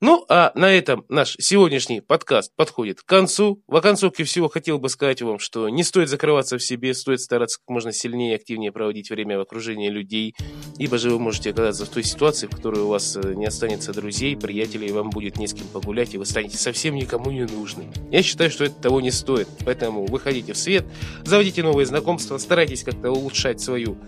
Ну, 0.00 0.24
а 0.28 0.52
на 0.54 0.70
этом 0.70 1.04
наш 1.08 1.34
сегодняшний 1.40 2.00
подкаст 2.00 2.52
подходит 2.54 3.00
к 3.00 3.04
концу. 3.04 3.64
В 3.66 3.74
оконцовке 3.74 4.22
всего 4.22 4.48
хотел 4.48 4.78
бы 4.78 4.88
сказать 4.88 5.22
вам, 5.22 5.40
что 5.40 5.68
не 5.68 5.82
стоит 5.82 6.08
закрываться 6.08 6.56
в 6.56 6.62
себе, 6.62 6.94
стоит 6.94 7.20
стараться 7.20 7.58
как 7.58 7.68
можно 7.68 7.90
сильнее 7.90 8.34
и 8.34 8.36
активнее 8.36 8.70
проводить 8.70 9.10
время 9.10 9.38
в 9.38 9.40
окружении 9.40 9.88
людей, 9.88 10.36
ибо 10.78 10.98
же 10.98 11.10
вы 11.10 11.18
можете 11.18 11.50
оказаться 11.50 11.84
в 11.84 11.88
той 11.88 12.04
ситуации, 12.04 12.46
в 12.46 12.50
которой 12.50 12.78
у 12.82 12.86
вас 12.86 13.16
э, 13.16 13.34
не 13.34 13.46
останется 13.46 13.92
друзей, 13.92 14.36
приятелей, 14.36 14.86
и 14.86 14.92
вам 14.92 15.10
будет 15.10 15.36
не 15.36 15.48
с 15.48 15.52
кем 15.52 15.66
погулять, 15.66 16.14
и 16.14 16.18
вы 16.18 16.26
станете 16.26 16.58
совсем 16.58 16.94
никому 16.94 17.32
не 17.32 17.44
нужны. 17.46 17.90
Я 18.12 18.22
считаю, 18.22 18.52
что 18.52 18.66
это 18.66 18.76
того 18.76 19.00
не 19.00 19.10
стоит, 19.10 19.48
поэтому 19.64 20.06
выходите 20.06 20.52
в 20.52 20.58
свет, 20.58 20.86
заводите 21.24 21.64
новые 21.64 21.86
знакомства, 21.86 22.38
старайтесь 22.38 22.84
как-то 22.84 23.10
улучшать 23.10 23.60
свою 23.60 23.98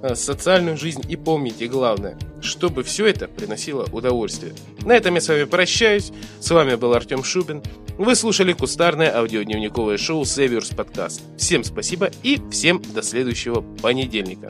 э, 0.00 0.14
социальную 0.14 0.76
жизнь 0.76 1.02
и 1.08 1.16
помните 1.16 1.66
главное, 1.66 2.16
чтобы 2.40 2.84
все 2.84 3.06
это 3.06 3.26
приносило 3.26 3.88
удовольствие. 3.90 4.54
На 4.84 4.92
этом 4.94 5.16
я 5.16 5.20
с 5.20 5.28
вами 5.28 5.39
вами 5.40 5.50
прощаюсь. 5.50 6.12
С 6.40 6.50
вами 6.50 6.74
был 6.74 6.94
Артем 6.94 7.24
Шубин. 7.24 7.62
Вы 7.98 8.14
слушали 8.14 8.52
кустарное 8.52 9.14
аудиодневниковое 9.16 9.98
шоу 9.98 10.24
Северс 10.24 10.70
Подкаст. 10.70 11.22
Всем 11.36 11.64
спасибо 11.64 12.10
и 12.22 12.40
всем 12.50 12.82
до 12.94 13.02
следующего 13.02 13.62
понедельника. 13.82 14.48